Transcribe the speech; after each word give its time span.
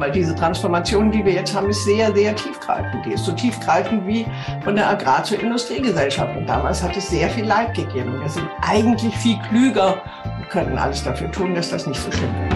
Weil 0.00 0.12
diese 0.12 0.34
Transformation, 0.34 1.12
die 1.12 1.22
wir 1.22 1.34
jetzt 1.34 1.54
haben, 1.54 1.68
ist 1.68 1.84
sehr, 1.84 2.10
sehr 2.14 2.34
tiefgreifend. 2.34 3.04
Die 3.04 3.12
ist 3.12 3.26
so 3.26 3.32
tiefgreifend 3.32 4.06
wie 4.06 4.26
von 4.64 4.74
der 4.74 4.88
Agrar- 4.88 5.22
zur 5.24 5.38
Industriegesellschaft. 5.38 6.34
Und 6.38 6.46
damals 6.46 6.82
hat 6.82 6.96
es 6.96 7.10
sehr 7.10 7.28
viel 7.28 7.44
Leid 7.44 7.74
gegeben. 7.74 8.18
Wir 8.18 8.28
sind 8.30 8.48
eigentlich 8.66 9.14
viel 9.14 9.38
klüger 9.50 10.00
und 10.38 10.48
könnten 10.48 10.78
alles 10.78 11.04
dafür 11.04 11.30
tun, 11.30 11.54
dass 11.54 11.68
das 11.68 11.86
nicht 11.86 12.00
so 12.00 12.10
schlimm 12.10 12.34
wird. 12.34 12.49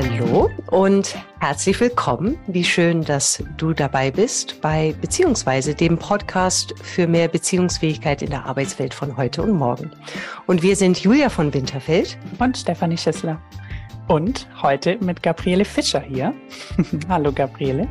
Hallo 0.00 0.48
und 0.70 1.16
herzlich 1.40 1.80
willkommen. 1.80 2.38
Wie 2.46 2.62
schön, 2.62 3.02
dass 3.02 3.42
du 3.56 3.72
dabei 3.72 4.12
bist 4.12 4.60
bei 4.60 4.94
beziehungsweise 5.00 5.74
dem 5.74 5.98
Podcast 5.98 6.72
für 6.84 7.08
mehr 7.08 7.26
Beziehungsfähigkeit 7.26 8.22
in 8.22 8.30
der 8.30 8.46
Arbeitswelt 8.46 8.94
von 8.94 9.16
heute 9.16 9.42
und 9.42 9.50
morgen. 9.50 9.90
Und 10.46 10.62
wir 10.62 10.76
sind 10.76 11.00
Julia 11.00 11.28
von 11.28 11.52
Winterfeld 11.52 12.16
und 12.38 12.56
Stefanie 12.56 12.96
Schissler. 12.96 13.42
Und 14.06 14.46
heute 14.62 14.98
mit 15.00 15.20
Gabriele 15.20 15.64
Fischer 15.64 16.00
hier. 16.00 16.32
Hallo 17.08 17.32
Gabriele. 17.32 17.88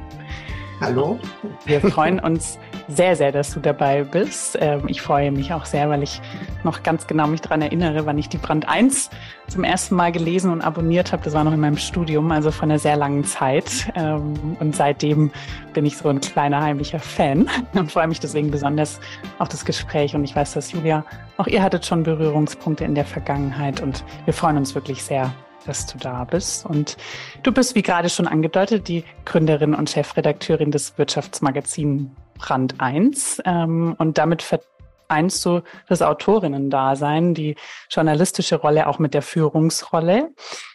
Hallo. 0.80 1.18
Wir 1.66 1.82
freuen 1.82 2.20
uns 2.20 2.60
sehr, 2.88 3.16
sehr, 3.16 3.32
dass 3.32 3.52
du 3.52 3.60
dabei 3.60 4.04
bist. 4.04 4.56
Ähm, 4.62 4.84
ich 4.88 5.02
freue 5.02 5.32
mich 5.32 5.52
auch 5.52 5.66
sehr, 5.66 5.90
weil 5.90 6.04
ich 6.04 6.22
noch 6.64 6.84
ganz 6.84 7.08
genau 7.08 7.26
mich 7.26 7.42
daran 7.42 7.64
erinnere, 7.64 8.06
wann 8.06 8.20
ich 8.20 8.30
die 8.30 8.38
Brand 8.38 8.70
1 8.70 9.10
zum 9.48 9.64
ersten 9.64 9.96
Mal 9.96 10.12
gelesen 10.12 10.52
und 10.52 10.62
abonniert 10.62 11.12
habe. 11.12 11.24
Das 11.24 11.34
war 11.34 11.44
noch 11.44 11.54
in 11.54 11.60
meinem 11.60 11.78
Studium, 11.78 12.32
also 12.32 12.52
von 12.52 12.70
einer 12.70 12.78
sehr 12.78 12.96
langen 12.96 13.24
Zeit. 13.24 13.92
Ähm, 13.96 14.56
und 14.60 14.76
seitdem 14.76 15.32
bin 15.74 15.86
ich 15.86 15.98
so 15.98 16.10
ein 16.10 16.22
kleiner 16.22 16.62
heimlicher 16.62 17.00
Fan 17.00 17.50
und 17.74 17.92
freue 17.92 18.08
mich 18.08 18.20
deswegen 18.20 18.52
besonders 18.52 19.00
auf 19.40 19.50
das 19.50 19.66
Gespräch. 19.66 20.14
Und 20.14 20.24
ich 20.24 20.36
weiß, 20.36 20.54
dass 20.54 20.72
Julia, 20.72 21.04
auch 21.38 21.48
ihr 21.48 21.64
hattet 21.64 21.88
schon 21.88 22.04
Berührungspunkte 22.04 22.86
in 22.86 22.94
der 22.94 23.06
Vergangenheit 23.06 23.82
und 23.82 24.04
wir 24.26 24.34
freuen 24.34 24.58
uns 24.58 24.76
wirklich 24.76 25.04
sehr, 25.04 25.34
dass 25.68 25.86
du 25.86 25.98
da 25.98 26.24
bist. 26.24 26.66
Und 26.66 26.98
du 27.44 27.52
bist, 27.52 27.76
wie 27.76 27.82
gerade 27.82 28.10
schon 28.10 28.28
angedeutet, 28.28 28.88
die 28.88 29.04
Gründerin 29.26 29.74
und 29.74 29.90
Chefredakteurin 29.90 30.72
des 30.72 30.98
Wirtschaftsmagazins 30.98 32.10
Brand 32.38 32.80
1. 32.80 33.42
Ähm, 33.46 33.96
und 33.98 34.18
damit 34.18 34.44
vereinst 34.44 35.46
du 35.46 35.62
das 35.88 36.02
Autorinnen-Dasein, 36.02 37.34
die 37.34 37.56
journalistische 37.90 38.58
Rolle 38.58 38.88
auch 38.88 39.00
mit 39.00 39.14
der 39.14 39.22
Führungsrolle. 39.22 40.30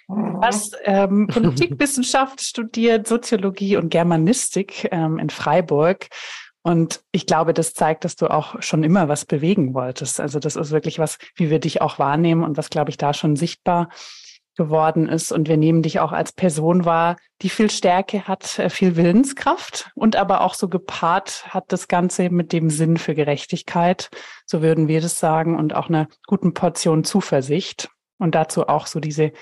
Du 0.09 0.41
hast 0.43 0.77
ähm, 0.85 1.27
Politikwissenschaft 1.33 2.41
studiert, 2.41 3.07
Soziologie 3.07 3.77
und 3.77 3.91
Germanistik 3.91 4.89
ähm, 4.91 5.19
in 5.19 5.31
Freiburg. 5.31 6.09
Und 6.65 7.01
ich 7.11 7.27
glaube, 7.27 7.55
das 7.55 7.75
zeigt, 7.75 8.05
dass 8.05 8.15
du 8.15 8.29
auch 8.29 8.63
schon 8.63 8.85
immer 8.85 9.09
was 9.09 9.25
bewegen 9.25 9.75
wolltest. 9.75 10.21
Also 10.21 10.39
das 10.39 10.55
ist 10.55 10.71
wirklich 10.71 11.01
was, 11.01 11.19
wie 11.35 11.51
wir 11.51 11.59
dich 11.59 11.81
auch 11.83 11.99
wahrnehmen 11.99 12.45
und 12.45 12.57
was, 12.57 12.71
glaube 12.71 12.91
ich, 12.91 12.97
da 12.97 13.15
schon 13.15 13.35
sichtbar 13.35 13.89
geworden 14.57 15.09
ist. 15.09 15.33
Und 15.33 15.49
wir 15.49 15.57
nehmen 15.57 15.83
dich 15.83 16.01
auch 16.01 16.13
als 16.13 16.33
Person 16.33 16.85
wahr, 16.85 17.17
die 17.43 17.49
viel 17.49 17.71
Stärke 17.71 18.27
hat, 18.29 18.59
äh, 18.59 18.71
viel 18.71 18.97
Willenskraft 18.97 19.91
und 19.95 20.17
aber 20.17 20.43
auch 20.43 20.55
so 20.55 20.69
gepaart 20.69 21.47
hat 21.49 21.65
das 21.69 21.89
Ganze 21.89 22.31
mit 22.31 22.53
dem 22.53 22.71
Sinn 22.71 22.97
für 22.97 23.15
Gerechtigkeit, 23.15 24.11
so 24.47 24.63
würden 24.63 24.89
wir 24.89 25.01
das 25.01 25.19
sagen, 25.19 25.57
und 25.59 25.75
auch 25.75 25.89
einer 25.89 26.09
guten 26.27 26.55
Portion 26.55 27.05
Zuversicht. 27.05 27.89
Und 28.19 28.37
dazu 28.37 28.69
auch 28.69 28.87
so 28.87 29.01
diese 29.01 29.33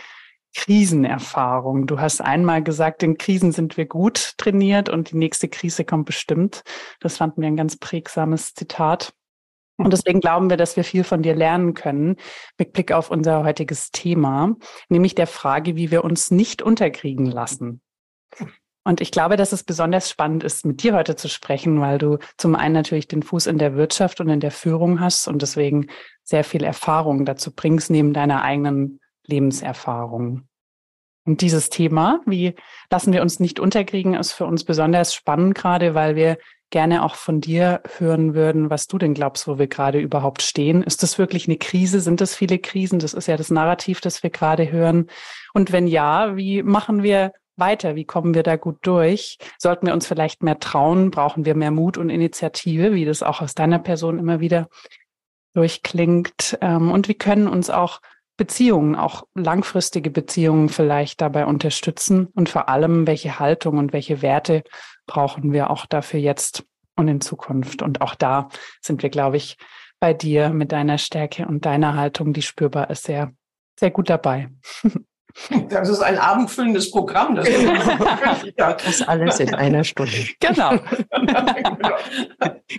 Krisenerfahrung. 0.55 1.87
Du 1.87 2.01
hast 2.01 2.21
einmal 2.21 2.63
gesagt, 2.63 3.03
in 3.03 3.19
Krisen 3.19 3.53
sind 3.53 3.77
wir 3.77 3.87
gut 3.87 4.35
trainiert 4.37 4.89
und 4.89 5.13
die 5.13 5.17
nächste 5.17 5.49
Krise 5.49 5.85
kommt 5.85 6.07
bestimmt. 6.07 6.63
Das 7.01 7.19
fanden 7.19 7.43
wir 7.43 7.49
ein 7.49 7.57
ganz 7.57 7.77
prägsames 7.77 8.55
Zitat. 8.55 9.13
Und 9.85 9.93
deswegen 9.93 10.21
glauben 10.21 10.51
wir, 10.51 10.59
dass 10.59 10.77
wir 10.77 10.85
viel 10.85 11.05
von 11.05 11.23
dir 11.23 11.35
lernen 11.35 11.75
können 11.75 12.17
mit 12.59 12.73
Blick 12.73 12.93
auf 12.93 13.11
unser 13.11 13.45
heutiges 13.45 13.91
Thema, 13.91 14.57
nämlich 14.89 15.15
der 15.15 15.27
Frage, 15.27 15.75
wie 15.77 15.91
wir 15.91 16.05
uns 16.05 16.31
nicht 16.31 16.61
unterkriegen 16.61 17.27
lassen. 17.27 17.81
Und 18.85 19.01
ich 19.01 19.11
glaube, 19.11 19.37
dass 19.37 19.53
es 19.53 19.63
besonders 19.63 20.11
spannend 20.11 20.43
ist, 20.45 20.65
mit 20.65 20.83
dir 20.83 20.95
heute 20.95 21.17
zu 21.17 21.29
sprechen, 21.29 21.81
weil 21.81 21.99
du 21.99 22.19
zum 22.37 22.55
einen 22.55 22.75
natürlich 22.75 23.09
den 23.09 23.23
Fuß 23.23 23.47
in 23.47 23.59
der 23.59 23.75
Wirtschaft 23.75 24.21
und 24.21 24.29
in 24.29 24.41
der 24.41 24.51
Führung 24.51 25.01
hast 25.01 25.29
und 25.29 25.43
deswegen 25.43 25.89
sehr 26.23 26.45
viel 26.45 26.65
Erfahrung 26.65 27.25
dazu 27.25 27.55
bringst, 27.55 27.91
neben 27.91 28.13
deiner 28.13 28.43
eigenen 28.43 29.01
Lebenserfahrung. 29.27 30.47
Und 31.27 31.43
dieses 31.43 31.69
Thema, 31.71 32.21
wie 32.27 32.55
lassen 32.91 33.13
wir 33.13 33.23
uns 33.23 33.41
nicht 33.41 33.61
unterkriegen, 33.61 34.15
ist 34.15 34.33
für 34.33 34.47
uns 34.47 34.65
besonders 34.65 35.15
spannend, 35.15 35.55
gerade 35.55 35.95
weil 35.95 36.17
wir 36.17 36.39
gerne 36.71 37.05
auch 37.05 37.17
von 37.17 37.41
dir 37.41 37.83
hören 37.99 38.35
würden, 38.35 38.71
was 38.71 38.87
du 38.87 38.99
denn 38.99 39.15
glaubst, 39.15 39.47
wo 39.47 39.59
wir 39.59 39.67
gerade 39.67 40.01
überhaupt 40.01 40.43
stehen. 40.43 40.83
Ist 40.83 41.03
das 41.03 41.19
wirklich 41.19 41.47
eine 41.47 41.59
Krise? 41.59 42.01
Sind 42.01 42.21
das 42.21 42.35
viele 42.35 42.59
Krisen? 42.59 42.99
Das 42.99 43.15
ist 43.15 43.27
ja 43.27 43.37
das 43.37 43.51
Narrativ, 43.51 44.01
das 44.01 44.23
wir 44.23 44.31
gerade 44.31 44.71
hören. 44.71 45.09
Und 45.53 45.73
wenn 45.73 45.87
ja, 45.87 46.37
wie 46.37 46.63
machen 46.63 47.03
wir 47.03 47.33
weiter? 47.57 47.95
Wie 47.95 48.05
kommen 48.05 48.35
wir 48.35 48.43
da 48.43 48.57
gut 48.57 48.79
durch? 48.83 49.39
Sollten 49.59 49.87
wir 49.87 49.95
uns 49.95 50.07
vielleicht 50.07 50.43
mehr 50.43 50.59
trauen? 50.59 51.11
Brauchen 51.11 51.45
wir 51.45 51.55
mehr 51.55 51.71
Mut 51.71 51.99
und 51.99 52.11
Initiative, 52.11 52.95
wie 52.95 53.05
das 53.05 53.23
auch 53.23 53.41
aus 53.41 53.55
deiner 53.55 53.79
Person 53.79 54.19
immer 54.19 54.41
wieder 54.41 54.69
durchklingt? 55.55 56.59
Ähm, 56.61 56.91
und 56.91 57.09
wie 57.09 57.15
können 57.15 57.47
uns 57.47 57.71
auch 57.71 58.01
Beziehungen, 58.37 58.97
auch 58.97 59.25
langfristige 59.35 60.11
Beziehungen 60.11 60.69
vielleicht 60.71 61.21
dabei 61.21 61.47
unterstützen? 61.47 62.29
Und 62.35 62.49
vor 62.49 62.69
allem, 62.69 63.07
welche 63.07 63.39
Haltung 63.39 63.79
und 63.79 63.93
welche 63.93 64.23
Werte 64.23 64.65
brauchen 65.11 65.53
wir 65.53 65.71
auch 65.71 65.87
dafür 65.87 66.21
jetzt 66.21 66.65
und 66.95 67.09
in 67.09 67.21
Zukunft. 67.21 67.83
Und 67.83 68.01
auch 68.01 68.15
da 68.15 68.49
sind 68.81 69.03
wir, 69.03 69.11
glaube 69.11 69.39
ich, 69.39 69.57
bei 69.99 70.15
dir 70.15 70.51
mit 70.51 70.71
deiner 70.71 70.99
Stärke 70.99 71.47
und 71.47 71.67
deiner 71.67 71.97
Haltung, 71.97 72.33
die 72.33 72.43
spürbar 72.43 72.91
ist, 72.91 73.05
sehr, 73.05 73.35
sehr 73.79 73.91
gut 73.91 74.09
dabei. 74.09 74.51
Das 75.69 75.89
ist 75.89 76.01
ein 76.01 76.19
abendfüllendes 76.19 76.91
Programm. 76.91 77.37
Das, 77.37 77.49
das 78.57 79.03
alles 79.03 79.41
in 79.41 79.55
einer 79.55 79.85
Stunde. 79.85 80.13
Genau. 80.41 80.73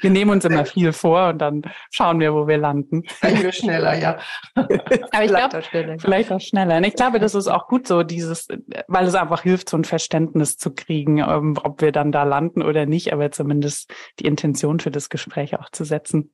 Wir 0.01 0.09
nehmen 0.09 0.31
uns 0.31 0.45
immer 0.45 0.65
viel 0.65 0.93
vor 0.93 1.29
und 1.29 1.39
dann 1.39 1.61
schauen 1.91 2.19
wir, 2.19 2.33
wo 2.33 2.47
wir 2.47 2.57
landen. 2.57 3.03
Vielleicht 3.07 3.43
wir 3.43 3.51
schneller, 3.51 3.93
ja. 3.97 4.17
Aber 4.55 5.23
ich 5.23 5.27
glaube, 5.27 5.61
vielleicht 5.99 6.31
auch 6.31 6.39
schneller. 6.39 6.77
Und 6.77 6.85
ich 6.85 6.95
glaube, 6.95 7.19
das 7.19 7.35
ist 7.35 7.47
auch 7.47 7.67
gut 7.67 7.87
so, 7.87 8.03
dieses, 8.03 8.47
weil 8.87 9.05
es 9.05 9.15
einfach 9.15 9.43
hilft, 9.43 9.69
so 9.69 9.77
ein 9.77 9.83
Verständnis 9.83 10.57
zu 10.57 10.73
kriegen, 10.73 11.17
ähm, 11.17 11.57
ob 11.61 11.81
wir 11.81 11.91
dann 11.91 12.11
da 12.11 12.23
landen 12.23 12.61
oder 12.61 12.85
nicht, 12.85 13.11
aber 13.11 13.31
zumindest 13.31 13.93
die 14.19 14.25
Intention 14.25 14.79
für 14.79 14.91
das 14.91 15.09
Gespräch 15.09 15.59
auch 15.59 15.69
zu 15.71 15.83
setzen. 15.83 16.33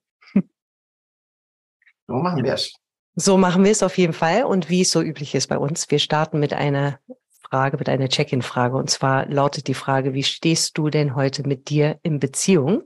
So 2.08 2.14
machen 2.16 2.44
wir 2.44 2.54
es. 2.54 2.74
So 3.20 3.36
machen 3.36 3.64
wir 3.64 3.72
es 3.72 3.82
auf 3.82 3.98
jeden 3.98 4.14
Fall. 4.14 4.44
Und 4.44 4.70
wie 4.70 4.82
es 4.82 4.92
so 4.92 5.02
üblich 5.02 5.34
ist 5.34 5.48
bei 5.48 5.58
uns, 5.58 5.90
wir 5.90 5.98
starten 5.98 6.40
mit 6.40 6.54
einer 6.54 7.00
Frage, 7.42 7.78
mit 7.78 7.90
einer 7.90 8.10
Check-in-Frage. 8.10 8.78
Und 8.78 8.92
zwar 8.92 9.26
lautet 9.26 9.66
die 9.66 9.74
Frage, 9.74 10.14
wie 10.14 10.22
stehst 10.22 10.78
du 10.78 10.92
denn 10.92 11.16
heute 11.16 11.42
mit 11.42 11.70
dir 11.70 11.98
in 12.04 12.20
Beziehung? 12.20 12.84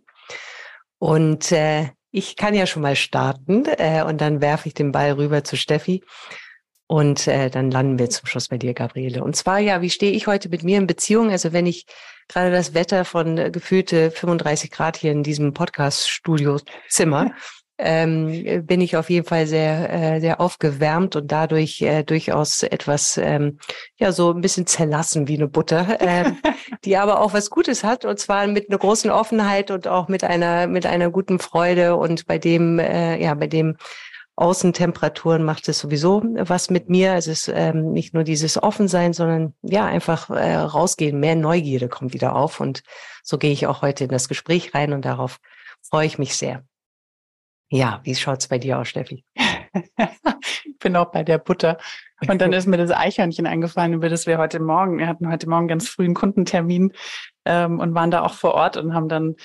Und 1.00 1.52
äh, 1.52 1.90
ich 2.12 2.38
kann 2.38 2.54
ja 2.54 2.66
schon 2.66 2.82
mal 2.82 2.96
starten 2.96 3.66
äh, 3.66 4.04
und 4.04 4.22
dann 4.22 4.40
werfe 4.40 4.70
ich 4.70 4.74
den 4.74 4.94
Ball 4.94 5.12
rüber 5.12 5.44
zu 5.44 5.58
Steffi. 5.58 6.02
Und 6.88 7.28
äh, 7.28 7.50
dann 7.50 7.70
landen 7.70 8.00
wir 8.00 8.10
zum 8.10 8.26
Schluss 8.26 8.48
bei 8.48 8.58
dir, 8.58 8.74
Gabriele. 8.74 9.26
Und 9.26 9.36
zwar 9.36 9.60
ja, 9.60 9.82
wie 9.82 9.90
stehe 9.90 10.14
ich 10.14 10.28
heute 10.28 10.48
mit 10.48 10.64
mir 10.64 10.78
in 10.78 10.88
Beziehung? 10.88 11.30
Also 11.30 11.52
wenn 11.52 11.66
ich 11.66 11.86
gerade 12.30 12.52
das 12.52 12.74
Wetter 12.74 13.04
von 13.04 13.38
äh, 13.38 13.52
gefühlte 13.52 14.12
35 14.12 14.72
Grad 14.72 14.96
hier 14.96 15.12
in 15.12 15.24
diesem 15.24 15.54
Podcast-Studio-Zimmer 15.54 17.34
ähm, 17.82 18.66
bin 18.66 18.80
ich 18.80 18.96
auf 18.96 19.10
jeden 19.10 19.26
Fall 19.26 19.48
sehr, 19.48 19.90
äh, 19.92 20.20
sehr 20.22 20.40
aufgewärmt 20.40 21.16
und 21.16 21.32
dadurch 21.32 21.82
äh, 21.82 22.04
durchaus 22.04 22.64
etwas, 22.64 23.18
ähm, 23.18 23.58
ja, 23.98 24.12
so 24.12 24.32
ein 24.32 24.42
bisschen 24.42 24.68
zerlassen 24.68 25.28
wie 25.28 25.36
eine 25.36 25.48
Butter, 25.48 25.98
ähm, 26.00 26.38
die 26.86 26.98
aber 26.98 27.20
auch 27.20 27.34
was 27.34 27.50
Gutes 27.50 27.84
hat 27.84 28.06
und 28.06 28.20
zwar 28.20 28.48
mit 28.48 28.70
einer 28.70 28.78
großen 28.78 29.10
Offenheit 29.10 29.72
und 29.72 29.88
auch 29.88 30.08
mit 30.08 30.24
einer, 30.24 30.68
mit 30.68 30.86
einer 30.86 31.10
guten 31.10 31.40
Freude 31.40 31.96
und 31.96 32.28
bei 32.28 32.38
dem, 32.38 32.80
äh, 32.80 33.22
ja, 33.22 33.34
bei 33.34 33.48
dem 33.48 33.78
Außentemperaturen 34.36 35.44
macht 35.44 35.68
es 35.68 35.80
sowieso 35.80 36.24
was 36.24 36.70
mit 36.70 36.90
mir. 36.90 37.14
Es 37.14 37.28
ist 37.28 37.52
ähm, 37.54 37.92
nicht 37.92 38.14
nur 38.14 38.24
dieses 38.24 38.62
Offensein, 38.62 39.14
sondern 39.14 39.54
ja, 39.62 39.86
einfach 39.86 40.30
äh, 40.30 40.56
rausgehen. 40.56 41.20
Mehr 41.20 41.36
Neugierde 41.36 41.90
kommt 41.90 42.14
wieder 42.14 42.36
auf. 42.36 42.60
Und 42.60 42.82
so 43.24 43.38
gehe 43.38 43.52
ich 43.52 43.68
auch 43.68 43.82
heute 43.82 44.06
in 44.06 44.10
das 44.10 44.30
Gespräch 44.30 44.74
rein 44.74 44.94
und 44.94 45.06
darauf 45.06 45.40
freue 45.82 46.08
ich 46.08 46.18
mich 46.18 46.36
sehr. 46.36 46.64
Ja, 47.74 48.02
wie 48.04 48.14
schaut's 48.16 48.50
bei 48.50 48.58
dir 48.58 48.80
aus, 48.80 48.90
Steffi? 48.90 49.24
ich 49.74 50.78
bin 50.80 50.94
auch 50.98 51.10
bei 51.10 51.24
der 51.24 51.38
Butter. 51.38 51.78
Und 52.28 52.42
dann 52.42 52.52
ist 52.52 52.68
mir 52.68 52.76
das 52.76 52.92
Eichhörnchen 52.92 53.48
eingefallen, 53.48 53.94
über 53.94 54.10
das 54.10 54.28
wir 54.28 54.38
heute 54.38 54.60
Morgen, 54.60 54.98
wir 54.98 55.08
hatten 55.08 55.32
heute 55.32 55.48
Morgen 55.48 55.70
ganz 55.70 55.88
früh 55.88 56.04
einen 56.04 56.14
Kundentermin 56.14 56.92
ähm, 57.46 57.80
und 57.80 57.96
waren 57.96 58.12
da 58.12 58.24
auch 58.24 58.34
vor 58.34 58.56
Ort 58.56 58.76
und 58.76 58.94
haben 58.94 59.08
dann 59.08 59.36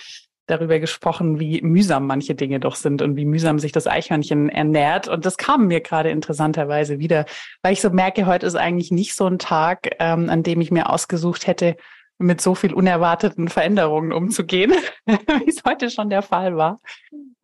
darüber 0.47 0.81
gesprochen, 0.81 1.39
wie 1.39 1.63
mühsam 1.63 2.09
manche 2.09 2.35
Dinge 2.35 2.59
doch 2.59 2.75
sind 2.75 3.01
und 3.01 3.17
wie 3.17 3.25
mühsam 3.25 3.61
sich 3.61 3.71
das 3.71 3.87
Eichhörnchen 3.87 4.49
ernährt. 4.49 5.07
Und 5.07 5.25
das 5.25 5.37
kam 5.37 5.69
mir 5.69 5.81
gerade 5.81 6.11
interessanterweise 6.11 6.99
wieder, 6.99 7.27
weil 7.63 7.75
ich 7.75 7.81
so 7.81 7.91
merke, 7.91 8.27
heute 8.27 8.47
ist 8.47 8.57
eigentlich 8.57 8.91
nicht 8.91 9.15
so 9.15 9.27
ein 9.27 9.39
Tag, 9.39 9.89
ähm, 10.01 10.29
an 10.31 10.43
dem 10.43 10.61
ich 10.61 10.73
mir 10.73 10.91
ausgesucht 10.91 11.47
hätte, 11.47 11.77
mit 12.19 12.41
so 12.41 12.55
viel 12.55 12.73
unerwarteten 12.73 13.49
Veränderungen 13.49 14.13
umzugehen, 14.13 14.73
wie 15.07 15.49
es 15.49 15.63
heute 15.65 15.91
schon 15.91 16.11
der 16.11 16.23
Fall 16.23 16.57
war. 16.57 16.81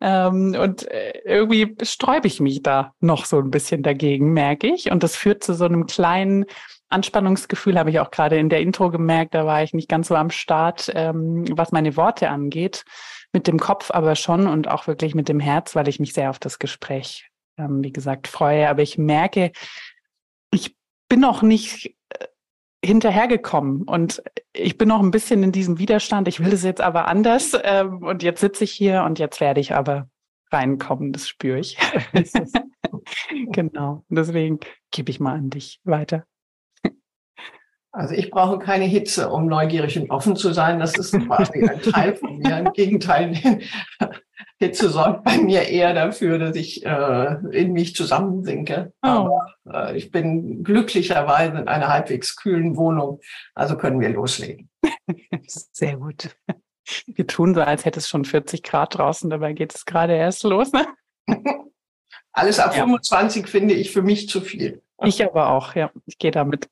Ähm, 0.00 0.56
und 0.58 0.90
äh, 0.90 1.12
irgendwie 1.24 1.76
sträube 1.82 2.26
ich 2.26 2.40
mich 2.40 2.62
da 2.62 2.94
noch 3.00 3.24
so 3.24 3.38
ein 3.38 3.50
bisschen 3.50 3.82
dagegen, 3.82 4.32
merke 4.32 4.66
ich. 4.69 4.90
Und 4.90 5.02
das 5.02 5.16
führt 5.16 5.44
zu 5.44 5.54
so 5.54 5.64
einem 5.64 5.86
kleinen 5.86 6.46
Anspannungsgefühl, 6.88 7.78
habe 7.78 7.90
ich 7.90 8.00
auch 8.00 8.10
gerade 8.10 8.38
in 8.38 8.48
der 8.48 8.60
Intro 8.60 8.90
gemerkt. 8.90 9.34
Da 9.34 9.46
war 9.46 9.62
ich 9.62 9.74
nicht 9.74 9.88
ganz 9.88 10.08
so 10.08 10.14
am 10.14 10.30
Start, 10.30 10.90
ähm, 10.94 11.44
was 11.56 11.72
meine 11.72 11.96
Worte 11.96 12.28
angeht. 12.28 12.84
Mit 13.32 13.46
dem 13.46 13.58
Kopf 13.58 13.90
aber 13.90 14.14
schon 14.14 14.46
und 14.46 14.68
auch 14.68 14.86
wirklich 14.86 15.14
mit 15.14 15.28
dem 15.28 15.40
Herz, 15.40 15.75
weil 15.75 15.88
ich 15.88 16.00
mich 16.00 16.12
sehr 16.12 16.30
auf 16.30 16.38
das 16.38 16.58
Gespräch, 16.58 17.30
ähm, 17.56 17.82
wie 17.82 17.92
gesagt, 17.92 18.28
freue. 18.28 18.68
Aber 18.68 18.82
ich 18.82 18.98
merke, 18.98 19.52
ich 20.50 20.76
bin 21.08 21.20
noch 21.20 21.42
nicht 21.42 21.94
äh, 22.10 22.26
hinterhergekommen 22.84 23.82
und 23.82 24.23
ich 24.52 24.76
bin 24.76 24.88
noch 24.88 25.00
ein 25.00 25.11
bisschen 25.11 25.43
in 25.43 25.52
diesem 25.52 25.79
Widerstand. 25.79 26.29
Ich 26.29 26.40
will 26.40 26.50
das 26.50 26.64
jetzt 26.64 26.81
aber 26.81 27.06
anders 27.06 27.56
ähm, 27.62 28.02
und 28.02 28.23
jetzt 28.23 28.40
sitze 28.40 28.64
ich 28.64 28.73
hier 28.73 29.05
und 29.05 29.19
jetzt 29.19 29.40
werde 29.40 29.61
ich 29.61 29.75
aber 29.75 30.08
reinkommen. 30.50 31.12
Das 31.12 31.29
spüre 31.29 31.58
ich. 31.58 31.79
genau. 33.52 34.05
Deswegen 34.08 34.61
gebe 34.90 35.11
ich 35.11 35.20
mal 35.20 35.34
an 35.34 35.50
dich 35.50 35.81
weiter. 35.84 36.25
Also 37.94 38.14
ich 38.14 38.31
brauche 38.31 38.58
keine 38.58 38.87
Hitze, 38.87 39.28
um 39.28 39.46
neugierig 39.46 39.99
und 39.99 40.11
offen 40.11 40.35
zu 40.35 40.52
sein. 40.55 40.78
Das 40.78 40.96
ist 40.96 41.12
quasi 41.26 41.62
ein 41.62 41.82
Teil 41.82 42.17
von 42.17 42.38
mir. 42.38 42.58
Im 42.58 42.73
Gegenteil, 42.73 43.61
Hitze 44.62 44.88
sorgt 44.88 45.25
bei 45.25 45.38
mir 45.38 45.69
eher 45.69 45.93
dafür, 45.93 46.38
dass 46.38 46.56
ich 46.56 46.87
äh, 46.87 47.37
in 47.50 47.73
mich 47.73 47.94
zusammensinke. 47.94 48.93
Oh. 49.03 49.09
Aber 49.09 49.55
äh, 49.69 49.97
ich 49.97 50.11
bin 50.11 50.62
glücklicherweise 50.62 51.59
in 51.59 51.69
einer 51.69 51.88
halbwegs 51.88 52.37
kühlen 52.37 52.76
Wohnung. 52.76 53.20
Also 53.55 53.76
können 53.76 54.00
wir 54.00 54.11
loslegen. 54.11 54.70
Sehr 55.47 55.97
gut. 55.97 56.37
Wir 57.06 57.26
tun 57.26 57.55
so, 57.55 57.61
als 57.62 57.85
hätte 57.85 58.00
es 58.00 58.09
schon 58.09 58.25
40 58.25 58.62
Grad 58.62 58.97
draußen. 58.97 59.31
Dabei 59.31 59.53
geht 59.53 59.75
es 59.75 59.85
gerade 59.85 60.14
erst 60.14 60.44
los. 60.44 60.73
Ne? 60.73 60.87
Alles 62.32 62.59
ab 62.59 62.75
ja. 62.76 62.85
25 62.85 63.47
finde 63.47 63.75
ich 63.75 63.91
für 63.91 64.03
mich 64.03 64.29
zu 64.29 64.41
viel. 64.41 64.82
Ich 65.05 65.25
aber 65.25 65.50
auch, 65.50 65.75
ja. 65.75 65.91
Ich 66.06 66.19
gehe 66.19 66.31
damit. 66.31 66.69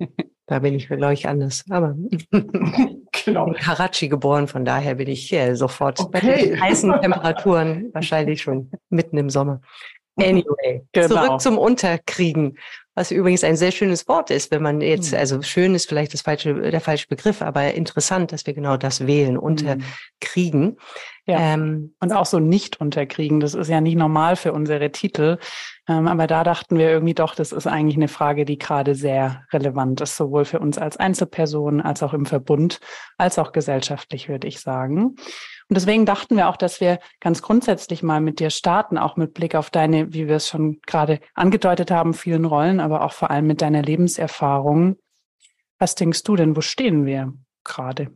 Da 0.46 0.58
bin 0.58 0.74
ich, 0.74 0.88
glaube 0.88 1.14
ich, 1.14 1.26
anders. 1.26 1.64
Aber 1.70 1.96
genau. 3.24 3.46
in 3.46 3.54
Karachi 3.54 4.08
geboren, 4.08 4.46
von 4.46 4.64
daher 4.64 4.96
bin 4.96 5.08
ich 5.08 5.32
äh, 5.32 5.54
sofort 5.54 6.00
okay. 6.00 6.10
bei 6.12 6.20
den 6.20 6.60
heißen 6.60 7.00
Temperaturen 7.00 7.90
wahrscheinlich 7.94 8.42
schon 8.42 8.70
mitten 8.90 9.16
im 9.16 9.30
Sommer. 9.30 9.60
Anyway, 10.16 10.86
genau. 10.92 11.08
zurück 11.08 11.40
zum 11.40 11.58
Unterkriegen, 11.58 12.58
was 12.94 13.10
übrigens 13.10 13.42
ein 13.42 13.56
sehr 13.56 13.72
schönes 13.72 14.06
Wort 14.08 14.30
ist, 14.30 14.50
wenn 14.50 14.62
man 14.62 14.80
jetzt, 14.80 15.12
hm. 15.12 15.18
also 15.18 15.42
schön 15.42 15.74
ist 15.74 15.88
vielleicht 15.88 16.14
das 16.14 16.22
falsche, 16.22 16.54
der 16.54 16.80
falsche 16.80 17.08
Begriff, 17.08 17.42
aber 17.42 17.74
interessant, 17.74 18.32
dass 18.32 18.46
wir 18.46 18.54
genau 18.54 18.76
das 18.76 19.06
wählen, 19.06 19.36
unterkriegen. 19.36 20.76
Ja. 21.26 21.38
Ähm, 21.38 21.94
und 22.00 22.12
auch 22.12 22.26
so 22.26 22.38
nicht 22.38 22.80
unterkriegen, 22.80 23.40
das 23.40 23.54
ist 23.54 23.68
ja 23.68 23.80
nicht 23.80 23.96
normal 23.96 24.36
für 24.36 24.52
unsere 24.52 24.92
Titel. 24.92 25.38
Ähm, 25.88 26.06
aber 26.06 26.26
da 26.26 26.44
dachten 26.44 26.78
wir 26.78 26.90
irgendwie 26.90 27.14
doch, 27.14 27.34
das 27.34 27.52
ist 27.52 27.66
eigentlich 27.66 27.96
eine 27.96 28.08
Frage, 28.08 28.44
die 28.44 28.58
gerade 28.58 28.94
sehr 28.94 29.44
relevant 29.52 30.00
ist, 30.00 30.16
sowohl 30.16 30.44
für 30.44 30.60
uns 30.60 30.78
als 30.78 30.96
Einzelpersonen, 30.96 31.80
als 31.80 32.02
auch 32.02 32.14
im 32.14 32.26
Verbund, 32.26 32.78
als 33.18 33.38
auch 33.38 33.52
gesellschaftlich, 33.52 34.28
würde 34.28 34.46
ich 34.46 34.60
sagen. 34.60 35.16
Und 35.68 35.76
deswegen 35.76 36.04
dachten 36.04 36.36
wir 36.36 36.48
auch, 36.48 36.56
dass 36.56 36.80
wir 36.80 36.98
ganz 37.20 37.40
grundsätzlich 37.40 38.02
mal 38.02 38.20
mit 38.20 38.38
dir 38.38 38.50
starten, 38.50 38.98
auch 38.98 39.16
mit 39.16 39.34
Blick 39.34 39.54
auf 39.54 39.70
deine, 39.70 40.12
wie 40.12 40.28
wir 40.28 40.36
es 40.36 40.48
schon 40.48 40.80
gerade 40.86 41.20
angedeutet 41.34 41.90
haben, 41.90 42.12
vielen 42.12 42.44
Rollen, 42.44 42.80
aber 42.80 43.02
auch 43.02 43.12
vor 43.12 43.30
allem 43.30 43.46
mit 43.46 43.62
deiner 43.62 43.82
Lebenserfahrung. 43.82 44.96
Was 45.78 45.94
denkst 45.94 46.22
du 46.22 46.36
denn, 46.36 46.56
wo 46.56 46.60
stehen 46.60 47.06
wir 47.06 47.32
gerade? 47.64 48.10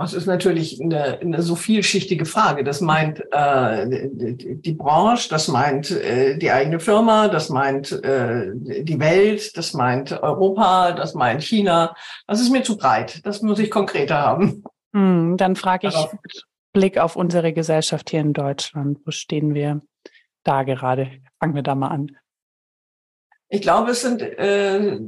Das 0.00 0.14
ist 0.14 0.26
natürlich 0.26 0.80
eine, 0.80 1.18
eine 1.18 1.42
so 1.42 1.56
vielschichtige 1.56 2.24
Frage. 2.24 2.62
Das 2.62 2.80
meint 2.80 3.20
äh, 3.32 4.08
die 4.08 4.72
Branche, 4.72 5.28
das 5.28 5.48
meint 5.48 5.90
äh, 5.90 6.38
die 6.38 6.52
eigene 6.52 6.78
Firma, 6.78 7.26
das 7.26 7.48
meint 7.48 7.90
äh, 8.04 8.52
die 8.54 9.00
Welt, 9.00 9.56
das 9.56 9.74
meint 9.74 10.12
Europa, 10.12 10.92
das 10.92 11.14
meint 11.14 11.42
China. 11.42 11.96
Das 12.28 12.40
ist 12.40 12.50
mir 12.50 12.62
zu 12.62 12.76
breit. 12.76 13.26
Das 13.26 13.42
muss 13.42 13.58
ich 13.58 13.72
konkreter 13.72 14.18
haben. 14.18 14.62
Hm, 14.94 15.36
dann 15.36 15.56
frage 15.56 15.88
ich 15.88 15.94
Darauf. 15.94 16.16
Blick 16.72 16.98
auf 16.98 17.16
unsere 17.16 17.52
Gesellschaft 17.52 18.10
hier 18.10 18.20
in 18.20 18.32
Deutschland. 18.32 18.98
Wo 19.04 19.10
stehen 19.10 19.54
wir 19.54 19.82
da 20.44 20.62
gerade? 20.62 21.20
Fangen 21.40 21.54
wir 21.54 21.62
da 21.62 21.74
mal 21.74 21.88
an. 21.88 22.16
Ich 23.50 23.62
glaube, 23.62 23.92
es 23.92 24.02
sind 24.02 24.20
äh, 24.20 24.98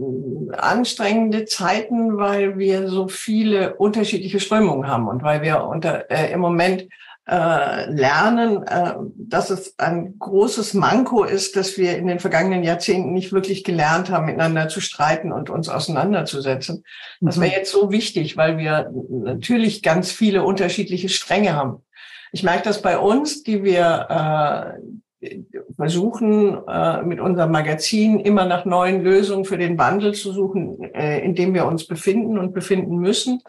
anstrengende 0.52 1.44
Zeiten, 1.44 2.16
weil 2.16 2.56
wir 2.56 2.88
so 2.88 3.06
viele 3.08 3.74
unterschiedliche 3.76 4.40
Strömungen 4.40 4.88
haben 4.88 5.08
und 5.08 5.22
weil 5.22 5.42
wir 5.42 5.64
unter, 5.64 6.10
äh, 6.10 6.32
im 6.32 6.40
Moment 6.40 6.88
äh, 7.30 7.88
lernen, 7.88 8.64
äh, 8.64 8.94
dass 9.16 9.50
es 9.50 9.78
ein 9.78 10.18
großes 10.18 10.74
Manko 10.74 11.22
ist, 11.22 11.54
dass 11.54 11.78
wir 11.78 11.96
in 11.96 12.08
den 12.08 12.18
vergangenen 12.18 12.64
Jahrzehnten 12.64 13.12
nicht 13.12 13.32
wirklich 13.32 13.62
gelernt 13.62 14.10
haben, 14.10 14.26
miteinander 14.26 14.68
zu 14.68 14.80
streiten 14.80 15.30
und 15.30 15.48
uns 15.48 15.68
auseinanderzusetzen. 15.68 16.82
Das 17.20 17.38
wäre 17.38 17.52
mhm. 17.52 17.56
jetzt 17.56 17.70
so 17.70 17.92
wichtig, 17.92 18.36
weil 18.36 18.58
wir 18.58 18.90
natürlich 19.08 19.82
ganz 19.84 20.10
viele 20.10 20.42
unterschiedliche 20.42 21.08
Stränge 21.08 21.54
haben. 21.54 21.84
Ich 22.32 22.42
merke 22.42 22.64
das 22.64 22.82
bei 22.82 22.98
uns, 22.98 23.44
die 23.44 23.62
wir 23.62 24.76
äh, 25.22 25.38
versuchen 25.76 26.66
äh, 26.66 27.02
mit 27.02 27.20
unserem 27.20 27.52
Magazin 27.52 28.18
immer 28.18 28.44
nach 28.44 28.64
neuen 28.64 29.04
Lösungen 29.04 29.44
für 29.44 29.58
den 29.58 29.78
Wandel 29.78 30.14
zu 30.14 30.32
suchen, 30.32 30.82
äh, 30.94 31.20
in 31.20 31.36
dem 31.36 31.54
wir 31.54 31.66
uns 31.66 31.86
befinden 31.86 32.38
und 32.38 32.54
befinden 32.54 32.96
müssen. 32.96 33.40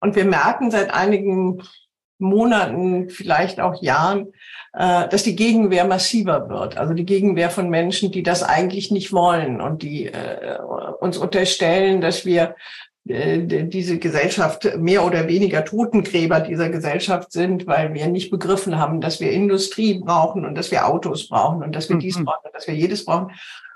Und 0.00 0.14
wir 0.14 0.26
merken 0.26 0.70
seit 0.70 0.92
einigen 0.92 1.62
Monaten, 2.24 3.10
vielleicht 3.10 3.60
auch 3.60 3.82
Jahren, 3.82 4.32
äh, 4.72 5.08
dass 5.08 5.22
die 5.22 5.36
Gegenwehr 5.36 5.84
massiver 5.84 6.48
wird. 6.48 6.76
Also 6.76 6.94
die 6.94 7.06
Gegenwehr 7.06 7.50
von 7.50 7.70
Menschen, 7.70 8.10
die 8.10 8.22
das 8.22 8.42
eigentlich 8.42 8.90
nicht 8.90 9.12
wollen 9.12 9.60
und 9.60 9.82
die 9.82 10.06
äh, 10.06 10.58
uns 11.00 11.16
unterstellen, 11.18 12.00
dass 12.00 12.24
wir 12.24 12.56
äh, 13.06 13.66
diese 13.66 13.98
Gesellschaft 13.98 14.78
mehr 14.78 15.04
oder 15.04 15.28
weniger 15.28 15.64
Totengräber 15.64 16.40
dieser 16.40 16.70
Gesellschaft 16.70 17.32
sind, 17.32 17.66
weil 17.66 17.92
wir 17.92 18.06
nicht 18.08 18.30
begriffen 18.30 18.78
haben, 18.78 19.00
dass 19.00 19.20
wir 19.20 19.30
Industrie 19.30 20.00
brauchen 20.00 20.46
und 20.46 20.54
dass 20.54 20.70
wir 20.70 20.88
Autos 20.88 21.28
brauchen 21.28 21.62
und 21.62 21.76
dass 21.76 21.88
wir 21.90 21.98
dies 21.98 22.18
mhm. 22.18 22.24
brauchen, 22.24 22.50
dass 22.52 22.66
wir 22.66 22.74
jedes 22.74 23.04
brauchen 23.04 23.30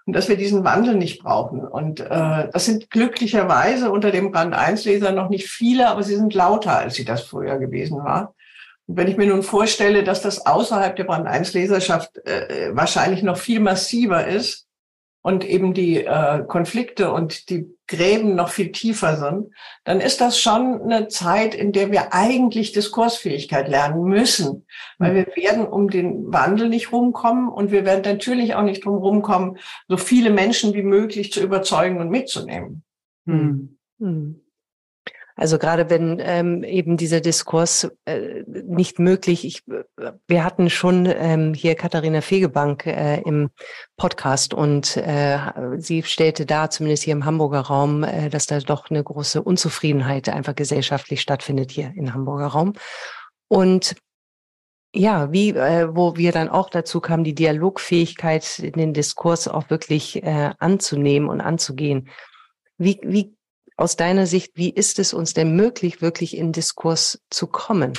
und 0.06 0.14
dass 0.14 0.30
wir 0.30 0.38
diesen 0.38 0.64
Wandel 0.64 0.94
nicht 0.94 1.22
brauchen. 1.22 1.60
Und 1.60 2.00
äh, 2.00 2.48
das 2.50 2.64
sind 2.64 2.90
glücklicherweise 2.90 3.90
unter 3.90 4.10
dem 4.10 4.32
Brand 4.32 4.54
1 4.54 4.86
Leser 4.86 5.12
noch 5.12 5.28
nicht 5.28 5.46
viele, 5.50 5.88
aber 5.88 6.02
sie 6.02 6.16
sind 6.16 6.32
lauter, 6.32 6.78
als 6.78 6.94
sie 6.94 7.04
das 7.04 7.24
früher 7.24 7.58
gewesen 7.58 8.02
war. 8.02 8.34
Und 8.88 8.96
wenn 8.96 9.06
ich 9.06 9.16
mir 9.16 9.26
nun 9.26 9.44
vorstelle, 9.44 10.02
dass 10.02 10.22
das 10.22 10.44
außerhalb 10.44 10.96
der 10.96 11.04
Brand 11.04 11.28
1 11.28 11.52
Leserschaft 11.52 12.18
äh, 12.26 12.74
wahrscheinlich 12.74 13.22
noch 13.22 13.36
viel 13.36 13.60
massiver 13.60 14.26
ist, 14.26 14.68
und 15.28 15.44
eben 15.44 15.74
die 15.74 16.04
äh, 16.04 16.44
Konflikte 16.46 17.12
und 17.12 17.50
die 17.50 17.68
Gräben 17.86 18.34
noch 18.34 18.48
viel 18.48 18.72
tiefer 18.72 19.16
sind, 19.16 19.52
dann 19.84 20.00
ist 20.00 20.22
das 20.22 20.38
schon 20.40 20.80
eine 20.80 21.08
Zeit, 21.08 21.54
in 21.54 21.72
der 21.72 21.90
wir 21.90 22.14
eigentlich 22.14 22.72
Diskursfähigkeit 22.72 23.68
lernen 23.68 24.04
müssen, 24.04 24.64
weil 24.98 25.14
wir 25.14 25.26
werden 25.36 25.66
um 25.66 25.90
den 25.90 26.32
Wandel 26.32 26.68
nicht 26.68 26.92
rumkommen 26.92 27.48
und 27.48 27.72
wir 27.72 27.84
werden 27.84 28.02
natürlich 28.04 28.54
auch 28.54 28.62
nicht 28.62 28.84
drum 28.86 28.96
rumkommen, 28.96 29.58
so 29.88 29.96
viele 29.96 30.30
Menschen 30.30 30.72
wie 30.72 30.82
möglich 30.82 31.32
zu 31.32 31.42
überzeugen 31.42 32.00
und 32.00 32.10
mitzunehmen. 32.10 32.82
Hm. 33.26 33.76
Hm. 33.98 34.40
Also 35.38 35.56
gerade 35.56 35.88
wenn 35.88 36.18
ähm, 36.20 36.64
eben 36.64 36.96
dieser 36.96 37.20
Diskurs 37.20 37.88
äh, 38.06 38.42
nicht 38.46 38.98
möglich, 38.98 39.44
ich, 39.46 39.62
wir 40.26 40.44
hatten 40.44 40.68
schon 40.68 41.06
ähm, 41.06 41.54
hier 41.54 41.76
Katharina 41.76 42.22
Fegebank 42.22 42.86
äh, 42.86 43.20
im 43.20 43.50
Podcast 43.96 44.52
und 44.52 44.96
äh, 44.96 45.38
sie 45.76 46.02
stellte 46.02 46.44
da, 46.44 46.70
zumindest 46.70 47.04
hier 47.04 47.12
im 47.12 47.24
Hamburger 47.24 47.60
Raum, 47.60 48.02
äh, 48.02 48.30
dass 48.30 48.46
da 48.46 48.58
doch 48.58 48.90
eine 48.90 49.04
große 49.04 49.40
Unzufriedenheit 49.40 50.28
einfach 50.28 50.56
gesellschaftlich 50.56 51.20
stattfindet 51.20 51.70
hier 51.70 51.92
im 51.94 52.12
Hamburger 52.12 52.48
Raum. 52.48 52.72
Und 53.46 53.94
ja, 54.92 55.30
wie, 55.30 55.50
äh, 55.50 55.94
wo 55.94 56.16
wir 56.16 56.32
dann 56.32 56.48
auch 56.48 56.68
dazu 56.68 57.00
kamen, 57.00 57.22
die 57.22 57.36
Dialogfähigkeit 57.36 58.58
in 58.58 58.72
den 58.72 58.92
Diskurs 58.92 59.46
auch 59.46 59.70
wirklich 59.70 60.20
äh, 60.24 60.50
anzunehmen 60.58 61.28
und 61.28 61.40
anzugehen. 61.40 62.08
Wie, 62.76 62.98
wie 63.04 63.37
aus 63.78 63.96
deiner 63.96 64.26
Sicht, 64.26 64.52
wie 64.56 64.70
ist 64.70 64.98
es 64.98 65.14
uns 65.14 65.34
denn 65.34 65.54
möglich, 65.54 66.02
wirklich 66.02 66.36
in 66.36 66.52
Diskurs 66.52 67.22
zu 67.30 67.46
kommen? 67.46 67.92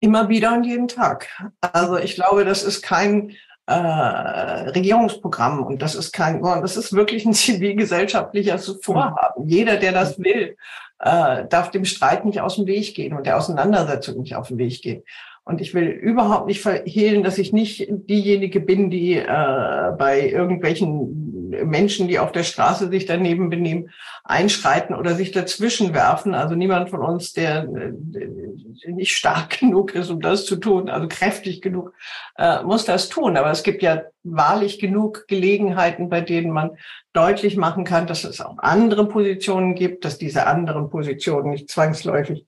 Immer 0.00 0.28
wieder 0.28 0.52
und 0.52 0.64
jeden 0.64 0.88
Tag. 0.88 1.28
Also 1.60 1.96
ich 1.96 2.14
glaube, 2.14 2.44
das 2.44 2.62
ist 2.62 2.82
kein 2.82 3.32
äh, 3.64 3.72
Regierungsprogramm 3.72 5.64
und 5.64 5.80
das 5.80 5.94
ist 5.94 6.12
kein, 6.12 6.42
das 6.42 6.76
ist 6.76 6.92
wirklich 6.92 7.24
ein 7.24 7.32
zivilgesellschaftliches 7.34 8.78
Vorhaben. 8.82 9.48
Jeder, 9.48 9.78
der 9.78 9.92
das 9.92 10.18
will, 10.18 10.56
äh, 10.98 11.46
darf 11.48 11.70
dem 11.70 11.86
Streit 11.86 12.26
nicht 12.26 12.40
aus 12.40 12.56
dem 12.56 12.66
Weg 12.66 12.94
gehen 12.94 13.14
und 13.14 13.26
der 13.26 13.38
Auseinandersetzung 13.38 14.20
nicht 14.20 14.36
auf 14.36 14.48
den 14.48 14.58
Weg 14.58 14.82
gehen. 14.82 15.02
Und 15.44 15.60
ich 15.60 15.74
will 15.74 15.86
überhaupt 15.86 16.48
nicht 16.48 16.60
verhehlen, 16.60 17.22
dass 17.22 17.38
ich 17.38 17.52
nicht 17.52 17.86
diejenige 17.88 18.60
bin, 18.60 18.90
die 18.90 19.14
äh, 19.14 19.92
bei 19.96 20.28
irgendwelchen 20.28 21.25
Menschen, 21.64 22.08
die 22.08 22.18
auf 22.18 22.32
der 22.32 22.42
Straße 22.42 22.88
sich 22.88 23.06
daneben 23.06 23.50
benehmen, 23.50 23.90
einschreiten 24.24 24.94
oder 24.94 25.14
sich 25.14 25.32
dazwischen 25.32 25.94
werfen. 25.94 26.34
Also 26.34 26.54
niemand 26.54 26.90
von 26.90 27.00
uns, 27.00 27.32
der 27.32 27.64
äh, 27.64 28.92
nicht 28.92 29.16
stark 29.16 29.58
genug 29.60 29.94
ist, 29.94 30.10
um 30.10 30.20
das 30.20 30.44
zu 30.44 30.56
tun, 30.56 30.88
also 30.88 31.08
kräftig 31.08 31.62
genug, 31.62 31.92
äh, 32.36 32.62
muss 32.62 32.84
das 32.84 33.08
tun. 33.08 33.36
Aber 33.36 33.50
es 33.50 33.62
gibt 33.62 33.82
ja 33.82 34.02
wahrlich 34.22 34.78
genug 34.78 35.26
Gelegenheiten, 35.28 36.08
bei 36.08 36.20
denen 36.20 36.50
man 36.50 36.72
deutlich 37.12 37.56
machen 37.56 37.84
kann, 37.84 38.06
dass 38.06 38.24
es 38.24 38.40
auch 38.40 38.58
andere 38.58 39.06
Positionen 39.06 39.74
gibt, 39.74 40.04
dass 40.04 40.18
diese 40.18 40.46
anderen 40.46 40.90
Positionen 40.90 41.50
nicht 41.50 41.70
zwangsläufig 41.70 42.46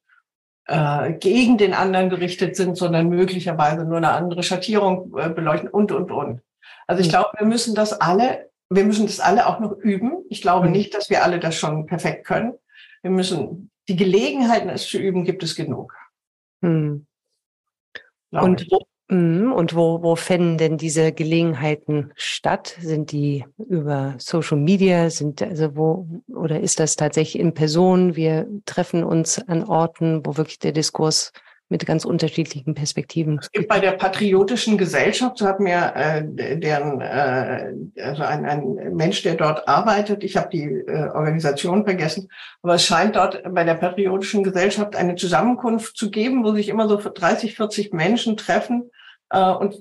äh, 0.67 1.13
gegen 1.15 1.59
den 1.59 1.75
anderen 1.75 2.11
gerichtet 2.11 2.57
sind, 2.57 2.77
sondern 2.77 3.09
möglicherweise 3.09 3.85
nur 3.85 3.99
eine 3.99 4.11
andere 4.11 4.43
Schattierung 4.43 5.13
beleuchten 5.13 5.69
und, 5.69 5.93
und, 5.93 6.11
und. 6.11 6.43
Also 6.89 7.03
ich 7.03 7.09
mhm. 7.09 7.13
glaube, 7.13 7.31
wir 7.39 7.47
müssen 7.47 7.75
das 7.75 7.93
alle, 7.93 8.48
wir 8.71 8.85
müssen 8.85 9.07
das 9.07 9.21
alle 9.21 9.47
auch 9.47 9.61
noch 9.61 9.73
üben. 9.73 10.25
Ich 10.29 10.43
glaube 10.43 10.67
mhm. 10.67 10.73
nicht, 10.73 10.95
dass 10.95 11.11
wir 11.11 11.25
alle 11.25 11.41
das 11.41 11.57
schon 11.57 11.87
perfekt 11.87 12.27
können. 12.27 12.55
Wir 13.03 13.11
müssen, 13.11 13.71
die 13.89 13.97
Gelegenheiten, 13.97 14.69
es 14.69 14.87
zu 14.87 14.99
üben, 14.99 15.25
gibt 15.25 15.43
es 15.43 15.55
genug. 15.55 15.95
Hm. 16.63 17.07
Und 18.31 18.67
wo, 18.71 18.87
Mhm. 19.11 19.53
Und 19.53 19.75
wo, 19.75 20.03
wo 20.03 20.17
finden 20.17 20.59
denn 20.59 20.77
diese 20.77 21.13
Gelegenheiten 21.13 22.13
statt? 22.15 22.77
Sind 22.81 23.11
die 23.11 23.45
über 23.57 24.15
Social 24.19 24.59
Media? 24.59 25.09
Sind 25.09 25.41
also 25.43 25.77
wo 25.77 26.07
oder 26.29 26.61
ist 26.61 26.79
das 26.79 26.97
tatsächlich 26.97 27.41
in 27.41 27.55
Person? 27.55 28.17
Wir 28.17 28.47
treffen 28.67 29.05
uns 29.05 29.39
an 29.49 29.65
Orten, 29.65 30.27
wo 30.27 30.37
wirklich 30.37 30.59
der 30.59 30.73
Diskurs 30.73 31.33
mit 31.69 31.85
ganz 31.87 32.05
unterschiedlichen 32.05 32.75
Perspektiven. 32.75 33.39
Es 33.41 33.51
gibt 33.53 33.69
bei 33.69 33.79
der 33.79 33.93
patriotischen 33.93 34.79
Gesellschaft, 34.79 35.39
so 35.39 35.47
hat 35.47 35.61
mir 35.61 35.93
äh, 35.95 36.23
deren 36.59 37.01
äh, 37.01 37.73
also 38.03 38.23
ein, 38.23 38.47
ein 38.47 38.95
Mensch, 38.95 39.23
der 39.23 39.35
dort 39.35 39.69
arbeitet, 39.69 40.25
ich 40.25 40.37
habe 40.37 40.49
die 40.51 40.65
äh, 40.65 41.11
Organisation 41.11 41.85
vergessen, 41.85 42.29
aber 42.63 42.75
es 42.75 42.85
scheint 42.85 43.17
dort 43.17 43.43
bei 43.55 43.65
der 43.65 43.75
patriotischen 43.75 44.43
Gesellschaft 44.43 44.97
eine 44.97 45.17
Zusammenkunft 45.17 45.97
zu 45.97 46.11
geben, 46.11 46.45
wo 46.45 46.53
sich 46.53 46.69
immer 46.69 46.89
so 46.89 46.97
30, 46.97 47.55
40 47.55 47.93
Menschen 47.93 48.37
treffen 48.37 48.91
äh, 49.31 49.51
und 49.51 49.77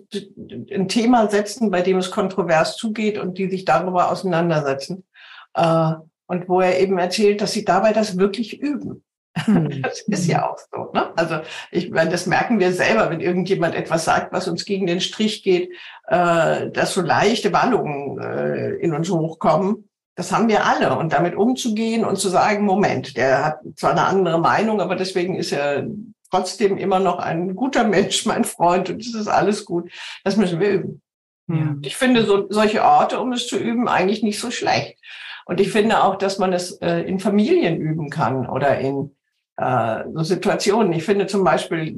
ein 0.72 0.88
Thema 0.88 1.30
setzen, 1.30 1.72
bei 1.72 1.82
dem 1.82 1.98
es 1.98 2.12
kontrovers 2.12 2.76
zugeht 2.76 3.18
und 3.18 3.38
die 3.38 3.50
sich 3.50 3.66
darüber 3.66 4.12
auseinandersetzen. 4.12 5.06
Äh, 5.54 5.94
und 6.30 6.50
wo 6.50 6.60
er 6.60 6.80
eben 6.80 6.98
erzählt, 6.98 7.42
dass 7.42 7.54
sie 7.54 7.64
dabei 7.64 7.94
das 7.94 8.18
wirklich 8.18 8.60
üben. 8.62 9.04
Hm. 9.46 9.82
Das 9.82 10.02
ist 10.02 10.28
ja 10.28 10.50
auch 10.50 10.58
so. 10.58 10.92
Ne? 10.94 11.12
Also 11.16 11.40
ich 11.72 11.90
meine, 11.90 12.10
das 12.10 12.26
merken 12.26 12.60
wir 12.60 12.74
selber, 12.74 13.10
wenn 13.10 13.20
irgendjemand 13.20 13.76
etwas 13.76 14.06
sagt, 14.06 14.34
was 14.34 14.48
uns 14.48 14.66
gegen 14.66 14.88
den 14.88 15.02
Strich 15.02 15.44
geht, 15.44 15.72
äh, 16.08 16.70
dass 16.72 16.94
so 16.94 17.02
leichte 17.02 17.54
Wallungen 17.54 18.20
äh, 18.20 18.76
in 18.76 18.94
uns 18.94 19.10
hochkommen. 19.10 19.90
Das 20.16 20.32
haben 20.32 20.48
wir 20.48 20.66
alle. 20.66 20.98
Und 20.98 21.14
damit 21.14 21.36
umzugehen 21.36 22.04
und 22.04 22.18
zu 22.18 22.30
sagen, 22.30 22.66
Moment, 22.66 23.18
der 23.18 23.46
hat 23.46 23.60
zwar 23.76 23.92
eine 23.92 24.06
andere 24.06 24.40
Meinung, 24.40 24.82
aber 24.82 24.96
deswegen 24.96 25.36
ist 25.36 25.52
er 25.52 25.86
trotzdem 26.32 26.78
immer 26.78 27.00
noch 27.00 27.20
ein 27.20 27.56
guter 27.56 27.84
Mensch, 27.84 28.26
mein 28.26 28.44
Freund, 28.44 28.90
und 28.90 29.02
es 29.02 29.14
ist 29.14 29.28
alles 29.28 29.66
gut. 29.66 29.92
Das 30.24 30.36
müssen 30.36 30.60
wir 30.60 30.70
üben. 30.70 31.02
Ja. 31.48 31.76
Ich 31.82 31.96
finde 31.96 32.26
so, 32.26 32.48
solche 32.50 32.84
Orte, 32.84 33.20
um 33.20 33.32
es 33.32 33.48
zu 33.48 33.58
üben, 33.58 33.88
eigentlich 33.88 34.24
nicht 34.24 34.40
so 34.40 34.52
schlecht. 34.52 34.98
Und 35.46 35.62
ich 35.62 35.72
finde 35.72 36.04
auch, 36.04 36.18
dass 36.18 36.40
man 36.40 36.52
es 36.52 36.74
äh, 36.82 37.02
in 37.02 37.20
Familien 37.20 37.78
üben 37.78 38.10
kann 38.10 38.48
oder 38.48 38.80
in 38.80 39.16
äh, 39.58 40.04
so 40.14 40.24
Situationen. 40.24 40.94
Ich 40.94 41.04
finde 41.04 41.28
zum 41.28 41.44
Beispiel 41.44 41.96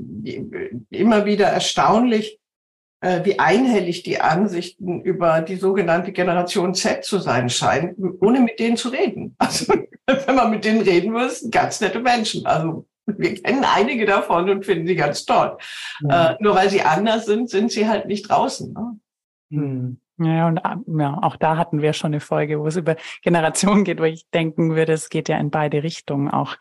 immer 0.90 1.26
wieder 1.26 1.48
erstaunlich, 1.48 2.40
äh, 3.02 3.24
wie 3.24 3.40
einhellig 3.40 4.04
die 4.04 4.20
Ansichten 4.20 5.02
über 5.02 5.42
die 5.42 5.56
sogenannte 5.56 6.12
Generation 6.12 6.74
Z 6.74 7.06
zu 7.06 7.20
sein 7.20 7.50
scheinen, 7.50 7.96
ohne 8.20 8.42
mit 8.42 8.60
denen 8.60 8.78
zu 8.78 8.90
reden. 8.90 9.36
Also 10.10 10.26
wenn 10.26 10.36
man 10.36 10.50
mit 10.50 10.66
denen 10.66 10.82
reden 10.82 11.14
würde, 11.14 11.30
sind 11.30 11.54
ganz 11.54 11.82
nette 11.82 12.00
Menschen. 12.00 12.44
Also 12.48 12.88
wir 13.06 13.36
kennen 13.36 13.64
einige 13.64 14.08
davon 14.08 14.50
und 14.50 14.66
finden 14.66 14.88
sie 14.88 14.96
ganz 14.96 15.24
toll. 15.24 15.56
Mhm. 16.02 16.10
Äh, 16.10 16.36
nur 16.40 16.56
weil 16.56 16.72
sie 16.72 16.82
anders 16.82 17.28
sind, 17.28 17.48
sind 17.48 17.72
sie 17.72 17.88
halt 17.88 18.08
nicht 18.08 18.28
draußen. 18.28 18.74
Ne? 18.74 19.00
Mhm. 19.50 20.00
Ja, 20.18 20.48
und 20.48 20.60
ja, 21.00 21.18
auch 21.22 21.38
da 21.38 21.58
hatten 21.58 21.82
wir 21.84 21.94
schon 21.94 22.12
eine 22.12 22.20
Folge, 22.20 22.60
wo 22.60 22.68
es 22.68 22.76
über 22.76 22.98
Generationen 23.22 23.84
geht, 23.84 24.00
wo 24.00 24.04
ich 24.04 24.28
denken 24.32 24.76
würde, 24.76 24.94
es 24.94 25.10
geht 25.10 25.30
ja 25.30 25.38
in 25.38 25.52
beide 25.52 25.84
Richtungen. 25.84 26.28
Auch 26.28 26.58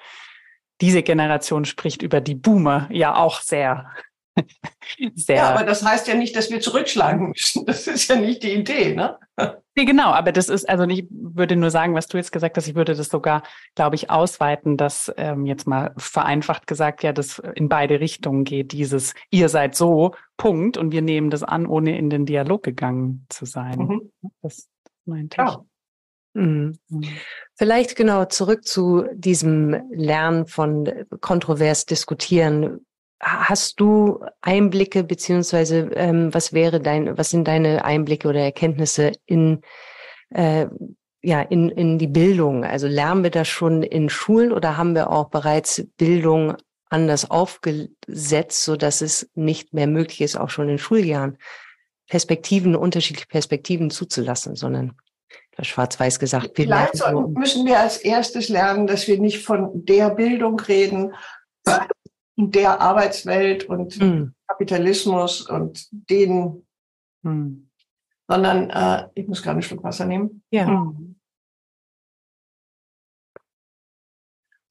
diese 0.80 1.02
Generation 1.02 1.64
spricht 1.64 2.02
über 2.02 2.20
die 2.20 2.34
Boomer 2.34 2.88
ja 2.90 3.16
auch 3.16 3.40
sehr. 3.40 3.90
sehr 5.14 5.36
ja, 5.36 5.50
aber 5.50 5.64
das 5.64 5.84
heißt 5.84 6.06
ja 6.06 6.14
nicht, 6.14 6.36
dass 6.36 6.50
wir 6.50 6.60
zurückschlagen 6.60 7.30
müssen. 7.30 7.66
Das 7.66 7.86
ist 7.86 8.08
ja 8.08 8.16
nicht 8.16 8.42
die 8.42 8.54
Idee, 8.54 8.94
ne? 8.94 9.18
Nee, 9.78 9.84
genau, 9.84 10.10
aber 10.10 10.32
das 10.32 10.48
ist, 10.48 10.68
also 10.68 10.82
ich 10.88 11.06
würde 11.08 11.54
nur 11.54 11.70
sagen, 11.70 11.94
was 11.94 12.08
du 12.08 12.16
jetzt 12.16 12.32
gesagt 12.32 12.56
hast, 12.56 12.66
ich 12.66 12.74
würde 12.74 12.96
das 12.96 13.08
sogar, 13.10 13.44
glaube 13.76 13.94
ich, 13.94 14.10
ausweiten, 14.10 14.76
dass 14.76 15.12
ähm, 15.16 15.46
jetzt 15.46 15.68
mal 15.68 15.94
vereinfacht 15.96 16.66
gesagt, 16.66 17.04
ja, 17.04 17.12
das 17.12 17.40
in 17.54 17.68
beide 17.68 18.00
Richtungen 18.00 18.42
geht, 18.42 18.72
dieses 18.72 19.14
ihr 19.30 19.48
seid 19.48 19.76
so, 19.76 20.16
Punkt, 20.36 20.78
und 20.78 20.90
wir 20.90 21.00
nehmen 21.00 21.30
das 21.30 21.44
an, 21.44 21.64
ohne 21.64 21.96
in 21.96 22.10
den 22.10 22.26
Dialog 22.26 22.64
gegangen 22.64 23.24
zu 23.28 23.44
sein. 23.44 23.78
Mhm. 23.78 24.12
Das 24.42 24.68
meinte 25.04 25.40
ich. 25.40 25.56
Mhm. 25.56 25.68
Mhm. 26.34 26.78
Vielleicht 27.54 27.96
genau 27.96 28.24
zurück 28.26 28.66
zu 28.66 29.04
diesem 29.12 29.76
Lernen 29.90 30.46
von 30.46 30.88
kontrovers 31.20 31.86
diskutieren. 31.86 32.86
Hast 33.20 33.80
du 33.80 34.24
Einblicke 34.40 35.02
beziehungsweise 35.02 35.90
ähm, 35.94 36.32
was 36.32 36.52
wäre 36.52 36.80
dein, 36.80 37.18
was 37.18 37.30
sind 37.30 37.48
deine 37.48 37.84
Einblicke 37.84 38.28
oder 38.28 38.40
Erkenntnisse 38.40 39.12
in 39.26 39.62
äh, 40.30 40.66
ja 41.20 41.40
in 41.42 41.68
in 41.68 41.98
die 41.98 42.06
Bildung? 42.06 42.64
Also 42.64 42.86
lernen 42.86 43.24
wir 43.24 43.30
das 43.30 43.48
schon 43.48 43.82
in 43.82 44.08
Schulen 44.08 44.52
oder 44.52 44.76
haben 44.76 44.94
wir 44.94 45.10
auch 45.10 45.30
bereits 45.30 45.84
Bildung 45.96 46.56
anders 46.90 47.30
aufgesetzt, 47.30 48.64
so 48.64 48.76
dass 48.76 49.00
es 49.00 49.30
nicht 49.34 49.74
mehr 49.74 49.86
möglich 49.86 50.20
ist, 50.20 50.36
auch 50.36 50.50
schon 50.50 50.68
in 50.68 50.78
Schuljahren 50.78 51.38
Perspektiven, 52.08 52.74
unterschiedliche 52.74 53.26
Perspektiven 53.26 53.90
zuzulassen, 53.90 54.56
sondern 54.56 54.96
schwarz-weiß 55.60 56.18
gesagt. 56.18 56.52
Vielleicht 56.54 57.02
müssen 57.34 57.66
wir 57.66 57.80
als 57.80 57.98
erstes 57.98 58.48
lernen, 58.48 58.86
dass 58.86 59.08
wir 59.08 59.18
nicht 59.18 59.44
von 59.44 59.84
der 59.84 60.10
Bildung 60.10 60.58
reden, 60.60 61.14
der 62.36 62.80
Arbeitswelt 62.80 63.64
und 63.64 64.00
mhm. 64.00 64.34
Kapitalismus 64.46 65.42
und 65.42 65.88
den, 65.90 66.66
mhm. 67.22 67.70
sondern 68.28 68.70
äh, 68.70 69.08
ich 69.14 69.26
muss 69.26 69.42
gerade 69.42 69.54
einen 69.54 69.62
Schluck 69.62 69.82
Wasser 69.82 70.06
nehmen. 70.06 70.42
Ja. 70.50 70.66
Mhm. 70.66 71.16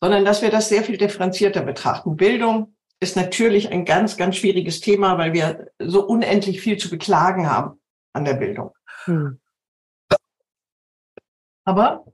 Sondern 0.02 0.26
dass 0.26 0.42
wir 0.42 0.52
das 0.52 0.70
sehr 0.70 0.84
viel 0.84 0.98
differenzierter 0.98 1.62
betrachten. 1.62 2.16
Bildung 2.16 2.76
ist 3.00 3.16
natürlich 3.16 3.72
ein 3.72 3.84
ganz, 3.84 4.16
ganz 4.16 4.38
schwieriges 4.38 4.80
Thema, 4.80 5.18
weil 5.18 5.34
wir 5.34 5.72
so 5.80 6.06
unendlich 6.06 6.62
viel 6.62 6.78
zu 6.78 6.90
beklagen 6.90 7.50
haben 7.50 7.80
an 8.14 8.26
der 8.26 8.36
Bildung. 8.36 8.74
Mhm. 9.06 9.40
Aber 11.68 12.06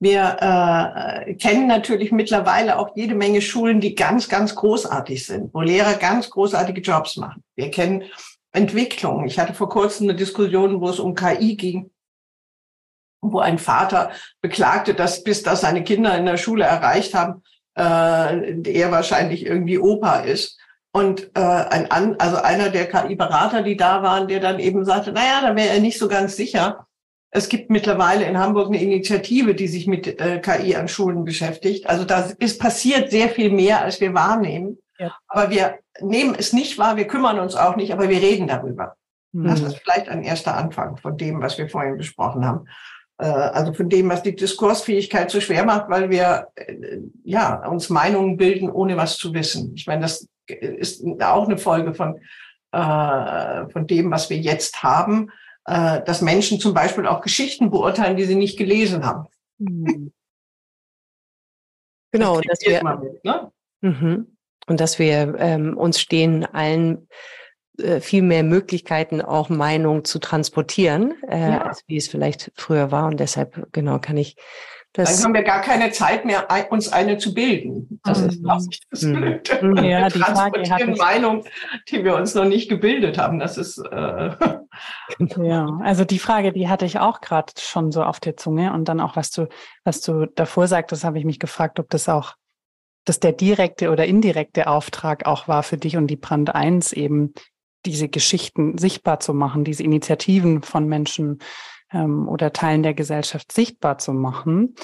wir 0.00 0.36
äh, 0.40 1.34
kennen 1.34 1.68
natürlich 1.68 2.10
mittlerweile 2.10 2.76
auch 2.76 2.96
jede 2.96 3.14
Menge 3.14 3.40
Schulen, 3.40 3.80
die 3.80 3.94
ganz, 3.94 4.28
ganz 4.28 4.56
großartig 4.56 5.24
sind, 5.24 5.54
wo 5.54 5.60
Lehrer 5.60 5.94
ganz 5.94 6.28
großartige 6.28 6.80
Jobs 6.80 7.16
machen. 7.16 7.44
Wir 7.54 7.70
kennen 7.70 8.02
Entwicklungen. 8.50 9.26
Ich 9.28 9.38
hatte 9.38 9.54
vor 9.54 9.68
kurzem 9.68 10.08
eine 10.08 10.16
Diskussion, 10.16 10.80
wo 10.80 10.88
es 10.88 10.98
um 10.98 11.14
KI 11.14 11.54
ging, 11.54 11.92
wo 13.20 13.38
ein 13.38 13.58
Vater 13.58 14.10
beklagte, 14.40 14.94
dass 14.94 15.22
bis 15.22 15.44
das 15.44 15.60
seine 15.60 15.84
Kinder 15.84 16.18
in 16.18 16.26
der 16.26 16.36
Schule 16.36 16.64
erreicht 16.64 17.14
haben, 17.14 17.44
äh, 17.76 18.60
er 18.72 18.90
wahrscheinlich 18.90 19.46
irgendwie 19.46 19.78
Opa 19.78 20.20
ist. 20.20 20.58
Und 20.90 21.30
äh, 21.36 21.40
ein, 21.40 22.18
also 22.18 22.38
einer 22.38 22.70
der 22.70 22.88
KI-Berater, 22.88 23.62
die 23.62 23.76
da 23.76 24.02
waren, 24.02 24.26
der 24.26 24.40
dann 24.40 24.58
eben 24.58 24.84
sagte, 24.84 25.12
naja, 25.12 25.42
da 25.42 25.54
wäre 25.54 25.68
er 25.68 25.80
nicht 25.80 25.98
so 25.98 26.08
ganz 26.08 26.34
sicher, 26.34 26.87
es 27.30 27.48
gibt 27.48 27.70
mittlerweile 27.70 28.24
in 28.24 28.38
Hamburg 28.38 28.68
eine 28.68 28.82
Initiative, 28.82 29.54
die 29.54 29.68
sich 29.68 29.86
mit 29.86 30.20
äh, 30.20 30.40
KI 30.40 30.76
an 30.76 30.88
Schulen 30.88 31.24
beschäftigt. 31.24 31.88
Also 31.88 32.04
da 32.04 32.30
ist 32.38 32.60
passiert 32.60 33.10
sehr 33.10 33.28
viel 33.28 33.50
mehr, 33.50 33.82
als 33.82 34.00
wir 34.00 34.14
wahrnehmen. 34.14 34.78
Ja. 34.98 35.14
Aber 35.28 35.50
wir 35.50 35.78
nehmen 36.00 36.34
es 36.36 36.52
nicht 36.52 36.78
wahr, 36.78 36.96
wir 36.96 37.06
kümmern 37.06 37.38
uns 37.38 37.54
auch 37.54 37.76
nicht, 37.76 37.92
aber 37.92 38.08
wir 38.08 38.20
reden 38.20 38.48
darüber. 38.48 38.96
Mhm. 39.32 39.44
Das 39.44 39.60
ist 39.60 39.76
vielleicht 39.78 40.08
ein 40.08 40.22
erster 40.22 40.56
Anfang 40.56 40.96
von 40.96 41.16
dem, 41.16 41.42
was 41.42 41.58
wir 41.58 41.68
vorhin 41.68 41.98
besprochen 41.98 42.46
haben. 42.46 42.66
Äh, 43.18 43.26
also 43.26 43.74
von 43.74 43.90
dem, 43.90 44.08
was 44.08 44.22
die 44.22 44.34
Diskursfähigkeit 44.34 45.30
so 45.30 45.40
schwer 45.40 45.64
macht, 45.64 45.90
weil 45.90 46.08
wir 46.08 46.48
äh, 46.54 46.98
ja 47.24 47.66
uns 47.68 47.90
Meinungen 47.90 48.38
bilden, 48.38 48.70
ohne 48.70 48.96
was 48.96 49.18
zu 49.18 49.34
wissen. 49.34 49.74
Ich 49.76 49.86
meine, 49.86 50.02
das 50.02 50.26
ist 50.46 51.04
auch 51.20 51.46
eine 51.46 51.58
Folge 51.58 51.92
von, 51.92 52.18
äh, 52.72 53.68
von 53.68 53.86
dem, 53.86 54.10
was 54.10 54.30
wir 54.30 54.38
jetzt 54.38 54.82
haben 54.82 55.30
äh, 55.68 56.02
dass 56.02 56.22
Menschen 56.22 56.58
zum 56.58 56.72
Beispiel 56.72 57.06
auch 57.06 57.20
Geschichten 57.20 57.70
beurteilen, 57.70 58.16
die 58.16 58.24
sie 58.24 58.36
nicht 58.36 58.56
gelesen 58.56 59.04
haben. 59.04 59.28
Mhm. 59.58 60.12
Genau, 62.10 62.40
das 62.40 62.58
dass 62.60 62.66
wir, 62.66 62.98
mit, 62.98 63.24
ne? 63.24 63.52
mhm. 63.82 64.36
und 64.66 64.80
dass 64.80 64.98
wir 64.98 65.34
ähm, 65.38 65.76
uns 65.76 66.00
stehen 66.00 66.46
allen 66.46 67.06
äh, 67.78 68.00
viel 68.00 68.22
mehr 68.22 68.44
Möglichkeiten, 68.44 69.20
auch 69.20 69.50
Meinung 69.50 70.04
zu 70.04 70.18
transportieren, 70.18 71.22
äh, 71.28 71.50
ja. 71.50 71.62
als 71.66 71.82
wie 71.86 71.98
es 71.98 72.08
vielleicht 72.08 72.50
früher 72.54 72.90
war. 72.90 73.06
Und 73.06 73.20
deshalb, 73.20 73.70
genau, 73.72 73.98
kann 73.98 74.16
ich 74.16 74.36
das 74.98 75.14
Dann 75.14 75.26
haben 75.26 75.34
wir 75.34 75.44
gar 75.44 75.60
keine 75.60 75.92
Zeit 75.92 76.24
mehr, 76.24 76.48
uns 76.70 76.92
eine 76.92 77.18
zu 77.18 77.32
bilden. 77.32 78.00
Das 78.02 78.20
ist, 78.20 78.42
glaube 78.42 78.64
ich, 78.68 78.80
das 78.90 79.02
mhm. 79.02 79.14
Blöde. 79.14 79.58
Mhm. 79.62 79.84
Ja, 79.84 80.08
die 80.08 80.18
Frage 80.18 80.68
hat 80.68 80.98
Meinung, 80.98 81.44
die 81.88 82.02
wir 82.02 82.16
uns 82.16 82.34
noch 82.34 82.46
nicht 82.46 82.68
gebildet 82.68 83.16
haben. 83.16 83.38
Das 83.38 83.56
ist 83.56 83.78
äh 83.78 84.30
ja, 85.40 85.78
also 85.84 86.04
die 86.04 86.18
Frage, 86.18 86.52
die 86.52 86.68
hatte 86.68 86.84
ich 86.84 86.98
auch 86.98 87.20
gerade 87.20 87.52
schon 87.60 87.92
so 87.92 88.02
auf 88.02 88.18
der 88.18 88.36
Zunge 88.36 88.72
und 88.72 88.86
dann 88.88 88.98
auch 88.98 89.14
was 89.14 89.30
du, 89.30 89.46
was 89.84 90.00
du 90.00 90.26
davor 90.26 90.66
sagtest, 90.66 91.04
habe 91.04 91.18
ich 91.20 91.24
mich 91.24 91.38
gefragt, 91.38 91.78
ob 91.78 91.88
das 91.90 92.08
auch, 92.08 92.34
dass 93.04 93.20
der 93.20 93.32
direkte 93.32 93.90
oder 93.90 94.04
indirekte 94.04 94.66
Auftrag 94.66 95.26
auch 95.26 95.46
war 95.46 95.62
für 95.62 95.76
dich 95.76 95.96
und 95.96 96.08
die 96.08 96.16
Brand 96.16 96.52
1 96.52 96.92
eben 96.92 97.34
diese 97.86 98.08
Geschichten 98.08 98.78
sichtbar 98.78 99.20
zu 99.20 99.32
machen, 99.32 99.62
diese 99.62 99.84
Initiativen 99.84 100.62
von 100.62 100.88
Menschen 100.88 101.38
ähm, 101.92 102.28
oder 102.28 102.52
Teilen 102.52 102.82
der 102.82 102.94
Gesellschaft 102.94 103.52
sichtbar 103.52 103.98
zu 103.98 104.12
machen? 104.12 104.74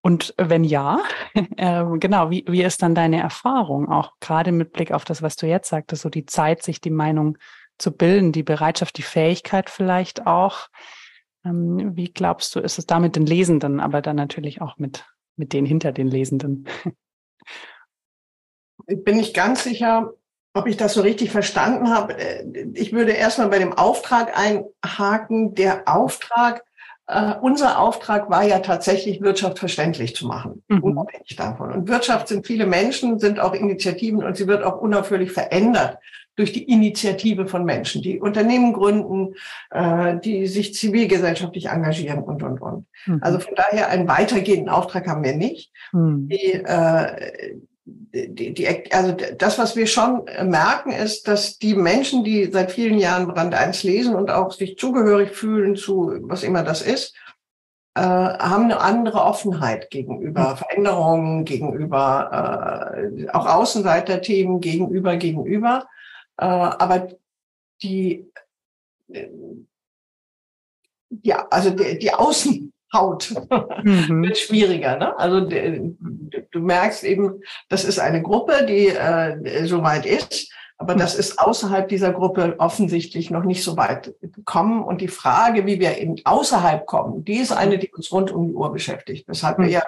Und 0.00 0.34
wenn 0.38 0.64
ja, 0.64 1.00
äh, 1.34 1.84
genau, 1.98 2.30
wie, 2.30 2.44
wie 2.48 2.62
ist 2.62 2.82
dann 2.82 2.94
deine 2.94 3.20
Erfahrung, 3.20 3.88
auch 3.88 4.12
gerade 4.20 4.52
mit 4.52 4.72
Blick 4.72 4.92
auf 4.92 5.04
das, 5.04 5.22
was 5.22 5.36
du 5.36 5.46
jetzt 5.46 5.68
sagtest, 5.68 6.02
so 6.02 6.08
die 6.08 6.26
Zeit, 6.26 6.62
sich 6.62 6.80
die 6.80 6.90
Meinung 6.90 7.36
zu 7.78 7.92
bilden, 7.92 8.32
die 8.32 8.42
Bereitschaft, 8.42 8.96
die 8.98 9.02
Fähigkeit 9.02 9.70
vielleicht 9.70 10.26
auch. 10.26 10.68
Ähm, 11.44 11.96
wie 11.96 12.12
glaubst 12.12 12.54
du, 12.54 12.60
ist 12.60 12.78
es 12.78 12.86
da 12.86 12.98
mit 12.98 13.16
den 13.16 13.26
Lesenden, 13.26 13.80
aber 13.80 14.02
dann 14.02 14.16
natürlich 14.16 14.60
auch 14.60 14.78
mit, 14.78 15.04
mit 15.36 15.52
denen 15.52 15.66
hinter 15.66 15.92
den 15.92 16.08
Lesenden? 16.08 16.66
Ich 18.86 19.04
bin 19.04 19.16
nicht 19.16 19.34
ganz 19.34 19.64
sicher, 19.64 20.14
ob 20.58 20.66
ich 20.66 20.76
das 20.76 20.94
so 20.94 21.00
richtig 21.00 21.30
verstanden 21.30 21.90
habe. 21.90 22.18
Äh, 22.18 22.66
ich 22.74 22.92
würde 22.92 23.12
erstmal 23.12 23.48
bei 23.48 23.58
dem 23.58 23.72
Auftrag 23.72 24.32
einhaken. 24.36 25.54
Der 25.54 25.82
Auftrag, 25.86 26.64
äh, 27.06 27.34
unser 27.40 27.78
Auftrag 27.78 28.28
war 28.30 28.42
ja 28.42 28.58
tatsächlich, 28.58 29.20
Wirtschaft 29.20 29.58
verständlich 29.58 30.14
zu 30.14 30.26
machen, 30.26 30.62
mhm. 30.68 30.82
unabhängig 30.82 31.36
davon. 31.36 31.72
Und 31.72 31.88
Wirtschaft 31.88 32.28
sind 32.28 32.46
viele 32.46 32.66
Menschen, 32.66 33.18
sind 33.18 33.40
auch 33.40 33.54
Initiativen 33.54 34.24
und 34.24 34.36
sie 34.36 34.46
wird 34.46 34.64
auch 34.64 34.80
unaufhörlich 34.80 35.32
verändert 35.32 35.98
durch 36.34 36.52
die 36.52 36.70
Initiative 36.70 37.48
von 37.48 37.64
Menschen, 37.64 38.00
die 38.00 38.20
Unternehmen 38.20 38.72
gründen, 38.72 39.34
äh, 39.70 40.18
die 40.20 40.46
sich 40.46 40.72
zivilgesellschaftlich 40.72 41.66
engagieren 41.66 42.22
und, 42.22 42.44
und, 42.44 42.62
und. 42.62 42.86
Mhm. 43.06 43.18
Also 43.22 43.40
von 43.40 43.54
daher 43.56 43.88
einen 43.88 44.06
weitergehenden 44.06 44.68
Auftrag 44.68 45.08
haben 45.08 45.24
wir 45.24 45.34
nicht. 45.34 45.72
Mhm. 45.92 46.28
Die, 46.28 46.52
äh, 46.52 47.56
die, 48.12 48.54
die, 48.54 48.92
also 48.92 49.12
das, 49.12 49.58
was 49.58 49.76
wir 49.76 49.86
schon 49.86 50.24
merken, 50.44 50.92
ist, 50.92 51.28
dass 51.28 51.58
die 51.58 51.74
Menschen, 51.74 52.24
die 52.24 52.50
seit 52.50 52.72
vielen 52.72 52.98
Jahren 52.98 53.28
Brand 53.28 53.54
1 53.54 53.82
lesen 53.82 54.14
und 54.14 54.30
auch 54.30 54.52
sich 54.52 54.78
zugehörig 54.78 55.30
fühlen 55.30 55.76
zu 55.76 56.18
was 56.22 56.42
immer 56.42 56.62
das 56.62 56.82
ist, 56.82 57.14
äh, 57.94 58.00
haben 58.00 58.64
eine 58.64 58.80
andere 58.80 59.22
Offenheit 59.22 59.90
gegenüber 59.90 60.50
mhm. 60.50 60.56
Veränderungen, 60.56 61.44
gegenüber 61.44 62.92
äh, 62.96 63.28
auch 63.30 63.46
Außenseiterthemen, 63.46 64.60
gegenüber, 64.60 65.16
gegenüber. 65.16 65.88
Äh, 66.36 66.44
aber 66.44 67.08
die, 67.82 68.30
äh, 69.12 69.28
ja, 71.22 71.46
also 71.50 71.70
die, 71.70 71.98
die 71.98 72.12
Außen, 72.12 72.72
Haut 72.92 73.34
mhm. 73.82 74.22
wird 74.22 74.38
schwieriger. 74.38 74.96
Ne? 74.96 75.18
Also 75.18 75.40
du 75.40 76.60
merkst 76.60 77.04
eben, 77.04 77.40
das 77.68 77.84
ist 77.84 77.98
eine 77.98 78.22
Gruppe, 78.22 78.64
die 78.66 78.88
äh, 78.88 79.66
so 79.66 79.82
weit 79.82 80.06
ist. 80.06 80.52
Aber 80.80 80.94
das 80.94 81.16
ist 81.16 81.40
außerhalb 81.40 81.88
dieser 81.88 82.12
Gruppe 82.12 82.54
offensichtlich 82.58 83.32
noch 83.32 83.42
nicht 83.42 83.64
so 83.64 83.76
weit 83.76 84.14
gekommen. 84.20 84.84
Und 84.84 85.00
die 85.00 85.08
Frage, 85.08 85.66
wie 85.66 85.80
wir 85.80 85.98
in 85.98 86.20
außerhalb 86.24 86.86
kommen, 86.86 87.24
die 87.24 87.38
ist 87.38 87.50
eine, 87.50 87.78
die 87.78 87.90
uns 87.90 88.12
rund 88.12 88.30
um 88.30 88.46
die 88.46 88.54
Uhr 88.54 88.72
beschäftigt. 88.72 89.26
Weshalb 89.26 89.58
wir 89.58 89.64
hm. 89.64 89.72
ja 89.72 89.82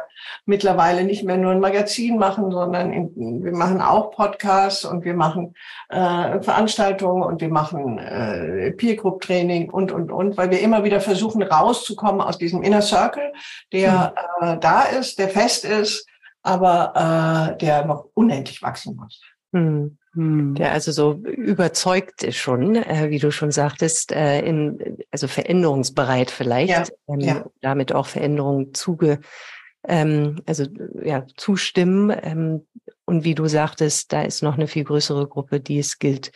mittlerweile 0.46 1.04
nicht 1.04 1.22
mehr 1.22 1.36
nur 1.36 1.52
ein 1.52 1.60
Magazin 1.60 2.18
machen, 2.18 2.50
sondern 2.50 2.92
in, 2.92 3.44
wir 3.44 3.52
machen 3.52 3.80
auch 3.80 4.10
Podcasts 4.10 4.84
und 4.84 5.04
wir 5.04 5.14
machen 5.14 5.54
äh, 5.90 6.40
Veranstaltungen 6.42 7.22
und 7.22 7.40
wir 7.40 7.50
machen 7.50 7.98
äh, 7.98 8.72
Peer 8.72 8.96
Group 8.96 9.20
Training 9.20 9.70
und, 9.70 9.92
und, 9.92 10.10
und, 10.10 10.36
weil 10.36 10.50
wir 10.50 10.60
immer 10.60 10.82
wieder 10.82 11.00
versuchen 11.00 11.44
rauszukommen 11.44 12.20
aus 12.20 12.36
diesem 12.36 12.62
Inner 12.62 12.82
Circle, 12.82 13.32
der 13.72 14.12
mhm. 14.40 14.48
äh, 14.48 14.58
da 14.58 14.82
ist, 14.82 15.20
der 15.20 15.28
fest 15.28 15.64
ist, 15.64 16.04
aber 16.42 17.52
äh, 17.54 17.58
der 17.58 17.84
noch 17.84 18.06
unendlich 18.14 18.60
wachsen 18.60 18.96
muss. 18.96 19.22
Mhm. 19.52 19.98
Hm. 20.14 20.56
Der 20.56 20.72
also 20.72 20.90
so 20.90 21.14
überzeugt 21.24 22.24
ist 22.24 22.36
schon, 22.36 22.74
äh, 22.74 23.10
wie 23.10 23.18
du 23.18 23.30
schon 23.30 23.52
sagtest, 23.52 24.12
äh, 24.12 24.40
in, 24.40 24.98
also 25.10 25.28
veränderungsbereit 25.28 26.30
vielleicht, 26.30 26.70
ja, 26.70 26.84
ähm, 27.08 27.20
ja. 27.20 27.44
damit 27.60 27.92
auch 27.92 28.06
Veränderungen 28.06 28.74
zuge, 28.74 29.20
ähm, 29.86 30.42
also 30.46 30.66
ja, 31.02 31.26
zustimmen. 31.36 32.12
Ähm, 32.22 32.66
und 33.04 33.24
wie 33.24 33.34
du 33.34 33.46
sagtest, 33.46 34.12
da 34.12 34.22
ist 34.22 34.42
noch 34.42 34.54
eine 34.54 34.66
viel 34.66 34.84
größere 34.84 35.28
Gruppe, 35.28 35.60
die 35.60 35.78
es 35.78 35.98
gilt, 35.98 36.32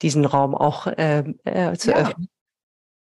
diesen 0.00 0.24
Raum 0.24 0.54
auch 0.54 0.86
äh, 0.86 1.24
äh, 1.44 1.76
zu 1.76 1.90
ja. 1.90 1.96
öffnen. 1.96 2.28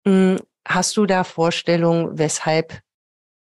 Hm, 0.06 0.40
hast 0.68 0.98
du 0.98 1.06
da 1.06 1.24
Vorstellungen, 1.24 2.18
weshalb 2.18 2.82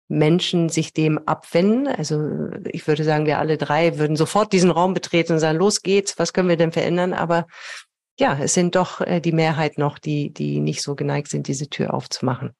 Menschen 0.09 0.69
sich 0.71 0.93
dem 0.93 1.19
abwenden. 1.27 1.87
Also 1.87 2.49
ich 2.65 2.87
würde 2.87 3.05
sagen, 3.05 3.27
wir 3.27 3.39
alle 3.39 3.59
drei 3.59 3.99
würden 3.99 4.17
sofort 4.17 4.53
diesen 4.53 4.71
Raum 4.71 4.95
betreten 4.95 5.35
und 5.35 5.39
sagen, 5.39 5.59
los 5.59 5.83
geht's, 5.83 6.19
was 6.19 6.33
können 6.33 6.49
wir 6.49 6.57
denn 6.57 6.73
verändern? 6.73 7.13
Aber 7.13 7.47
ja, 8.19 8.37
es 8.41 8.55
sind 8.55 8.75
doch 8.75 9.01
äh, 9.01 9.21
die 9.21 9.33
Mehrheit 9.33 9.79
noch, 9.79 9.99
die, 9.99 10.33
die 10.33 10.61
nicht 10.61 10.83
so 10.83 10.95
geneigt 10.95 11.29
sind, 11.29 11.47
diese 11.47 11.69
Tür 11.69 11.95
aufzumachen. 11.95 12.55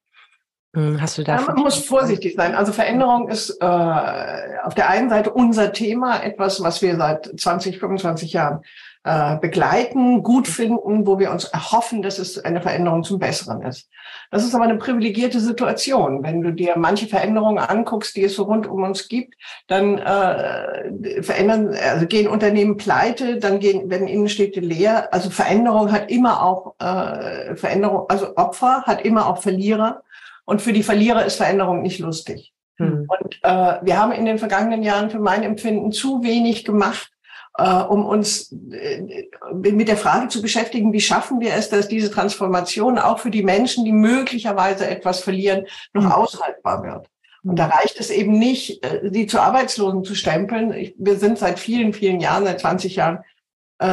Hm, 0.75 1.01
hast 1.01 1.17
du 1.17 1.25
da? 1.25 1.37
Ja, 1.37 1.43
man 1.43 1.57
muss 1.57 1.77
vorsichtig 1.77 2.35
sein. 2.37 2.55
Also 2.55 2.73
Veränderung 2.73 3.29
ist 3.29 3.51
äh, 3.61 3.65
auf 3.65 4.75
der 4.75 4.91
einen 4.91 5.09
Seite 5.09 5.31
unser 5.33 5.73
Thema, 5.73 6.23
etwas, 6.23 6.63
was 6.63 6.83
wir 6.83 6.97
seit 6.97 7.33
20, 7.41 7.79
25 7.79 8.35
Jahren 8.35 8.61
äh, 9.09 9.39
begleiten, 9.41 10.23
gut 10.23 10.47
finden, 10.47 11.07
wo 11.07 11.19
wir 11.19 11.31
uns 11.31 11.45
erhoffen, 11.45 12.03
dass 12.03 12.19
es 12.19 12.45
eine 12.45 12.61
Veränderung 12.61 13.05
zum 13.05 13.19
Besseren 13.19 13.63
ist. 13.63 13.89
Das 14.31 14.45
ist 14.45 14.55
aber 14.55 14.65
eine 14.65 14.77
privilegierte 14.77 15.41
Situation. 15.41 16.23
Wenn 16.23 16.43
du 16.43 16.53
dir 16.53 16.75
manche 16.77 17.07
Veränderungen 17.07 17.59
anguckst, 17.59 18.15
die 18.17 18.25
es 18.25 18.35
so 18.35 18.43
rund 18.43 18.67
um 18.67 18.83
uns 18.83 19.09
gibt, 19.09 19.35
dann 19.67 19.97
äh, 19.97 21.23
verändern, 21.23 21.75
also 21.91 22.07
gehen 22.07 22.29
Unternehmen 22.29 22.77
pleite, 22.77 23.39
dann 23.39 23.61
gehen, 23.61 23.89
werden 23.89 24.09
Innenstädte 24.09 24.61
leer. 24.61 25.09
Also 25.11 25.31
Veränderung 25.31 25.91
hat 25.91 26.11
immer 26.11 26.43
auch 26.43 26.75
äh, 26.79 27.57
Veränderung, 27.57 28.11
also 28.11 28.37
Opfer 28.37 28.83
hat 28.83 29.07
immer 29.07 29.27
auch 29.27 29.41
Verlierer. 29.41 30.03
Und 30.45 30.61
für 30.61 30.75
die 30.75 30.83
Verlierer 30.83 31.25
ist 31.25 31.37
Veränderung 31.37 31.81
nicht 31.81 31.99
lustig. 31.99 32.53
Hm. 32.77 33.07
Und 33.09 33.41
äh, 33.43 33.79
wir 33.81 33.99
haben 33.99 34.13
in 34.13 34.27
den 34.27 34.39
vergangenen 34.39 34.83
Jahren 34.83 35.09
für 35.09 35.19
mein 35.19 35.45
Empfinden 35.45 35.93
zu 35.93 36.23
wenig 36.23 36.67
gemacht, 36.67 37.11
äh, 37.59 37.83
um 37.83 38.07
uns 38.07 38.53
äh, 38.71 39.27
mit 39.53 39.89
der 39.89 39.97
Frage 39.97 40.29
zu 40.29 40.41
beschäftigen, 40.41 40.93
wie 40.93 41.01
schaffen 41.01 41.41
wir 41.41 41.55
es, 41.55 41.69
dass 41.69 41.89
diese 41.89 42.09
Transformation 42.09 42.99
auch 42.99 43.19
für 43.19 43.31
die 43.31 43.43
Menschen, 43.43 43.85
die 43.85 43.91
möglicherweise 43.91 44.87
etwas 44.87 45.21
verlieren, 45.21 45.67
noch 45.93 46.05
mhm. 46.05 46.13
aushaltbar 46.13 46.85
wird. 46.85 47.09
Und 47.43 47.59
da 47.59 47.67
reicht 47.67 47.99
es 47.99 48.11
eben 48.11 48.39
nicht, 48.39 48.85
äh, 48.85 49.11
sie 49.13 49.27
zu 49.27 49.41
Arbeitslosen 49.41 50.05
zu 50.05 50.15
stempeln. 50.15 50.73
wir 50.97 51.19
sind 51.19 51.39
seit 51.39 51.59
vielen, 51.59 51.93
vielen 51.93 52.21
Jahren, 52.21 52.45
seit 52.45 52.61
20 52.61 52.97
Jahren, 52.97 53.19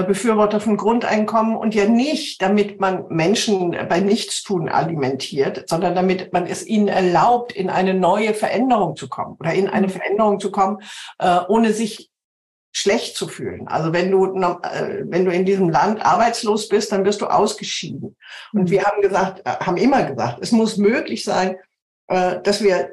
Befürworter 0.07 0.59
von 0.59 0.77
Grundeinkommen 0.77 1.55
und 1.55 1.75
ja 1.75 1.85
nicht, 1.87 2.41
damit 2.41 2.81
man 2.81 3.05
Menschen 3.09 3.77
bei 3.87 3.99
Nichtstun 3.99 4.67
alimentiert, 4.67 5.69
sondern 5.69 5.93
damit 5.93 6.33
man 6.33 6.47
es 6.47 6.65
ihnen 6.65 6.87
erlaubt, 6.87 7.51
in 7.51 7.69
eine 7.69 7.93
neue 7.93 8.33
Veränderung 8.33 8.95
zu 8.95 9.07
kommen 9.07 9.37
oder 9.39 9.53
in 9.53 9.69
eine 9.69 9.85
mhm. 9.85 9.91
Veränderung 9.91 10.39
zu 10.39 10.49
kommen, 10.49 10.79
ohne 11.49 11.71
sich 11.71 12.09
schlecht 12.75 13.15
zu 13.15 13.29
fühlen. 13.29 13.69
Also 13.69 13.93
wenn 13.93 14.11
du, 14.11 14.25
äh, 14.25 15.05
wenn 15.05 15.23
du 15.23 15.31
in 15.31 15.45
diesem 15.45 15.69
Land 15.69 16.05
arbeitslos 16.05 16.67
bist, 16.67 16.91
dann 16.91 17.05
wirst 17.05 17.21
du 17.21 17.27
ausgeschieden. 17.27 18.17
Und 18.51 18.63
mhm. 18.63 18.69
wir 18.69 18.83
haben 18.83 19.01
gesagt, 19.01 19.41
äh, 19.45 19.65
haben 19.65 19.77
immer 19.77 20.03
gesagt, 20.03 20.39
es 20.41 20.51
muss 20.51 20.75
möglich 20.75 21.23
sein, 21.23 21.55
äh, 22.09 22.41
dass 22.43 22.61
wir 22.61 22.89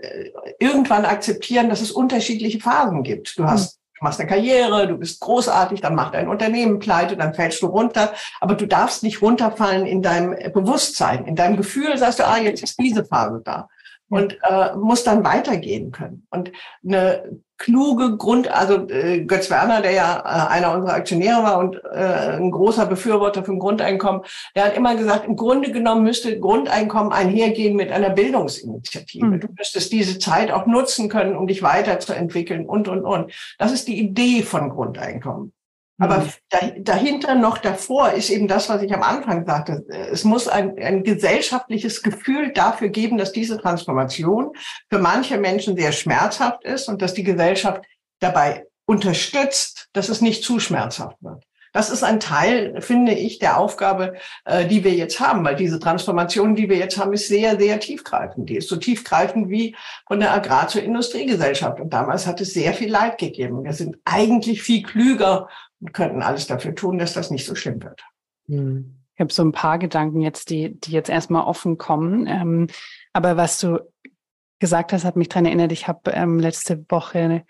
irgendwann 0.60 1.04
akzeptieren, 1.04 1.68
dass 1.68 1.80
es 1.80 1.90
unterschiedliche 1.90 2.60
Phasen 2.60 3.02
gibt. 3.02 3.36
Du 3.36 3.44
hast 3.44 3.80
Du 3.98 4.06
machst 4.06 4.18
eine 4.18 4.28
Karriere, 4.28 4.88
du 4.88 4.96
bist 4.96 5.20
großartig, 5.20 5.80
dann 5.80 5.94
macht 5.94 6.14
dein 6.14 6.26
Unternehmen 6.26 6.80
pleite, 6.80 7.16
dann 7.16 7.34
fällst 7.34 7.62
du 7.62 7.66
runter. 7.66 8.12
Aber 8.40 8.56
du 8.56 8.66
darfst 8.66 9.04
nicht 9.04 9.22
runterfallen 9.22 9.86
in 9.86 10.02
deinem 10.02 10.34
Bewusstsein, 10.52 11.24
in 11.24 11.36
deinem 11.36 11.56
Gefühl 11.56 11.96
sagst 11.96 12.18
du, 12.18 12.26
ah, 12.26 12.36
jetzt 12.36 12.64
ist 12.64 12.80
diese 12.80 13.04
Phase 13.04 13.42
da. 13.44 13.68
Und 14.08 14.38
äh, 14.42 14.74
muss 14.74 15.04
dann 15.04 15.24
weitergehen 15.24 15.92
können. 15.92 16.26
Und 16.30 16.50
eine 16.84 17.38
kluge 17.62 18.16
Grund, 18.16 18.48
also 18.48 18.88
äh, 18.88 19.24
Götz 19.24 19.48
Werner, 19.48 19.82
der 19.82 19.92
ja 19.92 20.18
äh, 20.18 20.52
einer 20.52 20.74
unserer 20.74 20.94
Aktionäre 20.94 21.44
war 21.44 21.58
und 21.58 21.76
äh, 21.84 22.36
ein 22.36 22.50
großer 22.50 22.86
Befürworter 22.86 23.44
vom 23.44 23.60
Grundeinkommen, 23.60 24.22
der 24.56 24.64
hat 24.64 24.76
immer 24.76 24.96
gesagt, 24.96 25.26
im 25.26 25.36
Grunde 25.36 25.70
genommen 25.70 26.02
müsste 26.02 26.40
Grundeinkommen 26.40 27.12
einhergehen 27.12 27.76
mit 27.76 27.92
einer 27.92 28.10
Bildungsinitiative. 28.10 29.26
Mhm. 29.26 29.40
Du 29.40 29.48
müsstest 29.56 29.92
diese 29.92 30.18
Zeit 30.18 30.50
auch 30.50 30.66
nutzen 30.66 31.08
können, 31.08 31.36
um 31.36 31.46
dich 31.46 31.62
weiterzuentwickeln 31.62 32.66
und, 32.66 32.88
und, 32.88 33.04
und. 33.04 33.32
Das 33.58 33.70
ist 33.70 33.86
die 33.86 34.00
Idee 34.00 34.42
von 34.42 34.68
Grundeinkommen. 34.68 35.52
Aber 35.98 36.18
mhm. 36.18 36.84
dahinter 36.84 37.34
noch 37.34 37.58
davor 37.58 38.12
ist 38.12 38.30
eben 38.30 38.48
das, 38.48 38.68
was 38.68 38.82
ich 38.82 38.92
am 38.92 39.02
Anfang 39.02 39.46
sagte. 39.46 39.84
Es 39.88 40.24
muss 40.24 40.48
ein, 40.48 40.76
ein 40.78 41.04
gesellschaftliches 41.04 42.02
Gefühl 42.02 42.52
dafür 42.52 42.88
geben, 42.88 43.18
dass 43.18 43.32
diese 43.32 43.58
Transformation 43.58 44.52
für 44.90 44.98
manche 44.98 45.38
Menschen 45.38 45.76
sehr 45.76 45.92
schmerzhaft 45.92 46.64
ist 46.64 46.88
und 46.88 47.02
dass 47.02 47.14
die 47.14 47.24
Gesellschaft 47.24 47.82
dabei 48.20 48.66
unterstützt, 48.86 49.88
dass 49.92 50.08
es 50.08 50.20
nicht 50.20 50.42
zu 50.42 50.58
schmerzhaft 50.58 51.16
wird. 51.20 51.44
Das 51.72 51.90
ist 51.90 52.04
ein 52.04 52.20
Teil, 52.20 52.80
finde 52.80 53.12
ich, 53.12 53.38
der 53.38 53.58
Aufgabe, 53.58 54.14
äh, 54.44 54.66
die 54.66 54.84
wir 54.84 54.92
jetzt 54.92 55.20
haben, 55.20 55.44
weil 55.44 55.56
diese 55.56 55.78
Transformation, 55.78 56.54
die 56.54 56.68
wir 56.68 56.76
jetzt 56.76 56.98
haben, 56.98 57.12
ist 57.12 57.28
sehr, 57.28 57.58
sehr 57.58 57.80
tiefgreifend. 57.80 58.48
Die 58.50 58.56
ist 58.56 58.68
so 58.68 58.76
tiefgreifend 58.76 59.48
wie 59.48 59.74
von 60.06 60.20
der 60.20 60.32
Agrar- 60.32 60.68
zur 60.68 60.82
Industriegesellschaft. 60.82 61.80
Und 61.80 61.92
damals 61.92 62.26
hat 62.26 62.40
es 62.40 62.52
sehr 62.52 62.74
viel 62.74 62.90
Leid 62.90 63.18
gegeben. 63.18 63.64
Wir 63.64 63.72
sind 63.72 63.96
eigentlich 64.04 64.62
viel 64.62 64.82
klüger 64.82 65.48
und 65.80 65.94
könnten 65.94 66.22
alles 66.22 66.46
dafür 66.46 66.74
tun, 66.74 66.98
dass 66.98 67.14
das 67.14 67.30
nicht 67.30 67.46
so 67.46 67.54
schlimm 67.54 67.82
wird. 67.82 68.02
Hm. 68.46 68.98
Ich 69.14 69.20
habe 69.20 69.32
so 69.32 69.42
ein 69.42 69.52
paar 69.52 69.78
Gedanken 69.78 70.20
jetzt, 70.20 70.50
die, 70.50 70.78
die 70.78 70.92
jetzt 70.92 71.10
erstmal 71.10 71.44
offen 71.44 71.78
kommen. 71.78 72.26
Ähm, 72.26 72.66
aber 73.12 73.36
was 73.36 73.58
du 73.58 73.78
gesagt 74.58 74.92
hast, 74.92 75.04
hat 75.04 75.16
mich 75.16 75.28
daran 75.28 75.46
erinnert, 75.46 75.72
ich 75.72 75.88
habe 75.88 76.12
ähm, 76.12 76.38
letzte 76.38 76.84
Woche 76.88 77.44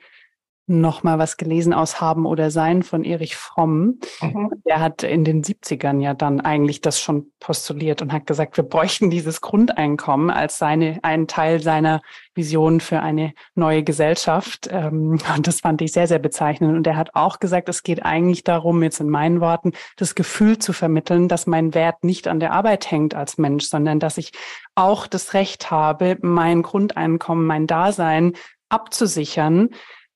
noch 0.66 1.02
mal 1.02 1.18
was 1.18 1.36
gelesen 1.36 1.74
aus 1.74 2.00
Haben 2.00 2.24
oder 2.24 2.50
Sein 2.50 2.82
von 2.82 3.04
Erich 3.04 3.36
Fromm. 3.36 3.98
Mhm. 4.20 4.50
Der 4.66 4.80
hat 4.80 5.02
in 5.02 5.24
den 5.24 5.42
70ern 5.42 6.00
ja 6.00 6.14
dann 6.14 6.40
eigentlich 6.40 6.80
das 6.80 7.00
schon 7.00 7.32
postuliert 7.40 8.00
und 8.00 8.12
hat 8.12 8.26
gesagt, 8.26 8.56
wir 8.56 8.64
bräuchten 8.64 9.10
dieses 9.10 9.40
Grundeinkommen 9.40 10.30
als 10.30 10.58
seine, 10.58 11.00
einen 11.02 11.26
Teil 11.26 11.60
seiner 11.60 12.00
Vision 12.34 12.80
für 12.80 13.00
eine 13.00 13.34
neue 13.54 13.82
Gesellschaft. 13.82 14.68
Ähm, 14.70 15.18
und 15.34 15.46
das 15.46 15.60
fand 15.60 15.82
ich 15.82 15.92
sehr, 15.92 16.06
sehr 16.06 16.20
bezeichnend. 16.20 16.76
Und 16.76 16.86
er 16.86 16.96
hat 16.96 17.10
auch 17.14 17.40
gesagt, 17.40 17.68
es 17.68 17.82
geht 17.82 18.04
eigentlich 18.04 18.44
darum, 18.44 18.82
jetzt 18.82 19.00
in 19.00 19.08
meinen 19.08 19.40
Worten, 19.40 19.72
das 19.96 20.14
Gefühl 20.14 20.58
zu 20.58 20.72
vermitteln, 20.72 21.28
dass 21.28 21.46
mein 21.46 21.74
Wert 21.74 22.04
nicht 22.04 22.28
an 22.28 22.40
der 22.40 22.52
Arbeit 22.52 22.90
hängt 22.90 23.14
als 23.14 23.36
Mensch, 23.36 23.64
sondern 23.64 23.98
dass 23.98 24.16
ich 24.16 24.32
auch 24.76 25.06
das 25.06 25.34
Recht 25.34 25.70
habe, 25.70 26.18
mein 26.22 26.62
Grundeinkommen, 26.62 27.46
mein 27.46 27.66
Dasein 27.66 28.32
abzusichern, 28.68 29.68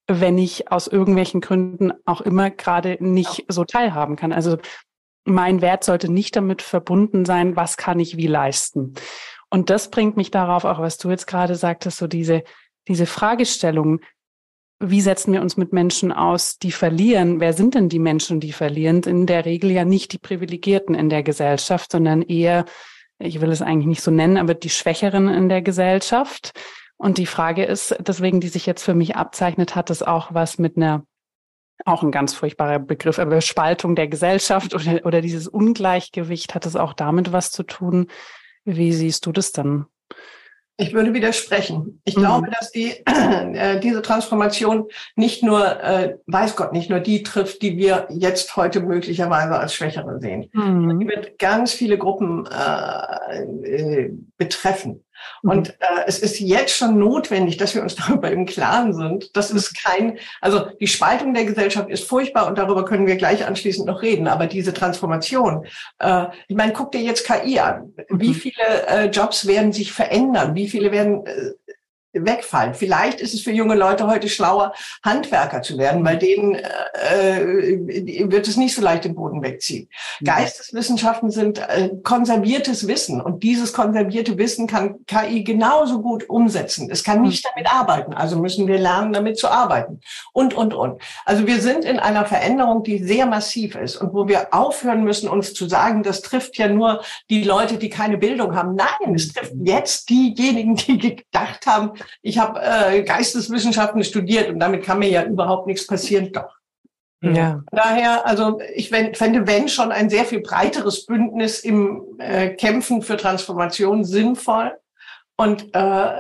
wenn 0.08 0.38
ich 0.38 0.70
aus 0.70 0.86
irgendwelchen 0.86 1.40
Gründen 1.40 1.92
auch 2.04 2.20
immer 2.20 2.50
gerade 2.50 2.96
nicht 3.00 3.44
so 3.48 3.64
teilhaben 3.64 4.16
kann. 4.16 4.32
Also 4.32 4.58
mein 5.24 5.60
Wert 5.60 5.84
sollte 5.84 6.10
nicht 6.10 6.36
damit 6.36 6.62
verbunden 6.62 7.24
sein, 7.24 7.56
was 7.56 7.76
kann 7.76 7.98
ich 7.98 8.16
wie 8.16 8.28
leisten. 8.28 8.94
Und 9.50 9.70
das 9.70 9.90
bringt 9.90 10.16
mich 10.16 10.30
darauf, 10.30 10.64
auch 10.64 10.78
was 10.78 10.98
du 10.98 11.10
jetzt 11.10 11.26
gerade 11.26 11.56
sagtest, 11.56 11.98
so 11.98 12.06
diese, 12.06 12.42
diese 12.88 13.06
Fragestellung, 13.06 14.00
wie 14.78 15.00
setzen 15.00 15.32
wir 15.32 15.40
uns 15.40 15.56
mit 15.56 15.72
Menschen 15.72 16.12
aus, 16.12 16.58
die 16.58 16.72
verlieren? 16.72 17.40
Wer 17.40 17.52
sind 17.54 17.74
denn 17.74 17.88
die 17.88 17.98
Menschen, 17.98 18.40
die 18.40 18.52
verlieren? 18.52 19.02
In 19.02 19.26
der 19.26 19.44
Regel 19.44 19.70
ja 19.70 19.84
nicht 19.84 20.12
die 20.12 20.18
Privilegierten 20.18 20.94
in 20.94 21.08
der 21.08 21.22
Gesellschaft, 21.22 21.92
sondern 21.92 22.22
eher, 22.22 22.66
ich 23.18 23.40
will 23.40 23.50
es 23.50 23.62
eigentlich 23.62 23.86
nicht 23.86 24.02
so 24.02 24.10
nennen, 24.10 24.36
aber 24.36 24.54
die 24.54 24.70
Schwächeren 24.70 25.28
in 25.28 25.48
der 25.48 25.62
Gesellschaft. 25.62 26.52
Und 26.98 27.18
die 27.18 27.26
Frage 27.26 27.64
ist, 27.64 27.94
deswegen, 28.00 28.40
die 28.40 28.48
sich 28.48 28.66
jetzt 28.66 28.82
für 28.82 28.94
mich 28.94 29.16
abzeichnet, 29.16 29.74
hat 29.74 29.90
es 29.90 30.02
auch 30.02 30.32
was 30.32 30.58
mit 30.58 30.76
einer, 30.76 31.04
auch 31.84 32.02
ein 32.02 32.10
ganz 32.10 32.34
furchtbarer 32.34 32.78
Begriff, 32.78 33.18
aber 33.18 33.40
Spaltung 33.40 33.96
der 33.96 34.08
Gesellschaft 34.08 34.74
oder, 34.74 35.04
oder 35.04 35.20
dieses 35.20 35.46
Ungleichgewicht, 35.46 36.54
hat 36.54 36.64
es 36.64 36.76
auch 36.76 36.94
damit 36.94 37.32
was 37.32 37.50
zu 37.50 37.64
tun? 37.64 38.08
Wie 38.64 38.92
siehst 38.92 39.26
du 39.26 39.32
das 39.32 39.52
dann? 39.52 39.86
Ich 40.78 40.92
würde 40.92 41.14
widersprechen. 41.14 42.02
Ich 42.04 42.16
mhm. 42.16 42.20
glaube, 42.20 42.50
dass 42.50 42.70
die, 42.70 42.90
äh, 43.06 43.80
diese 43.80 44.02
Transformation 44.02 44.88
nicht 45.14 45.42
nur, 45.42 45.82
äh, 45.82 46.16
weiß 46.26 46.56
Gott, 46.56 46.72
nicht 46.72 46.90
nur 46.90 47.00
die 47.00 47.22
trifft, 47.22 47.62
die 47.62 47.78
wir 47.78 48.06
jetzt 48.10 48.56
heute 48.56 48.80
möglicherweise 48.80 49.56
als 49.56 49.74
Schwächere 49.74 50.20
sehen. 50.20 50.50
Mhm. 50.52 50.98
Die 50.98 51.08
wird 51.08 51.38
ganz 51.38 51.72
viele 51.72 51.96
Gruppen 51.96 52.46
äh, 52.46 53.42
äh, 53.64 54.10
betreffen. 54.36 55.05
Mhm. 55.42 55.50
Und 55.50 55.70
äh, 55.70 56.04
es 56.06 56.18
ist 56.18 56.40
jetzt 56.40 56.76
schon 56.76 56.98
notwendig, 56.98 57.56
dass 57.56 57.74
wir 57.74 57.82
uns 57.82 57.94
darüber 58.06 58.30
im 58.30 58.46
Klaren 58.46 58.94
sind. 58.94 59.36
Das 59.36 59.50
ist 59.50 59.76
kein, 59.82 60.18
also 60.40 60.66
die 60.80 60.86
Spaltung 60.86 61.34
der 61.34 61.44
Gesellschaft 61.44 61.88
ist 61.90 62.08
furchtbar 62.08 62.46
und 62.46 62.58
darüber 62.58 62.84
können 62.84 63.06
wir 63.06 63.16
gleich 63.16 63.46
anschließend 63.46 63.86
noch 63.86 64.02
reden. 64.02 64.28
Aber 64.28 64.46
diese 64.46 64.72
Transformation, 64.72 65.66
äh, 65.98 66.26
ich 66.48 66.56
meine, 66.56 66.72
guck 66.72 66.92
dir 66.92 67.00
jetzt 67.00 67.26
KI 67.26 67.58
an. 67.58 67.92
Wie 68.10 68.28
mhm. 68.28 68.34
viele 68.34 68.86
äh, 68.88 69.06
Jobs 69.06 69.46
werden 69.46 69.72
sich 69.72 69.92
verändern? 69.92 70.54
Wie 70.54 70.68
viele 70.68 70.92
werden 70.92 71.26
äh, 71.26 71.52
wegfallen. 72.24 72.74
Vielleicht 72.74 73.20
ist 73.20 73.34
es 73.34 73.42
für 73.42 73.52
junge 73.52 73.74
Leute 73.74 74.06
heute 74.06 74.28
schlauer, 74.28 74.72
Handwerker 75.04 75.62
zu 75.62 75.78
werden, 75.78 76.04
weil 76.04 76.18
denen 76.18 76.54
äh, 76.54 78.28
wird 78.30 78.48
es 78.48 78.56
nicht 78.56 78.74
so 78.74 78.82
leicht 78.82 79.04
den 79.04 79.14
Boden 79.14 79.42
wegziehen. 79.42 79.88
Mhm. 80.20 80.24
Geisteswissenschaften 80.24 81.30
sind 81.30 81.58
äh, 81.58 81.90
konserviertes 82.02 82.86
Wissen 82.86 83.20
und 83.20 83.42
dieses 83.42 83.72
konservierte 83.72 84.38
Wissen 84.38 84.66
kann 84.66 85.04
KI 85.06 85.44
genauso 85.44 86.02
gut 86.02 86.28
umsetzen. 86.28 86.88
Es 86.90 87.04
kann 87.04 87.22
nicht 87.22 87.44
mhm. 87.44 87.48
damit 87.54 87.72
arbeiten, 87.72 88.14
also 88.14 88.38
müssen 88.38 88.66
wir 88.66 88.78
lernen, 88.78 89.12
damit 89.12 89.38
zu 89.38 89.48
arbeiten 89.48 90.00
und, 90.32 90.54
und, 90.54 90.74
und. 90.74 91.00
Also 91.24 91.46
wir 91.46 91.60
sind 91.60 91.84
in 91.84 91.98
einer 91.98 92.24
Veränderung, 92.24 92.82
die 92.82 92.98
sehr 92.98 93.26
massiv 93.26 93.74
ist 93.74 93.96
und 93.96 94.14
wo 94.14 94.28
wir 94.28 94.54
aufhören 94.54 95.04
müssen, 95.04 95.28
uns 95.28 95.54
zu 95.54 95.68
sagen, 95.68 96.02
das 96.02 96.22
trifft 96.22 96.56
ja 96.58 96.68
nur 96.68 97.02
die 97.30 97.42
Leute, 97.42 97.78
die 97.78 97.88
keine 97.88 98.18
Bildung 98.18 98.54
haben. 98.54 98.74
Nein, 98.74 99.14
es 99.14 99.32
trifft 99.32 99.54
jetzt 99.62 100.08
diejenigen, 100.10 100.76
die 100.76 101.16
gedacht 101.16 101.66
haben, 101.66 101.92
ich 102.22 102.38
habe 102.38 102.60
äh, 102.62 103.02
Geisteswissenschaften 103.02 104.04
studiert 104.04 104.48
und 104.48 104.60
damit 104.60 104.84
kann 104.84 104.98
mir 104.98 105.08
ja 105.08 105.24
überhaupt 105.24 105.66
nichts 105.66 105.86
passieren. 105.86 106.32
Doch. 106.32 106.56
Ja. 107.22 107.62
Daher, 107.72 108.26
also 108.26 108.60
ich 108.74 108.90
fände, 108.90 109.46
wenn 109.46 109.68
schon 109.68 109.90
ein 109.90 110.10
sehr 110.10 110.24
viel 110.24 110.40
breiteres 110.40 111.06
Bündnis 111.06 111.60
im 111.60 112.02
äh, 112.18 112.50
Kämpfen 112.50 113.02
für 113.02 113.16
Transformation 113.16 114.04
sinnvoll. 114.04 114.76
Und 115.38 115.74
äh, 115.74 116.12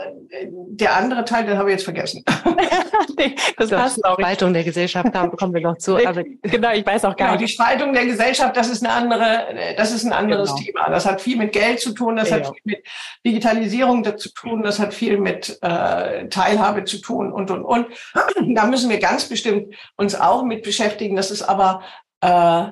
der 0.68 0.94
andere 0.94 1.24
Teil, 1.24 1.46
den 1.46 1.56
habe 1.56 1.70
ich 1.70 1.76
jetzt 1.76 1.84
vergessen. 1.84 2.22
nee, 3.18 3.34
das 3.56 3.70
passt 3.70 4.04
auch. 4.04 4.16
Die 4.16 4.22
Spaltung 4.22 4.52
der 4.52 4.62
Gesellschaft, 4.62 5.08
da 5.10 5.26
kommen 5.28 5.54
wir 5.54 5.62
noch 5.62 5.78
zu. 5.78 5.96
Aber 6.06 6.22
genau, 6.42 6.72
ich 6.72 6.84
weiß 6.84 7.06
auch 7.06 7.16
gar 7.16 7.28
genau, 7.28 7.40
nicht. 7.40 7.48
Die 7.48 7.54
Spaltung 7.54 7.94
der 7.94 8.04
Gesellschaft, 8.04 8.54
das 8.54 8.68
ist 8.68 8.84
eine 8.84 8.92
andere, 8.92 9.74
das 9.78 9.92
ist 9.92 10.04
ein 10.04 10.12
anderes 10.12 10.50
genau. 10.50 10.62
Thema. 10.62 10.90
Das 10.90 11.06
hat 11.06 11.22
viel 11.22 11.38
mit 11.38 11.52
Geld 11.52 11.80
zu 11.80 11.92
tun, 11.92 12.16
das 12.16 12.28
ja. 12.28 12.36
hat 12.36 12.46
viel 12.48 12.60
mit 12.64 12.84
Digitalisierung 13.24 14.04
zu 14.18 14.28
tun, 14.34 14.62
das 14.62 14.78
hat 14.78 14.92
viel 14.92 15.16
mit 15.16 15.58
äh, 15.62 16.28
Teilhabe 16.28 16.84
zu 16.84 16.98
tun 17.00 17.32
und 17.32 17.50
und 17.50 17.64
und. 17.64 17.86
Da 18.56 18.66
müssen 18.66 18.88
wir 18.90 18.98
ganz 18.98 19.28
bestimmt 19.28 19.74
uns 19.96 20.14
auch 20.14 20.42
mit 20.42 20.62
beschäftigen. 20.62 21.16
Das 21.16 21.30
ist 21.30 21.42
aber 21.42 21.82
äh, 22.20 22.68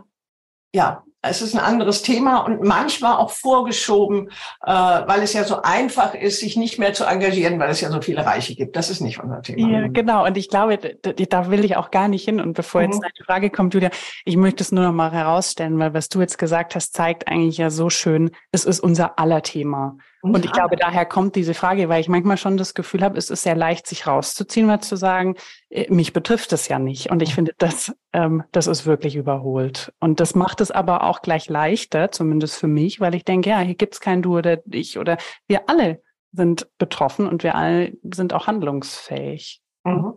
ja 0.75 1.05
es 1.29 1.43
ist 1.43 1.55
ein 1.55 1.61
anderes 1.61 2.03
Thema 2.03 2.39
und 2.39 2.63
manchmal 2.63 3.17
auch 3.17 3.31
vorgeschoben, 3.31 4.31
äh, 4.63 4.73
weil 4.73 5.23
es 5.23 5.33
ja 5.33 5.45
so 5.45 5.63
einfach 5.63 6.15
ist, 6.15 6.41
sich 6.41 6.57
nicht 6.57 6.79
mehr 6.79 6.93
zu 6.93 7.05
engagieren, 7.05 7.59
weil 7.59 7.71
es 7.71 7.81
ja 7.81 7.91
so 7.91 8.01
viele 8.01 8.25
Reiche 8.25 8.55
gibt. 8.55 8.77
Das 8.77 8.91
ist 8.91 9.01
nicht 9.01 9.23
unser 9.23 9.43
Thema. 9.43 9.69
Ja, 9.69 9.89
genau. 9.89 10.25
Und 10.27 10.37
ich 10.37 10.49
glaube, 10.49 10.79
da 10.79 11.51
will 11.51 11.65
ich 11.65 11.77
auch 11.77 11.91
gar 11.91 12.09
nicht 12.09 12.25
hin. 12.25 12.41
Und 12.41 12.55
bevor 12.55 12.83
mhm. 12.83 12.89
jetzt 12.89 13.03
deine 13.03 13.25
Frage 13.27 13.51
kommt, 13.51 13.75
Julia, 13.75 13.91
ich 14.25 14.37
möchte 14.37 14.63
es 14.63 14.73
nur 14.73 14.85
noch 14.85 14.93
mal 14.93 15.11
herausstellen, 15.13 15.79
weil 15.79 15.95
was 15.95 16.09
du 16.09 16.21
jetzt 16.21 16.39
gesagt 16.39 16.75
hast, 16.75 16.95
zeigt 16.95 17.29
eigentlich 17.29 17.59
ja 17.59 17.71
so 17.71 17.91
schön, 17.91 18.31
es 18.53 18.65
ist 18.65 18.81
unser 18.81 19.19
aller 19.19 19.43
Thema. 19.43 19.97
Und 20.33 20.45
ich 20.45 20.53
glaube, 20.53 20.77
daher 20.77 21.05
kommt 21.05 21.37
diese 21.37 21.53
Frage, 21.53 21.91
weil 21.91 22.01
ich 22.01 22.09
manchmal 22.09 22.39
schon 22.39 22.57
das 22.57 22.73
Gefühl 22.73 23.03
habe, 23.03 23.19
es 23.19 23.29
ist 23.29 23.43
sehr 23.43 23.55
leicht, 23.55 23.87
sich 23.87 24.07
rauszuziehen, 24.07 24.67
mal 24.67 24.81
zu 24.81 24.97
sagen, 24.97 25.37
äh, 25.69 25.93
mich 25.93 26.15
betrifft 26.15 26.53
es 26.55 26.67
ja 26.69 26.79
nicht. 26.79 27.11
Und 27.11 27.21
ich 27.21 27.35
finde, 27.35 27.53
das, 27.59 27.95
ähm, 28.15 28.43
das 28.51 28.67
ist 28.67 28.87
wirklich 28.87 29.17
überholt. 29.17 29.93
Und 30.01 30.21
das 30.21 30.35
macht 30.35 30.63
es 30.63 30.71
aber 30.71 31.05
auch 31.05 31.21
gleich 31.21 31.51
leichter, 31.51 32.11
zumindest 32.11 32.57
für 32.57 32.69
mich, 32.69 33.01
weil 33.01 33.15
ich 33.15 33.27
denke, 33.27 33.51
ja, 33.51 33.61
hier 33.61 33.75
gibt's 33.75 34.01
kein 34.01 34.23
Du 34.23 34.39
oder 34.39 34.59
ich 34.71 34.99
oder 34.99 35.19
wir 35.47 35.69
alle 35.69 36.03
sind 36.33 36.69
betroffen 36.79 37.29
und 37.29 37.43
wir 37.43 37.55
alle 37.55 37.93
sind 38.03 38.33
auch 38.33 38.47
handlungsfähig. 38.47 39.61
Mhm. 39.85 40.15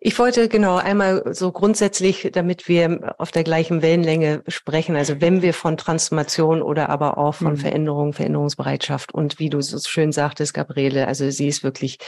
Ich 0.00 0.18
wollte 0.18 0.48
genau 0.48 0.76
einmal 0.76 1.22
so 1.34 1.52
grundsätzlich, 1.52 2.30
damit 2.32 2.68
wir 2.68 3.14
auf 3.18 3.30
der 3.30 3.44
gleichen 3.44 3.82
Wellenlänge 3.82 4.42
sprechen, 4.48 4.96
also 4.96 5.20
wenn 5.20 5.42
wir 5.42 5.54
von 5.54 5.76
Transformation 5.76 6.62
oder 6.62 6.88
aber 6.88 7.18
auch 7.18 7.34
von 7.34 7.52
mhm. 7.52 7.58
Veränderung, 7.58 8.12
Veränderungsbereitschaft 8.12 9.14
und 9.14 9.38
wie 9.38 9.50
du 9.50 9.60
so 9.60 9.78
schön 9.78 10.12
sagtest, 10.12 10.54
Gabriele, 10.54 11.06
also 11.06 11.30
sie 11.30 11.48
ist 11.48 11.62
wirklich 11.62 11.98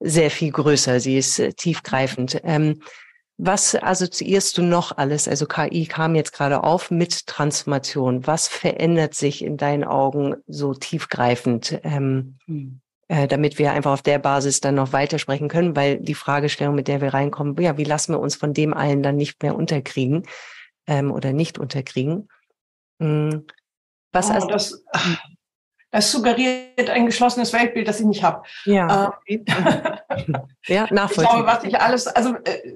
sehr 0.00 0.30
viel 0.30 0.52
größer, 0.52 1.00
sie 1.00 1.18
ist 1.18 1.38
äh, 1.38 1.52
tiefgreifend. 1.52 2.40
Ähm, 2.44 2.80
was 3.36 3.74
assoziierst 3.74 4.56
du 4.58 4.62
noch 4.62 4.96
alles? 4.96 5.26
Also 5.26 5.46
KI 5.46 5.86
kam 5.86 6.14
jetzt 6.14 6.32
gerade 6.32 6.62
auf 6.62 6.92
mit 6.92 7.26
Transformation. 7.26 8.28
Was 8.28 8.46
verändert 8.46 9.14
sich 9.14 9.42
in 9.42 9.56
deinen 9.56 9.82
Augen 9.82 10.36
so 10.46 10.72
tiefgreifend? 10.72 11.80
Ähm, 11.82 12.38
mhm 12.46 12.80
äh, 13.08 13.28
damit 13.28 13.58
wir 13.58 13.72
einfach 13.72 13.92
auf 13.92 14.02
der 14.02 14.18
Basis 14.18 14.60
dann 14.60 14.76
noch 14.76 14.92
weitersprechen 14.92 15.48
können, 15.48 15.76
weil 15.76 15.98
die 15.98 16.14
Fragestellung, 16.14 16.74
mit 16.74 16.88
der 16.88 17.00
wir 17.00 17.14
reinkommen, 17.14 17.60
ja, 17.60 17.76
wie 17.76 17.84
lassen 17.84 18.12
wir 18.12 18.20
uns 18.20 18.36
von 18.36 18.54
dem 18.54 18.74
allen 18.74 19.02
dann 19.02 19.16
nicht 19.16 19.42
mehr 19.42 19.54
unterkriegen 19.54 20.24
ähm, 20.86 21.12
oder 21.12 21.32
nicht 21.32 21.58
unterkriegen? 21.58 22.28
Mhm. 22.98 23.46
Was 24.12 24.30
oh, 24.30 24.34
also, 24.34 24.48
das, 24.48 24.84
Das 25.94 26.10
suggeriert 26.10 26.90
ein 26.90 27.06
geschlossenes 27.06 27.52
Weltbild, 27.52 27.86
das 27.86 28.00
ich 28.00 28.06
nicht 28.06 28.24
habe. 28.24 28.42
Ja. 28.64 29.16
Äh, 29.26 29.38
ja, 30.66 30.88
nachvollziehbar. 30.90 31.04
Ich 31.12 31.28
glaube, 31.28 31.46
was 31.46 31.62
ich 31.62 31.80
alles, 31.80 32.08
also 32.08 32.34
äh, 32.42 32.72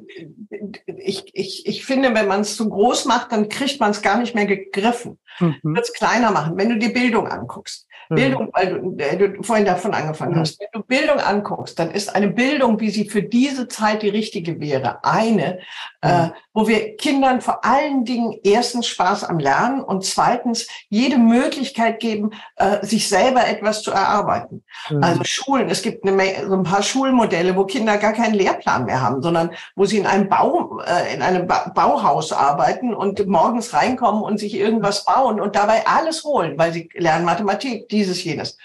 ich, 0.98 1.24
ich, 1.34 1.66
ich 1.66 1.84
finde, 1.84 2.14
wenn 2.14 2.28
man 2.28 2.42
es 2.42 2.54
zu 2.54 2.68
groß 2.68 3.06
macht, 3.06 3.32
dann 3.32 3.48
kriegt 3.48 3.80
man 3.80 3.90
es 3.90 4.02
gar 4.02 4.18
nicht 4.18 4.36
mehr 4.36 4.46
gegriffen. 4.46 5.18
Mhm. 5.40 5.58
Wird 5.62 5.84
es 5.84 5.92
kleiner 5.92 6.30
machen. 6.30 6.56
Wenn 6.56 6.68
du 6.68 6.78
die 6.78 6.90
Bildung 6.90 7.26
anguckst. 7.26 7.87
Bildung, 8.08 8.50
weil 8.52 8.80
du, 8.80 9.02
äh, 9.02 9.16
du 9.16 9.42
vorhin 9.42 9.64
davon 9.64 9.94
angefangen 9.94 10.34
mhm. 10.34 10.40
hast. 10.40 10.60
Wenn 10.60 10.68
du 10.72 10.82
Bildung 10.82 11.20
anguckst, 11.20 11.78
dann 11.78 11.90
ist 11.90 12.14
eine 12.14 12.28
Bildung, 12.28 12.80
wie 12.80 12.90
sie 12.90 13.08
für 13.08 13.22
diese 13.22 13.68
Zeit 13.68 14.02
die 14.02 14.08
richtige 14.08 14.60
wäre, 14.60 15.04
eine, 15.04 15.58
äh, 16.00 16.08
äh, 16.08 16.30
wo 16.54 16.66
wir 16.66 16.96
Kindern 16.96 17.40
vor 17.40 17.64
allen 17.64 18.04
Dingen 18.04 18.38
erstens 18.42 18.86
Spaß 18.86 19.24
am 19.24 19.38
Lernen 19.38 19.80
und 19.80 20.04
zweitens 20.04 20.66
jede 20.88 21.18
Möglichkeit 21.18 22.00
geben, 22.00 22.30
äh, 22.56 22.84
sich 22.84 23.08
selber 23.08 23.46
etwas 23.46 23.82
zu 23.82 23.92
erarbeiten. 23.92 24.64
Also 25.00 25.22
Schulen, 25.24 25.68
es 25.68 25.82
gibt 25.82 26.06
eine 26.06 26.48
so 26.48 26.54
ein 26.54 26.62
paar 26.62 26.82
Schulmodelle, 26.82 27.56
wo 27.56 27.64
Kinder 27.64 27.98
gar 27.98 28.12
keinen 28.12 28.34
Lehrplan 28.34 28.86
mehr 28.86 29.00
haben, 29.00 29.22
sondern 29.22 29.50
wo 29.76 29.84
sie 29.84 29.98
in 29.98 30.06
einem 30.06 30.28
Bau, 30.28 30.80
äh, 30.80 31.14
in 31.14 31.22
einem 31.22 31.46
ba 31.46 31.70
Bauhaus 31.74 32.32
arbeiten 32.32 32.94
und 32.94 33.24
morgens 33.26 33.72
reinkommen 33.74 34.22
und 34.22 34.38
sich 34.38 34.54
irgendwas 34.54 35.04
bauen 35.04 35.40
und 35.40 35.54
dabei 35.54 35.86
alles 35.86 36.24
holen, 36.24 36.58
weil 36.58 36.72
sie 36.72 36.88
lernen 36.94 37.24
Mathematik, 37.24 37.88
dieses, 37.98 38.22
jenes. 38.22 38.56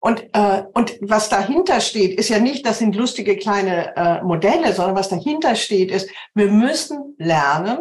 Und, 0.00 0.22
äh, 0.34 0.64
und 0.74 0.98
was 1.00 1.28
dahinter 1.28 1.80
steht, 1.80 2.18
ist 2.18 2.28
ja 2.28 2.38
nicht, 2.38 2.66
das 2.66 2.78
sind 2.78 2.94
lustige 2.94 3.36
kleine 3.36 3.96
äh, 3.96 4.22
Modelle, 4.22 4.72
sondern 4.72 4.94
was 4.94 5.08
dahinter 5.08 5.56
steht, 5.56 5.90
ist, 5.90 6.10
wir 6.34 6.50
müssen 6.50 7.14
lernen, 7.18 7.78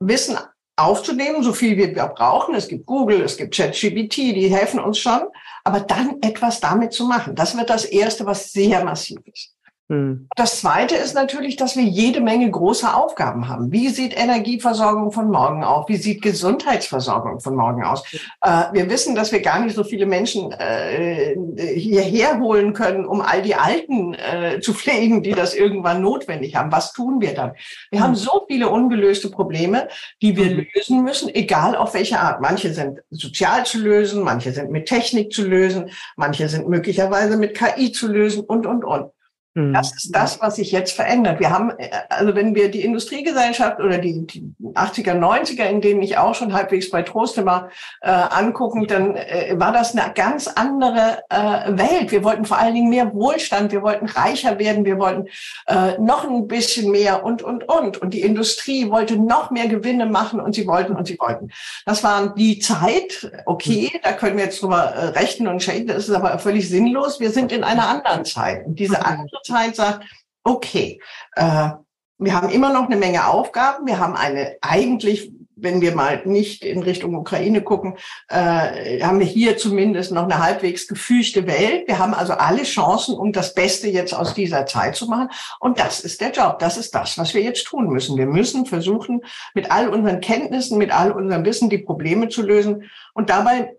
Wissen 0.00 0.36
aufzunehmen, 0.76 1.42
so 1.42 1.52
viel 1.52 1.76
wir 1.76 1.92
brauchen. 1.92 2.54
Es 2.54 2.68
gibt 2.68 2.86
Google, 2.86 3.22
es 3.22 3.36
gibt 3.36 3.54
ChatGPT, 3.54 4.16
die 4.16 4.48
helfen 4.48 4.80
uns 4.80 4.98
schon, 4.98 5.22
aber 5.64 5.80
dann 5.80 6.16
etwas 6.22 6.60
damit 6.60 6.92
zu 6.92 7.04
machen. 7.04 7.34
Das 7.34 7.56
wird 7.56 7.70
das 7.70 7.84
Erste, 7.84 8.26
was 8.26 8.52
sehr 8.52 8.84
massiv 8.84 9.18
ist. 9.26 9.55
Hm. 9.88 10.26
Das 10.34 10.60
Zweite 10.60 10.96
ist 10.96 11.14
natürlich, 11.14 11.54
dass 11.54 11.76
wir 11.76 11.84
jede 11.84 12.20
Menge 12.20 12.50
große 12.50 12.92
Aufgaben 12.92 13.46
haben. 13.46 13.70
Wie 13.70 13.88
sieht 13.88 14.18
Energieversorgung 14.18 15.12
von 15.12 15.30
morgen 15.30 15.62
aus? 15.62 15.88
Wie 15.88 15.96
sieht 15.96 16.22
Gesundheitsversorgung 16.22 17.38
von 17.38 17.54
morgen 17.54 17.84
aus? 17.84 18.02
Äh, 18.40 18.64
wir 18.72 18.90
wissen, 18.90 19.14
dass 19.14 19.30
wir 19.30 19.40
gar 19.42 19.60
nicht 19.60 19.76
so 19.76 19.84
viele 19.84 20.06
Menschen 20.06 20.50
äh, 20.50 21.36
hierher 21.56 22.40
holen 22.40 22.72
können, 22.72 23.06
um 23.06 23.20
all 23.20 23.42
die 23.42 23.54
Alten 23.54 24.14
äh, 24.14 24.58
zu 24.60 24.74
pflegen, 24.74 25.22
die 25.22 25.32
das 25.32 25.54
irgendwann 25.54 26.02
notwendig 26.02 26.56
haben. 26.56 26.72
Was 26.72 26.92
tun 26.92 27.20
wir 27.20 27.34
dann? 27.34 27.52
Wir 27.92 28.00
haben 28.00 28.14
hm. 28.14 28.16
so 28.16 28.44
viele 28.48 28.68
ungelöste 28.68 29.30
Probleme, 29.30 29.86
die 30.20 30.36
wir 30.36 30.46
hm. 30.46 30.66
lösen 30.74 31.04
müssen, 31.04 31.32
egal 31.32 31.76
auf 31.76 31.94
welche 31.94 32.18
Art. 32.18 32.40
Manche 32.40 32.74
sind 32.74 33.02
sozial 33.10 33.64
zu 33.64 33.78
lösen, 33.78 34.24
manche 34.24 34.50
sind 34.50 34.72
mit 34.72 34.86
Technik 34.86 35.32
zu 35.32 35.46
lösen, 35.46 35.90
manche 36.16 36.48
sind 36.48 36.68
möglicherweise 36.68 37.36
mit 37.36 37.56
KI 37.56 37.92
zu 37.92 38.08
lösen 38.08 38.42
und, 38.42 38.66
und, 38.66 38.84
und. 38.84 39.12
Mhm. 39.56 39.72
Das 39.72 39.94
ist 39.96 40.14
das, 40.14 40.40
was 40.42 40.56
sich 40.56 40.70
jetzt 40.70 40.92
verändert. 40.92 41.40
Wir 41.40 41.50
haben, 41.50 41.70
äh, 41.78 41.88
also 42.10 42.34
wenn 42.34 42.54
wir 42.54 42.70
die 42.70 42.84
Industriegesellschaft 42.84 43.80
oder 43.80 43.96
die, 43.96 44.26
die 44.26 44.42
80er, 44.74 45.14
90er, 45.14 45.64
in 45.64 45.80
denen 45.80 46.02
ich 46.02 46.18
auch 46.18 46.34
schon 46.34 46.52
halbwegs 46.52 46.90
bei 46.90 47.02
Trost 47.02 47.42
war, 47.44 47.70
äh, 48.02 48.10
angucken, 48.10 48.86
dann 48.86 49.16
äh, 49.16 49.54
war 49.56 49.72
das 49.72 49.96
eine 49.96 50.12
ganz 50.12 50.46
andere 50.46 51.22
äh, 51.30 51.72
Welt. 51.78 52.10
Wir 52.10 52.22
wollten 52.22 52.44
vor 52.44 52.58
allen 52.58 52.74
Dingen 52.74 52.90
mehr 52.90 53.14
Wohlstand, 53.14 53.72
wir 53.72 53.82
wollten 53.82 54.06
reicher 54.06 54.58
werden, 54.58 54.84
wir 54.84 54.98
wollten 54.98 55.28
äh, 55.66 55.98
noch 55.98 56.28
ein 56.28 56.46
bisschen 56.46 56.90
mehr 56.90 57.24
und, 57.24 57.42
und, 57.42 57.66
und. 57.66 57.96
Und 57.96 58.12
die 58.12 58.20
Industrie 58.20 58.90
wollte 58.90 59.16
noch 59.16 59.50
mehr 59.50 59.68
Gewinne 59.68 60.04
machen 60.04 60.38
und 60.38 60.54
sie 60.54 60.66
wollten 60.66 60.94
und 60.94 61.06
sie 61.06 61.18
wollten. 61.18 61.48
Das 61.86 62.04
war 62.04 62.34
die 62.34 62.58
Zeit, 62.58 63.32
okay, 63.46 63.90
mhm. 63.94 63.98
da 64.02 64.12
können 64.12 64.36
wir 64.36 64.44
jetzt 64.44 64.60
drüber 64.60 64.82
äh, 64.82 65.06
rechnen 65.18 65.48
und 65.48 65.62
schenken, 65.62 65.88
das 65.88 66.08
ist 66.08 66.14
aber 66.14 66.38
völlig 66.38 66.68
sinnlos. 66.68 67.20
Wir 67.20 67.30
sind 67.30 67.52
in 67.52 67.64
einer 67.64 67.88
anderen 67.88 68.26
Zeit. 68.26 68.66
Und 68.66 68.78
diese 68.78 68.98
mhm. 68.98 69.02
andere 69.02 69.45
Zeit 69.46 69.76
sagt, 69.76 70.04
okay, 70.44 71.00
äh, 71.34 71.70
wir 72.18 72.34
haben 72.34 72.48
immer 72.48 72.72
noch 72.72 72.86
eine 72.86 72.96
Menge 72.96 73.26
Aufgaben. 73.26 73.86
Wir 73.86 73.98
haben 73.98 74.16
eine 74.16 74.56
eigentlich, 74.62 75.32
wenn 75.54 75.82
wir 75.82 75.94
mal 75.94 76.22
nicht 76.24 76.64
in 76.64 76.82
Richtung 76.82 77.14
Ukraine 77.14 77.62
gucken, 77.62 77.96
äh, 78.28 79.02
haben 79.02 79.18
wir 79.18 79.26
hier 79.26 79.58
zumindest 79.58 80.12
noch 80.12 80.24
eine 80.24 80.42
halbwegs 80.42 80.86
gefügte 80.86 81.46
Welt. 81.46 81.86
Wir 81.88 81.98
haben 81.98 82.14
also 82.14 82.32
alle 82.32 82.62
Chancen, 82.62 83.14
um 83.14 83.32
das 83.32 83.52
Beste 83.52 83.88
jetzt 83.88 84.14
aus 84.14 84.32
dieser 84.32 84.64
Zeit 84.64 84.96
zu 84.96 85.06
machen. 85.08 85.28
Und 85.60 85.78
das 85.78 86.00
ist 86.00 86.22
der 86.22 86.30
Job. 86.30 86.58
Das 86.58 86.78
ist 86.78 86.94
das, 86.94 87.18
was 87.18 87.34
wir 87.34 87.42
jetzt 87.42 87.66
tun 87.66 87.88
müssen. 87.88 88.16
Wir 88.16 88.26
müssen 88.26 88.64
versuchen, 88.64 89.22
mit 89.54 89.70
all 89.70 89.88
unseren 89.88 90.20
Kenntnissen, 90.20 90.78
mit 90.78 90.92
all 90.92 91.12
unserem 91.12 91.44
Wissen 91.44 91.68
die 91.68 91.78
Probleme 91.78 92.28
zu 92.28 92.42
lösen 92.42 92.84
und 93.12 93.28
dabei 93.28 93.74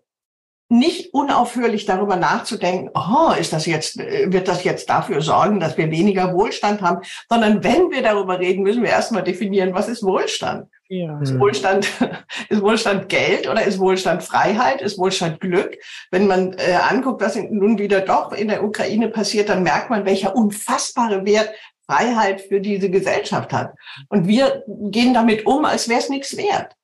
nicht 0.69 1.13
unaufhörlich 1.13 1.85
darüber 1.85 2.17
nachzudenken, 2.17 2.89
oh, 2.93 3.31
ist 3.39 3.53
das 3.53 3.65
jetzt, 3.65 3.99
äh, 3.99 4.31
wird 4.31 4.47
das 4.47 4.63
jetzt 4.63 4.89
dafür 4.89 5.21
sorgen, 5.21 5.59
dass 5.59 5.77
wir 5.77 5.91
weniger 5.91 6.33
Wohlstand 6.33 6.81
haben, 6.81 7.01
sondern 7.29 7.63
wenn 7.63 7.89
wir 7.91 8.01
darüber 8.01 8.39
reden, 8.39 8.63
müssen 8.63 8.83
wir 8.83 8.89
erstmal 8.89 9.23
definieren, 9.23 9.73
was 9.73 9.87
ist 9.87 10.03
Wohlstand? 10.03 10.67
Ja. 10.89 11.19
Ist 11.21 11.37
Wohlstand, 11.39 11.87
ist 12.49 12.61
Wohlstand 12.61 13.09
Geld 13.09 13.47
oder 13.49 13.63
ist 13.63 13.79
Wohlstand 13.79 14.23
Freiheit? 14.23 14.81
Ist 14.81 14.97
Wohlstand 14.97 15.39
Glück? 15.39 15.77
Wenn 16.11 16.27
man 16.27 16.53
äh, 16.53 16.73
anguckt, 16.89 17.21
was 17.21 17.35
nun 17.35 17.77
wieder 17.77 18.01
doch 18.01 18.31
in 18.31 18.47
der 18.47 18.63
Ukraine 18.63 19.09
passiert, 19.09 19.49
dann 19.49 19.63
merkt 19.63 19.89
man, 19.89 20.05
welcher 20.05 20.35
unfassbare 20.35 21.25
Wert 21.25 21.49
Freiheit 21.85 22.41
für 22.41 22.59
diese 22.59 22.89
Gesellschaft 22.89 23.53
hat. 23.53 23.73
Und 24.09 24.27
wir 24.27 24.63
gehen 24.67 25.13
damit 25.13 25.45
um, 25.45 25.63
als 25.65 25.87
wäre 25.87 25.99
es 25.99 26.09
nichts 26.09 26.35
wert. 26.35 26.75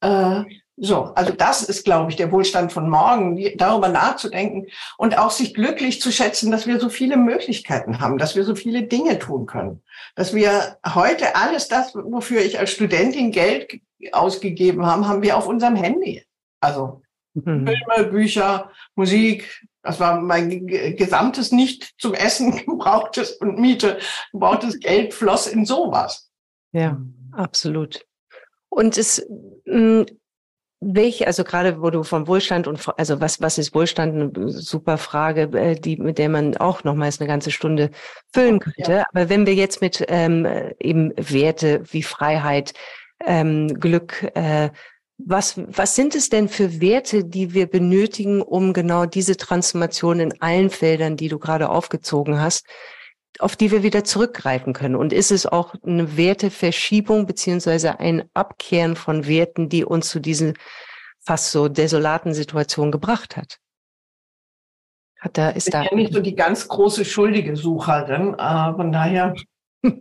Äh, 0.00 0.44
so, 0.76 1.12
also 1.14 1.32
das 1.32 1.62
ist, 1.62 1.84
glaube 1.84 2.10
ich, 2.10 2.16
der 2.16 2.32
Wohlstand 2.32 2.72
von 2.72 2.88
morgen, 2.88 3.38
darüber 3.56 3.88
nachzudenken 3.88 4.66
und 4.96 5.18
auch 5.18 5.30
sich 5.30 5.52
glücklich 5.52 6.00
zu 6.00 6.10
schätzen, 6.10 6.50
dass 6.50 6.66
wir 6.66 6.80
so 6.80 6.88
viele 6.88 7.16
Möglichkeiten 7.18 8.00
haben, 8.00 8.16
dass 8.16 8.36
wir 8.36 8.44
so 8.44 8.54
viele 8.54 8.84
Dinge 8.84 9.18
tun 9.18 9.46
können, 9.46 9.82
dass 10.14 10.34
wir 10.34 10.78
heute 10.94 11.36
alles 11.36 11.68
das, 11.68 11.94
wofür 11.94 12.40
ich 12.40 12.58
als 12.58 12.70
Studentin 12.70 13.32
Geld 13.32 13.80
ausgegeben 14.12 14.86
habe, 14.86 15.06
haben 15.06 15.22
wir 15.22 15.36
auf 15.36 15.46
unserem 15.46 15.76
Handy. 15.76 16.24
Also 16.60 17.02
mhm. 17.34 17.66
Filme, 17.66 18.10
Bücher, 18.10 18.70
Musik. 18.94 19.66
Das 19.82 20.00
war 20.00 20.20
mein 20.20 20.66
gesamtes 20.66 21.52
nicht 21.52 21.92
zum 21.98 22.14
Essen 22.14 22.56
gebrauchtes 22.66 23.32
und 23.32 23.58
Miete 23.58 23.98
gebrauchtes 24.32 24.78
Geld 24.80 25.12
floss 25.12 25.46
in 25.46 25.66
sowas. 25.66 26.30
Ja, 26.72 27.00
absolut. 27.32 28.06
Und 28.70 28.96
es 28.96 29.26
welche, 30.82 31.26
also 31.26 31.44
gerade 31.44 31.80
wo 31.80 31.90
du 31.90 32.02
vom 32.02 32.26
Wohlstand 32.26 32.66
und 32.66 32.80
also 32.96 33.20
was 33.20 33.40
was 33.40 33.56
ist 33.58 33.74
Wohlstand, 33.74 34.36
eine 34.36 34.48
super 34.48 34.98
Frage, 34.98 35.42
äh, 35.56 35.74
die 35.76 35.96
mit 35.96 36.18
der 36.18 36.28
man 36.28 36.56
auch 36.56 36.82
nochmals 36.84 37.20
eine 37.20 37.28
ganze 37.28 37.50
Stunde 37.50 37.90
füllen 38.32 38.58
könnte. 38.58 38.92
Ja. 38.92 39.06
Aber 39.12 39.28
wenn 39.28 39.46
wir 39.46 39.54
jetzt 39.54 39.80
mit 39.80 40.04
ähm, 40.08 40.46
eben 40.80 41.12
Werte 41.16 41.82
wie 41.90 42.02
Freiheit, 42.02 42.74
ähm, 43.24 43.68
Glück, 43.78 44.30
äh, 44.34 44.70
was 45.18 45.60
was 45.68 45.94
sind 45.94 46.16
es 46.16 46.28
denn 46.28 46.48
für 46.48 46.80
Werte, 46.80 47.24
die 47.24 47.54
wir 47.54 47.66
benötigen, 47.66 48.42
um 48.42 48.72
genau 48.72 49.06
diese 49.06 49.36
Transformation 49.36 50.18
in 50.18 50.40
allen 50.42 50.70
Feldern, 50.70 51.16
die 51.16 51.28
du 51.28 51.38
gerade 51.38 51.68
aufgezogen 51.68 52.40
hast, 52.40 52.66
auf 53.42 53.56
die 53.56 53.70
wir 53.70 53.82
wieder 53.82 54.04
zurückgreifen 54.04 54.72
können? 54.72 54.96
Und 54.96 55.12
ist 55.12 55.30
es 55.30 55.46
auch 55.46 55.74
eine 55.84 56.16
Werteverschiebung 56.16 57.26
beziehungsweise 57.26 58.00
ein 58.00 58.28
Abkehren 58.34 58.96
von 58.96 59.26
Werten, 59.26 59.68
die 59.68 59.84
uns 59.84 60.08
zu 60.08 60.20
diesen 60.20 60.54
fast 61.20 61.50
so 61.50 61.68
desolaten 61.68 62.34
Situationen 62.34 62.92
gebracht 62.92 63.36
hat? 63.36 63.58
Hat 65.18 65.38
da, 65.38 65.50
ist 65.50 65.68
ich 65.68 65.72
bin 65.72 65.82
da 65.82 65.88
ja 65.88 65.94
nicht 65.94 66.12
so 66.12 66.20
die 66.20 66.34
ganz 66.34 66.66
große 66.66 67.04
schuldige 67.04 67.56
Sucherin, 67.56 68.34
äh, 68.34 68.72
von 68.74 68.90
daher 68.90 69.34
äh, 69.84 69.94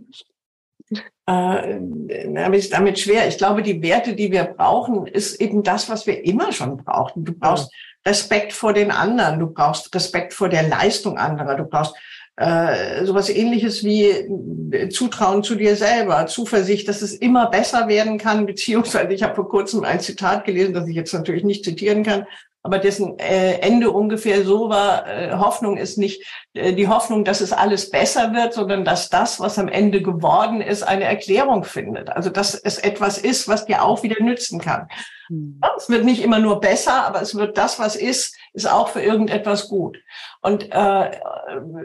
habe 1.28 2.58
ich 2.58 2.70
damit 2.70 3.00
schwer. 3.00 3.28
Ich 3.28 3.38
glaube, 3.38 3.62
die 3.62 3.82
Werte, 3.84 4.16
die 4.16 4.32
wir 4.32 4.46
brauchen, 4.46 5.06
ist 5.06 5.40
eben 5.40 5.62
das, 5.64 5.90
was 5.90 6.08
wir 6.08 6.26
immer 6.26 6.52
schon 6.52 6.78
brauchten. 6.78 7.24
Du 7.24 7.34
brauchst 7.34 7.72
Respekt 8.06 8.52
vor 8.54 8.74
den 8.74 8.90
anderen, 8.90 9.40
du 9.40 9.48
brauchst 9.48 9.94
Respekt 9.94 10.34
vor 10.34 10.50
der 10.50 10.68
Leistung 10.68 11.18
anderer, 11.18 11.56
du 11.56 11.66
brauchst 11.66 11.96
äh, 12.38 13.06
sowas 13.06 13.30
ähnliches 13.30 13.84
wie 13.84 14.06
äh, 14.06 14.90
Zutrauen 14.90 15.44
zu 15.44 15.56
dir 15.56 15.76
selber, 15.76 16.28
Zuversicht, 16.28 16.88
dass 16.88 17.02
es 17.02 17.14
immer 17.14 17.50
besser 17.50 17.88
werden 17.88 18.18
kann, 18.18 18.46
beziehungsweise 18.48 19.14
ich 19.14 19.24
habe 19.24 19.36
vor 19.36 19.50
kurzem 19.50 19.84
ein 19.84 20.00
Zitat 20.00 20.46
gelesen, 20.46 20.74
das 20.74 20.88
ich 20.88 20.96
jetzt 20.96 21.14
natürlich 21.14 21.44
nicht 21.44 21.64
zitieren 21.64 22.04
kann, 22.04 22.26
aber 22.64 22.78
dessen 22.78 23.18
äh, 23.18 23.56
Ende 23.60 23.90
ungefähr 23.90 24.44
so 24.44 24.70
war, 24.70 25.08
äh, 25.08 25.32
Hoffnung 25.34 25.78
ist 25.78 25.98
nicht 25.98 26.24
äh, 26.54 26.74
die 26.74 26.88
Hoffnung, 26.88 27.26
dass 27.26 27.42
es 27.42 27.54
alles 27.54 27.90
besser 27.90 28.34
wird, 28.34 28.54
sondern 28.54 28.86
dass 28.86 29.10
das, 29.10 29.40
was 29.40 29.58
am 29.58 29.68
Ende 29.68 30.04
geworden 30.04 30.62
ist, 30.62 30.84
eine 30.84 31.06
Erklärung 31.06 31.64
findet. 31.64 32.10
Also 32.10 32.30
dass 32.30 32.54
es 32.54 32.78
etwas 32.78 33.18
ist, 33.18 33.48
was 33.48 33.66
dir 33.66 33.84
auch 33.84 34.04
wieder 34.04 34.24
nützen 34.24 34.62
kann. 34.62 34.88
Mhm. 35.30 35.60
Es 35.76 35.90
wird 35.90 36.06
nicht 36.06 36.22
immer 36.22 36.38
nur 36.38 36.60
besser, 36.60 37.04
aber 37.06 37.22
es 37.22 37.34
wird 37.34 37.58
das, 37.58 37.80
was 37.80 37.96
ist, 37.96 38.38
ist 38.54 38.70
auch 38.70 38.90
für 38.90 39.02
irgendetwas 39.02 39.68
gut. 39.68 39.98
Und 40.42 40.72
äh, 40.72 41.12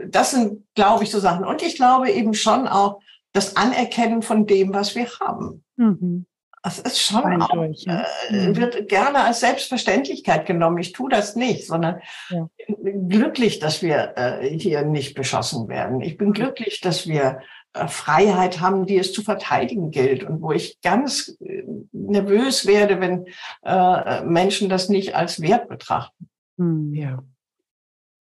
das 0.08 0.30
sind, 0.30 0.64
glaube 0.74 1.04
ich, 1.04 1.10
so 1.10 1.20
Sachen. 1.20 1.44
Und 1.44 1.62
ich 1.62 1.76
glaube 1.76 2.10
eben 2.10 2.34
schon 2.34 2.66
auch 2.66 3.00
das 3.32 3.56
Anerkennen 3.56 4.22
von 4.22 4.46
dem, 4.46 4.72
was 4.72 4.94
wir 4.94 5.06
haben. 5.20 5.62
Mhm. 5.76 6.26
Das 6.62 6.80
ist 6.80 7.00
schon 7.00 7.42
auch, 7.42 7.52
durch, 7.52 7.84
ja. 7.84 8.04
äh, 8.28 8.48
mhm. 8.48 8.56
wird 8.56 8.88
gerne 8.88 9.20
als 9.20 9.38
Selbstverständlichkeit 9.38 10.46
genommen. 10.46 10.78
Ich 10.78 10.92
tue 10.92 11.08
das 11.08 11.36
nicht, 11.36 11.64
sondern 11.64 12.00
ja. 12.28 12.48
glücklich, 12.82 13.60
dass 13.60 13.82
wir 13.82 14.14
äh, 14.16 14.58
hier 14.58 14.82
nicht 14.84 15.14
beschossen 15.14 15.68
werden. 15.68 16.00
Ich 16.00 16.16
bin 16.16 16.32
glücklich, 16.32 16.80
dass 16.80 17.06
wir 17.06 17.38
äh, 17.72 17.86
Freiheit 17.86 18.60
haben, 18.60 18.84
die 18.84 18.98
es 18.98 19.12
zu 19.12 19.22
verteidigen 19.22 19.92
gilt 19.92 20.24
und 20.24 20.42
wo 20.42 20.50
ich 20.50 20.80
ganz 20.80 21.36
äh, 21.40 21.62
nervös 21.92 22.66
werde, 22.66 23.00
wenn 23.00 23.26
äh, 23.62 24.24
Menschen 24.24 24.68
das 24.68 24.88
nicht 24.88 25.14
als 25.14 25.40
Wert 25.40 25.68
betrachten. 25.68 26.28
Mhm. 26.56 27.35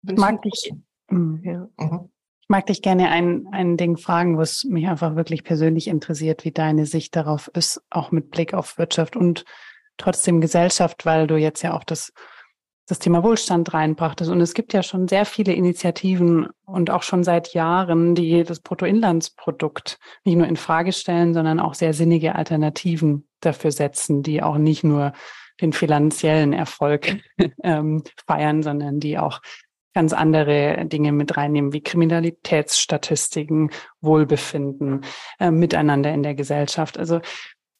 Ja. 0.07 0.15
Mag 0.17 0.43
dich, 0.43 0.73
hm, 1.09 1.41
ja. 1.43 1.69
Mhm. 1.79 2.11
Ich 2.41 2.49
mag 2.51 2.67
dich 2.67 2.83
gerne 2.83 3.09
ein, 3.09 3.47
ein 3.53 3.79
Ding 3.79 3.97
fragen, 3.97 4.37
was 4.37 4.65
mich 4.65 4.87
einfach 4.87 5.17
wirklich 5.17 5.45
persönlich 5.45 5.89
interessiert, 5.89 6.45
wie 6.45 6.53
deine 6.53 6.85
Sicht 6.85 7.17
darauf 7.17 7.49
ist, 7.55 7.83
auch 7.89 8.11
mit 8.11 8.31
Blick 8.31 8.53
auf 8.53 8.77
Wirtschaft 8.77 9.17
und 9.17 9.47
trotzdem 9.97 10.43
Gesellschaft, 10.43 11.07
weil 11.07 11.27
du 11.27 11.37
jetzt 11.37 11.63
ja 11.63 11.75
auch 11.75 11.85
das, 11.85 12.13
das 12.87 12.99
Thema 12.99 13.25
Wohlstand 13.25 13.73
reinbrachtest. 13.73 14.31
Und 14.31 14.43
es 14.43 14.53
gibt 14.53 14.75
ja 14.75 14.83
schon 14.83 15.09
sehr 15.09 15.25
viele 15.25 15.55
Initiativen 15.55 16.49
und 16.67 16.91
auch 16.91 17.03
schon 17.03 17.25
seit 17.25 17.55
Jahren, 17.55 18.15
die 18.15 18.45
das 18.45 18.61
Bruttoinlandsprodukt 18.61 19.99
nicht 20.25 20.37
nur 20.37 20.47
in 20.47 20.57
Frage 20.57 20.93
stellen, 20.93 21.33
sondern 21.33 21.61
auch 21.61 21.73
sehr 21.73 21.95
sinnige 21.95 22.35
Alternativen 22.35 23.27
dafür 23.41 23.73
setzen, 23.73 24.23
die 24.23 24.43
auch 24.43 24.59
nicht 24.59 24.85
nur 24.85 25.15
den 25.61 25.73
finanziellen 25.73 26.53
Erfolg 26.53 27.17
ähm, 27.63 28.03
feiern, 28.27 28.63
sondern 28.63 29.01
die 29.01 29.19
auch 29.19 29.41
ganz 29.95 30.13
andere 30.13 30.85
Dinge 30.87 31.13
mit 31.13 31.37
reinnehmen, 31.37 31.73
wie 31.73 31.83
Kriminalitätsstatistiken, 31.83 33.71
Wohlbefinden, 34.01 35.03
äh, 35.39 35.51
Miteinander 35.51 36.13
in 36.13 36.23
der 36.23 36.35
Gesellschaft. 36.35 36.99
Also 36.99 37.21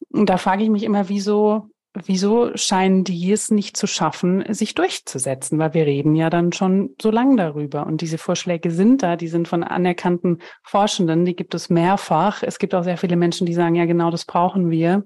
da 0.09 0.37
frage 0.37 0.63
ich 0.63 0.69
mich 0.69 0.83
immer, 0.83 1.09
wieso, 1.09 1.69
wieso 1.93 2.55
scheinen 2.55 3.03
die 3.03 3.31
es 3.31 3.51
nicht 3.51 3.77
zu 3.77 3.85
schaffen, 3.85 4.45
sich 4.53 4.75
durchzusetzen? 4.75 5.59
Weil 5.59 5.73
wir 5.73 5.85
reden 5.85 6.15
ja 6.15 6.29
dann 6.29 6.53
schon 6.53 6.95
so 7.01 7.11
lange 7.11 7.35
darüber. 7.35 7.85
Und 7.85 8.01
diese 8.01 8.17
Vorschläge 8.17 8.71
sind 8.71 9.03
da, 9.03 9.17
die 9.17 9.27
sind 9.27 9.47
von 9.47 9.63
anerkannten 9.63 10.39
Forschenden, 10.63 11.25
die 11.25 11.35
gibt 11.35 11.53
es 11.53 11.69
mehrfach. 11.69 12.43
Es 12.43 12.59
gibt 12.59 12.73
auch 12.73 12.83
sehr 12.83 12.97
viele 12.97 13.17
Menschen, 13.17 13.45
die 13.45 13.53
sagen, 13.53 13.75
ja, 13.75 13.85
genau 13.85 14.09
das 14.09 14.25
brauchen 14.25 14.71
wir. 14.71 15.05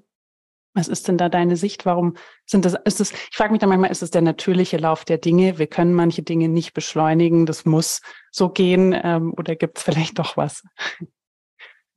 Was 0.74 0.86
ist 0.86 1.08
denn 1.08 1.18
da 1.18 1.28
deine 1.28 1.56
Sicht? 1.56 1.84
Warum 1.84 2.14
sind 2.46 2.64
das, 2.64 2.76
ist 2.84 3.00
es, 3.00 3.12
ich 3.12 3.36
frage 3.36 3.50
mich 3.50 3.60
dann 3.60 3.68
manchmal, 3.68 3.90
ist 3.90 4.02
es 4.02 4.10
der 4.10 4.22
natürliche 4.22 4.76
Lauf 4.76 5.04
der 5.04 5.18
Dinge? 5.18 5.58
Wir 5.58 5.66
können 5.66 5.94
manche 5.94 6.22
Dinge 6.22 6.48
nicht 6.48 6.74
beschleunigen, 6.74 7.44
das 7.44 7.64
muss 7.64 8.02
so 8.30 8.48
gehen, 8.48 8.98
ähm, 9.02 9.34
oder 9.36 9.56
gibt 9.56 9.78
es 9.78 9.84
vielleicht 9.84 10.18
doch 10.18 10.36
was? 10.36 10.62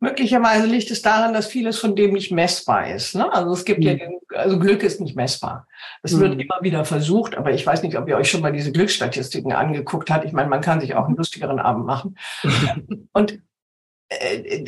Möglicherweise 0.03 0.65
liegt 0.65 0.91
es 0.91 1.01
daran, 1.01 1.33
dass 1.33 1.47
vieles 1.47 1.79
von 1.79 1.95
dem 1.95 2.12
nicht 2.12 2.29
messbar 2.29 2.93
ist. 2.93 3.15
Ne? 3.15 3.31
Also 3.31 3.53
es 3.53 3.63
gibt 3.63 3.79
mhm. 3.79 3.86
ja, 3.86 3.93
den, 3.93 4.19
also 4.36 4.59
Glück 4.59 4.83
ist 4.83 4.99
nicht 4.99 5.15
messbar. 5.15 5.65
Es 6.01 6.12
mhm. 6.12 6.19
wird 6.19 6.41
immer 6.41 6.57
wieder 6.62 6.83
versucht, 6.83 7.38
aber 7.38 7.51
ich 7.53 7.65
weiß 7.65 7.83
nicht, 7.83 7.97
ob 7.97 8.09
ihr 8.09 8.17
euch 8.17 8.29
schon 8.29 8.41
mal 8.41 8.51
diese 8.51 8.73
Glücksstatistiken 8.73 9.53
angeguckt 9.53 10.12
habt. 10.12 10.25
Ich 10.25 10.33
meine, 10.33 10.49
man 10.49 10.59
kann 10.59 10.81
sich 10.81 10.95
auch 10.95 11.05
einen 11.05 11.15
lustigeren 11.15 11.57
Abend 11.57 11.86
machen. 11.86 12.17
Und 13.13 13.39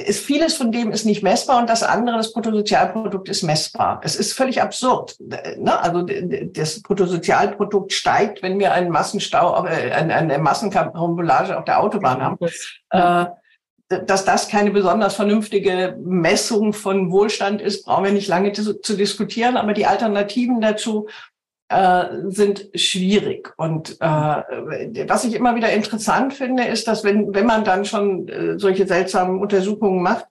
ist 0.06 0.26
vieles 0.26 0.56
von 0.56 0.72
dem 0.72 0.92
ist 0.92 1.06
nicht 1.06 1.24
messbar 1.24 1.60
und 1.60 1.70
das 1.70 1.84
andere, 1.84 2.18
das 2.18 2.34
Bruttosozialprodukt, 2.34 3.30
ist 3.30 3.44
messbar. 3.44 4.02
Es 4.04 4.16
ist 4.16 4.34
völlig 4.34 4.62
absurd. 4.62 5.16
Ne? 5.20 5.80
Also 5.80 6.04
das 6.04 6.82
Bruttosozialprodukt 6.82 7.94
steigt, 7.94 8.42
wenn 8.44 8.60
wir 8.60 8.74
einen 8.74 8.90
Massenstau, 8.90 9.66
äh, 9.66 9.92
eine 9.92 10.38
Massenkarambolage 10.38 11.58
auf 11.58 11.66
der 11.66 11.82
Autobahn 11.82 12.22
haben. 12.22 12.38
Äh, 12.92 13.26
dass 13.88 14.26
das 14.26 14.50
keine 14.50 14.72
besonders 14.72 15.16
vernünftige 15.16 15.96
Messung 16.04 16.74
von 16.74 17.12
Wohlstand 17.12 17.62
ist, 17.62 17.86
brauchen 17.86 18.06
wir 18.06 18.12
nicht 18.12 18.28
lange 18.28 18.52
zu, 18.52 18.82
zu 18.82 18.98
diskutieren. 18.98 19.58
Aber 19.58 19.74
die 19.74 19.86
Alternativen 19.86 20.60
dazu 20.60 21.08
äh, 21.70 22.06
sind 22.28 22.70
schwierig. 22.76 23.54
Und 23.58 23.98
äh, 24.00 25.06
was 25.08 25.26
ich 25.26 25.34
immer 25.34 25.56
wieder 25.56 25.72
interessant 25.72 26.34
finde, 26.34 26.64
ist, 26.64 26.88
dass 26.88 27.04
wenn, 27.04 27.34
wenn 27.34 27.46
man 27.46 27.64
dann 27.64 27.86
schon 27.86 28.28
äh, 28.28 28.60
solche 28.60 28.86
seltsamen 28.88 29.40
Untersuchungen 29.40 30.02
macht, 30.02 30.26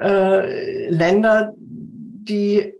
äh, 0.00 0.88
Länder, 0.88 1.54
die 1.56 2.74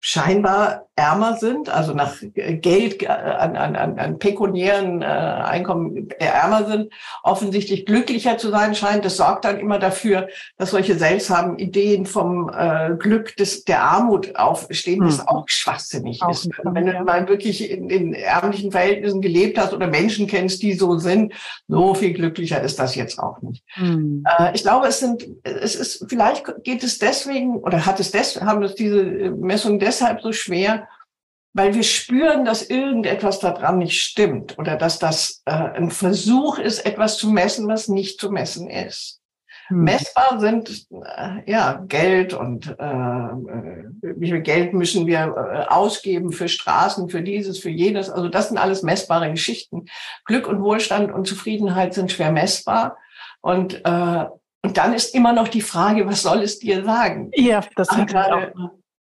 scheinbar 0.00 0.86
ärmer 1.00 1.36
sind, 1.36 1.70
also 1.70 1.94
nach 1.94 2.16
Geld, 2.34 3.02
äh, 3.02 3.06
an, 3.06 3.56
an, 3.56 3.98
an 3.98 4.18
pekuniären 4.18 5.02
äh, 5.02 5.04
Einkommen 5.04 6.10
ärmer 6.18 6.66
sind, 6.66 6.92
offensichtlich 7.22 7.86
glücklicher 7.86 8.36
zu 8.36 8.50
sein 8.50 8.74
scheint. 8.74 9.04
Das 9.04 9.16
sorgt 9.16 9.44
dann 9.44 9.58
immer 9.58 9.78
dafür, 9.78 10.28
dass 10.58 10.70
solche 10.70 10.96
seltsamen 10.96 11.58
Ideen 11.58 12.04
vom 12.06 12.50
äh, 12.54 12.96
Glück 12.98 13.36
des, 13.36 13.64
der 13.64 13.82
Armut 13.82 14.36
aufstehen, 14.36 15.00
das 15.04 15.20
hm. 15.20 15.28
auch 15.28 15.44
schwachsinnig 15.48 16.22
auch 16.22 16.30
ist. 16.30 16.50
Wenn 16.64 16.86
du 16.86 16.92
mal 17.04 17.28
wirklich 17.28 17.70
in, 17.70 17.88
in 17.88 18.14
ärmlichen 18.14 18.72
Verhältnissen 18.72 19.22
gelebt 19.22 19.58
hast 19.58 19.72
oder 19.72 19.86
Menschen 19.86 20.26
kennst, 20.26 20.62
die 20.62 20.74
so 20.74 20.98
sind, 20.98 21.32
so 21.68 21.94
viel 21.94 22.12
glücklicher 22.12 22.60
ist 22.60 22.78
das 22.78 22.94
jetzt 22.94 23.18
auch 23.18 23.40
nicht. 23.40 23.64
Hm. 23.74 24.24
Äh, 24.38 24.54
ich 24.54 24.62
glaube, 24.62 24.86
es 24.88 25.00
sind, 25.00 25.26
es 25.44 25.74
ist, 25.74 26.06
vielleicht 26.08 26.44
geht 26.62 26.82
es 26.82 26.98
deswegen 26.98 27.56
oder 27.56 27.86
hat 27.86 28.00
es 28.00 28.10
des, 28.10 28.40
haben 28.40 28.62
es 28.62 28.74
diese 28.74 29.02
Messungen 29.02 29.78
deshalb 29.90 30.22
so 30.22 30.32
schwer, 30.32 30.88
weil 31.52 31.74
wir 31.74 31.82
spüren, 31.82 32.44
dass 32.44 32.70
irgendetwas 32.70 33.40
daran 33.40 33.78
nicht 33.78 34.00
stimmt 34.00 34.56
oder 34.56 34.76
dass 34.76 35.00
das 35.00 35.42
äh, 35.46 35.50
ein 35.50 35.90
Versuch 35.90 36.58
ist, 36.58 36.86
etwas 36.86 37.18
zu 37.18 37.28
messen, 37.28 37.66
was 37.66 37.88
nicht 37.88 38.20
zu 38.20 38.30
messen 38.30 38.70
ist. 38.70 39.20
Hm. 39.66 39.82
Messbar 39.82 40.38
sind 40.38 40.86
äh, 40.92 41.50
ja 41.50 41.84
Geld 41.88 42.34
und 42.34 42.76
äh, 42.78 42.84
äh 42.84 43.84
wie 44.02 44.30
viel 44.30 44.42
Geld 44.42 44.74
müssen 44.74 45.06
wir 45.06 45.18
äh, 45.18 45.72
ausgeben 45.72 46.30
für 46.30 46.48
Straßen, 46.48 47.08
für 47.08 47.22
dieses, 47.22 47.58
für 47.58 47.70
jenes. 47.70 48.10
Also 48.10 48.28
das 48.28 48.48
sind 48.48 48.58
alles 48.58 48.82
messbare 48.82 49.30
Geschichten. 49.30 49.86
Glück 50.24 50.46
und 50.46 50.62
Wohlstand 50.62 51.12
und 51.12 51.26
Zufriedenheit 51.26 51.94
sind 51.94 52.12
schwer 52.12 52.30
messbar 52.30 52.96
und 53.40 53.84
äh, 53.84 54.26
und 54.62 54.76
dann 54.76 54.92
ist 54.92 55.14
immer 55.14 55.32
noch 55.32 55.48
die 55.48 55.62
Frage, 55.62 56.06
was 56.06 56.20
soll 56.20 56.42
es 56.42 56.58
dir 56.58 56.84
sagen? 56.84 57.30
Ja, 57.34 57.62
das 57.76 57.88
hat 57.90 58.08
gerade 58.08 58.52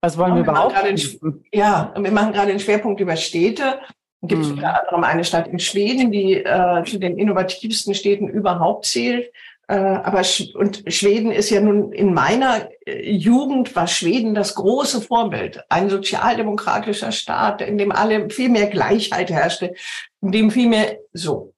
was 0.06 0.18
wollen 0.18 0.36
wir, 0.36 0.46
wir 0.46 0.52
überhaupt? 0.52 0.76
In, 0.86 1.44
ja, 1.52 1.94
wir 1.98 2.12
machen 2.12 2.34
gerade 2.34 2.52
den 2.52 2.60
Schwerpunkt 2.60 3.02
über 3.02 3.16
Städte. 3.16 3.80
Es 4.22 4.30
gibt 4.30 4.46
mhm. 4.46 4.52
unter 4.52 4.80
anderem 4.80 5.04
eine 5.04 5.24
Stadt 5.24 5.48
in 5.48 5.60
Schweden, 5.60 6.12
die 6.12 6.36
äh, 6.36 6.84
zu 6.86 7.00
den 7.00 7.18
innovativsten 7.18 7.94
Städten 7.94 8.28
überhaupt 8.28 8.86
zählt. 8.86 9.32
Äh, 9.68 9.78
aber 9.78 10.24
Sch 10.24 10.54
und 10.54 10.84
Schweden 10.94 11.32
ist 11.32 11.50
ja 11.50 11.60
nun 11.60 11.92
in 11.92 12.14
meiner 12.14 12.70
äh, 12.86 13.12
Jugend 13.12 13.76
war 13.76 13.88
Schweden 13.88 14.36
das 14.36 14.54
große 14.54 15.02
Vorbild. 15.02 15.64
Ein 15.70 15.90
sozialdemokratischer 15.90 17.12
Staat, 17.12 17.62
in 17.62 17.80
dem 17.80 17.92
alle 17.92 18.30
viel 18.30 18.50
mehr 18.50 18.68
Gleichheit 18.68 19.32
herrschte, 19.32 19.74
in 20.22 20.32
dem 20.32 20.52
viel 20.52 20.70
mehr 20.70 20.98
so 21.14 21.55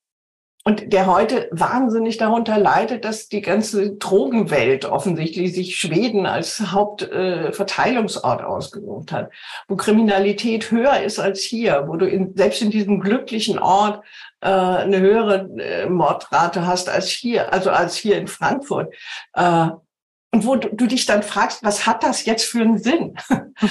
und 0.68 0.92
der 0.92 1.06
heute 1.06 1.48
wahnsinnig 1.52 2.18
darunter 2.18 2.58
leidet, 2.58 3.06
dass 3.06 3.30
die 3.30 3.40
ganze 3.40 3.96
Drogenwelt 3.96 4.84
offensichtlich 4.84 5.54
sich 5.54 5.78
Schweden 5.78 6.26
als 6.26 6.60
Hauptverteilungsort 6.74 8.42
äh, 8.42 8.44
ausgesucht 8.44 9.14
hat, 9.14 9.32
wo 9.70 9.78
Kriminalität 9.78 10.70
höher 10.70 11.00
ist 11.00 11.20
als 11.20 11.40
hier, 11.40 11.86
wo 11.88 11.96
du 11.96 12.06
in, 12.06 12.36
selbst 12.36 12.62
in 12.62 12.70
diesem 12.70 13.00
glücklichen 13.00 13.60
Ort 13.60 14.04
äh, 14.42 14.50
eine 14.50 15.00
höhere 15.00 15.50
äh, 15.58 15.88
Mordrate 15.88 16.68
hast 16.68 16.90
als 16.90 17.08
hier, 17.08 17.54
also 17.54 17.70
als 17.70 17.96
hier 17.96 18.18
in 18.18 18.28
Frankfurt. 18.28 18.94
Äh, 19.36 19.70
und 20.38 20.46
wo 20.46 20.56
du, 20.56 20.70
du, 20.70 20.86
dich 20.86 21.08
dann 21.08 21.24
fragst, 21.24 21.64
was 21.64 21.88
hat 21.88 22.04
das 22.04 22.26
jetzt 22.26 22.46
für 22.46 22.62
einen 22.62 22.78
Sinn? 22.78 23.16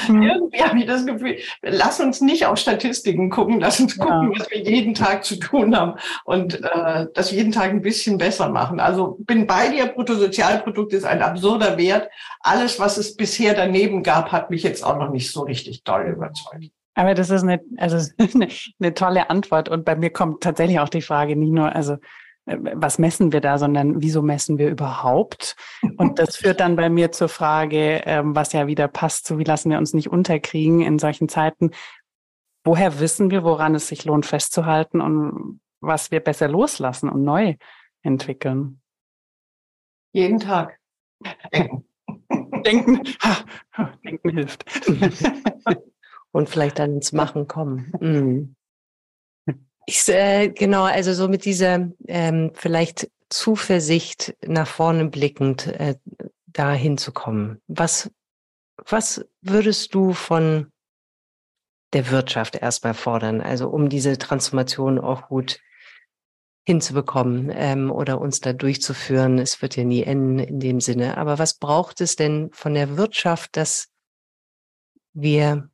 Mhm. 0.08 0.22
Irgendwie 0.22 0.62
habe 0.62 0.78
ich 0.80 0.86
das 0.86 1.06
Gefühl, 1.06 1.36
lass 1.62 2.00
uns 2.00 2.20
nicht 2.20 2.44
auf 2.46 2.58
Statistiken 2.58 3.30
gucken, 3.30 3.60
lass 3.60 3.78
uns 3.78 3.96
gucken, 3.96 4.32
ja. 4.32 4.40
was 4.40 4.50
wir 4.50 4.58
jeden 4.58 4.94
Tag 4.94 5.24
zu 5.24 5.36
tun 5.36 5.76
haben 5.76 5.94
und 6.24 6.60
äh, 6.64 7.06
das 7.14 7.30
jeden 7.30 7.52
Tag 7.52 7.70
ein 7.70 7.82
bisschen 7.82 8.18
besser 8.18 8.48
machen. 8.48 8.80
Also 8.80 9.16
bin 9.20 9.46
bei 9.46 9.68
dir, 9.68 9.86
Bruttosozialprodukt 9.86 10.92
ist 10.92 11.04
ein 11.04 11.22
absurder 11.22 11.78
Wert. 11.78 12.08
Alles, 12.40 12.80
was 12.80 12.96
es 12.96 13.14
bisher 13.14 13.54
daneben 13.54 14.02
gab, 14.02 14.32
hat 14.32 14.50
mich 14.50 14.64
jetzt 14.64 14.82
auch 14.82 14.98
noch 14.98 15.10
nicht 15.10 15.30
so 15.30 15.42
richtig 15.42 15.84
doll 15.84 16.06
überzeugt. 16.08 16.72
Aber 16.96 17.14
das 17.14 17.30
ist 17.30 17.44
eine, 17.44 17.60
also 17.76 17.98
eine, 18.34 18.48
eine 18.80 18.94
tolle 18.94 19.30
Antwort. 19.30 19.68
Und 19.68 19.84
bei 19.84 19.94
mir 19.94 20.10
kommt 20.10 20.42
tatsächlich 20.42 20.80
auch 20.80 20.88
die 20.88 21.02
Frage, 21.02 21.36
nicht 21.36 21.52
nur, 21.52 21.72
also 21.76 21.98
was 22.46 22.98
messen 22.98 23.32
wir 23.32 23.40
da, 23.40 23.58
sondern 23.58 24.00
wieso 24.00 24.22
messen 24.22 24.56
wir 24.58 24.70
überhaupt? 24.70 25.56
Und 25.96 26.18
das 26.20 26.36
führt 26.36 26.60
dann 26.60 26.76
bei 26.76 26.88
mir 26.88 27.10
zur 27.10 27.28
Frage, 27.28 28.02
ähm, 28.06 28.36
was 28.36 28.52
ja 28.52 28.68
wieder 28.68 28.86
passt, 28.86 29.26
so 29.26 29.38
wie 29.38 29.44
lassen 29.44 29.70
wir 29.70 29.78
uns 29.78 29.94
nicht 29.94 30.08
unterkriegen 30.08 30.80
in 30.80 30.98
solchen 30.98 31.28
Zeiten. 31.28 31.72
Woher 32.64 33.00
wissen 33.00 33.30
wir, 33.30 33.42
woran 33.42 33.74
es 33.74 33.88
sich 33.88 34.04
lohnt 34.04 34.26
festzuhalten 34.26 35.00
und 35.00 35.60
was 35.80 36.10
wir 36.10 36.20
besser 36.20 36.48
loslassen 36.48 37.08
und 37.08 37.24
neu 37.24 37.56
entwickeln? 38.02 38.80
Jeden 40.12 40.38
Tag. 40.38 40.78
Denken. 41.52 41.84
Denken, 42.64 43.00
ha, 43.22 43.36
Denken 44.04 44.30
hilft. 44.30 44.64
und 46.32 46.48
vielleicht 46.48 46.78
dann 46.78 46.94
ins 46.94 47.12
Machen 47.12 47.48
kommen. 47.48 47.92
Mhm. 48.00 48.56
Ich, 49.86 50.08
äh, 50.08 50.48
genau, 50.48 50.82
also 50.82 51.12
so 51.14 51.28
mit 51.28 51.44
dieser 51.44 51.90
ähm, 52.08 52.50
vielleicht 52.54 53.10
Zuversicht 53.28 54.36
nach 54.44 54.66
vorne 54.66 55.06
blickend 55.06 55.68
äh, 55.68 55.94
da 56.46 56.72
hinzukommen. 56.72 57.60
Was, 57.68 58.10
was 58.84 59.24
würdest 59.42 59.94
du 59.94 60.12
von 60.12 60.72
der 61.92 62.10
Wirtschaft 62.10 62.56
erstmal 62.56 62.94
fordern, 62.94 63.40
also 63.40 63.68
um 63.68 63.88
diese 63.88 64.18
Transformation 64.18 64.98
auch 64.98 65.28
gut 65.28 65.60
hinzubekommen 66.66 67.50
ähm, 67.54 67.92
oder 67.92 68.20
uns 68.20 68.40
da 68.40 68.52
durchzuführen. 68.52 69.38
Es 69.38 69.62
wird 69.62 69.76
ja 69.76 69.84
nie 69.84 70.02
enden 70.02 70.40
in 70.40 70.58
dem 70.58 70.80
Sinne. 70.80 71.16
Aber 71.16 71.38
was 71.38 71.54
braucht 71.54 72.00
es 72.00 72.16
denn 72.16 72.50
von 72.52 72.74
der 72.74 72.96
Wirtschaft, 72.96 73.56
dass 73.56 73.88
wir 75.12 75.70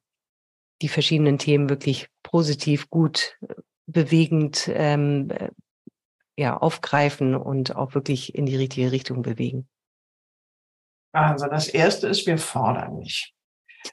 die 0.82 0.88
verschiedenen 0.88 1.38
Themen 1.38 1.70
wirklich 1.70 2.08
positiv, 2.22 2.90
gut, 2.90 3.38
bewegend 3.86 4.70
ähm, 4.72 5.30
äh, 5.30 5.50
ja, 6.36 6.56
aufgreifen 6.56 7.34
und 7.34 7.76
auch 7.76 7.94
wirklich 7.94 8.34
in 8.34 8.46
die 8.46 8.56
richtige 8.56 8.92
Richtung 8.92 9.22
bewegen? 9.22 9.68
Also 11.12 11.46
das 11.46 11.68
Erste 11.68 12.08
ist, 12.08 12.26
wir 12.26 12.38
fordern 12.38 12.98
nicht. 12.98 13.34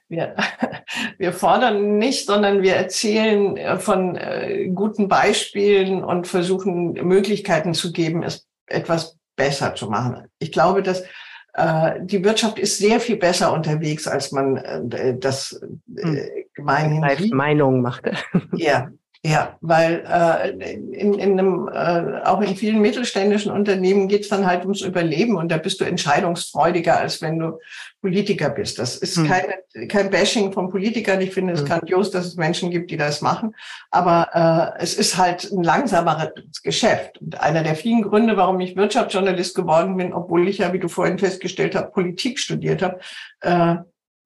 Wir, 0.08 0.36
wir 1.18 1.32
fordern 1.32 1.98
nicht, 1.98 2.26
sondern 2.26 2.62
wir 2.62 2.76
erzählen 2.76 3.56
äh, 3.56 3.78
von 3.78 4.16
äh, 4.16 4.68
guten 4.68 5.08
Beispielen 5.08 6.02
und 6.02 6.26
versuchen 6.26 6.92
Möglichkeiten 6.92 7.74
zu 7.74 7.92
geben, 7.92 8.22
es 8.22 8.46
etwas 8.66 9.18
besser 9.36 9.74
zu 9.74 9.90
machen. 9.90 10.28
Ich 10.38 10.52
glaube, 10.52 10.82
dass 10.82 11.02
äh, 11.54 12.00
die 12.02 12.24
Wirtschaft 12.24 12.58
ist 12.58 12.78
sehr 12.78 13.00
viel 13.00 13.16
besser 13.16 13.52
unterwegs, 13.52 14.06
als 14.06 14.32
man 14.32 14.56
äh, 14.56 15.18
das 15.18 15.60
äh, 15.96 16.02
hm. 16.02 16.28
gemeinhin 16.54 17.34
Meinung 17.34 17.82
macht. 17.82 18.08
Ja, 18.54 18.90
ja, 19.22 19.58
weil 19.60 20.02
äh, 20.08 20.50
in, 20.72 21.12
in 21.12 21.38
einem, 21.38 21.68
äh, 21.68 22.22
auch 22.24 22.40
in 22.40 22.56
vielen 22.56 22.80
mittelständischen 22.80 23.52
Unternehmen 23.52 24.08
geht 24.08 24.22
es 24.22 24.30
dann 24.30 24.46
halt 24.46 24.62
ums 24.62 24.80
Überleben 24.80 25.36
und 25.36 25.52
da 25.52 25.58
bist 25.58 25.78
du 25.78 25.84
entscheidungsfreudiger, 25.84 26.98
als 26.98 27.20
wenn 27.20 27.38
du 27.38 27.58
Politiker 28.00 28.48
bist. 28.48 28.78
Das 28.78 28.96
ist 28.96 29.18
hm. 29.18 29.28
keine, 29.28 29.88
kein 29.88 30.08
Bashing 30.08 30.54
von 30.54 30.70
Politikern. 30.70 31.20
Ich 31.20 31.34
finde 31.34 31.52
es 31.52 31.60
hm. 31.60 31.66
grandios, 31.68 32.10
dass 32.10 32.24
es 32.24 32.36
Menschen 32.36 32.70
gibt, 32.70 32.90
die 32.90 32.96
das 32.96 33.20
machen. 33.20 33.54
Aber 33.90 34.74
äh, 34.78 34.82
es 34.82 34.94
ist 34.94 35.18
halt 35.18 35.52
ein 35.52 35.62
langsameres 35.62 36.62
Geschäft. 36.62 37.20
Und 37.20 37.38
einer 37.42 37.62
der 37.62 37.74
vielen 37.74 38.00
Gründe, 38.00 38.38
warum 38.38 38.58
ich 38.60 38.74
Wirtschaftsjournalist 38.74 39.54
geworden 39.54 39.98
bin, 39.98 40.14
obwohl 40.14 40.48
ich 40.48 40.58
ja, 40.58 40.72
wie 40.72 40.78
du 40.78 40.88
vorhin 40.88 41.18
festgestellt 41.18 41.74
hast, 41.74 41.92
Politik 41.92 42.38
studiert 42.38 42.80
habe, 42.80 43.00
äh, 43.42 43.76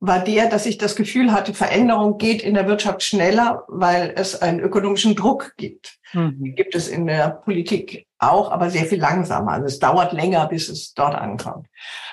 war 0.07 0.21
der, 0.21 0.49
dass 0.49 0.67
ich 0.67 0.79
das 0.79 0.97
Gefühl 0.97 1.33
hatte, 1.33 1.55
Veränderung 1.55 2.19
geht 2.19 2.43
in 2.43 2.55
der 2.55 2.67
Wirtschaft 2.67 3.03
schneller, 3.03 3.65
weil 3.69 4.13
es 4.17 4.41
einen 4.41 4.61
ökonomischen 4.61 5.17
Druck 5.17 5.55
gibt. 5.57 5.99
Mhm. 6.13 6.55
Gibt 6.55 6.75
es 6.75 6.89
in 6.89 7.07
der 7.07 7.31
Politik 7.31 8.07
auch, 8.19 8.51
aber 8.51 8.71
sehr 8.71 8.85
viel 8.85 9.01
langsamer. 9.01 9.53
Also 9.53 9.67
es 9.67 9.79
dauert 9.79 10.13
länger, 10.13 10.47
bis 10.47 10.69
es 10.69 10.95
dort 10.95 11.15
ankommt. 11.15 11.69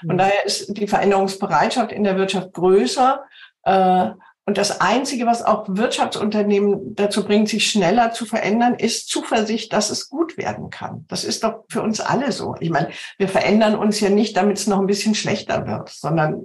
Von 0.05 0.15
mhm. 0.15 0.19
daher 0.19 0.45
ist 0.45 0.77
die 0.77 0.87
Veränderungsbereitschaft 0.87 1.91
in 1.91 2.03
der 2.03 2.17
Wirtschaft 2.17 2.53
größer. 2.53 3.23
Äh, 3.63 4.09
und 4.47 4.57
das 4.57 4.81
Einzige, 4.81 5.27
was 5.27 5.43
auch 5.43 5.65
Wirtschaftsunternehmen 5.69 6.95
dazu 6.95 7.23
bringt, 7.23 7.47
sich 7.47 7.69
schneller 7.69 8.11
zu 8.11 8.25
verändern, 8.25 8.73
ist 8.73 9.07
Zuversicht, 9.07 9.71
dass 9.71 9.91
es 9.91 10.09
gut 10.09 10.35
werden 10.35 10.71
kann. 10.71 11.05
Das 11.09 11.23
ist 11.23 11.43
doch 11.43 11.63
für 11.69 11.83
uns 11.83 11.99
alle 12.01 12.31
so. 12.31 12.55
Ich 12.59 12.71
meine, 12.71 12.89
wir 13.19 13.27
verändern 13.27 13.75
uns 13.75 13.99
ja 13.99 14.09
nicht, 14.09 14.35
damit 14.35 14.57
es 14.57 14.65
noch 14.65 14.79
ein 14.79 14.87
bisschen 14.87 15.13
schlechter 15.13 15.67
wird, 15.67 15.89
sondern 15.89 16.43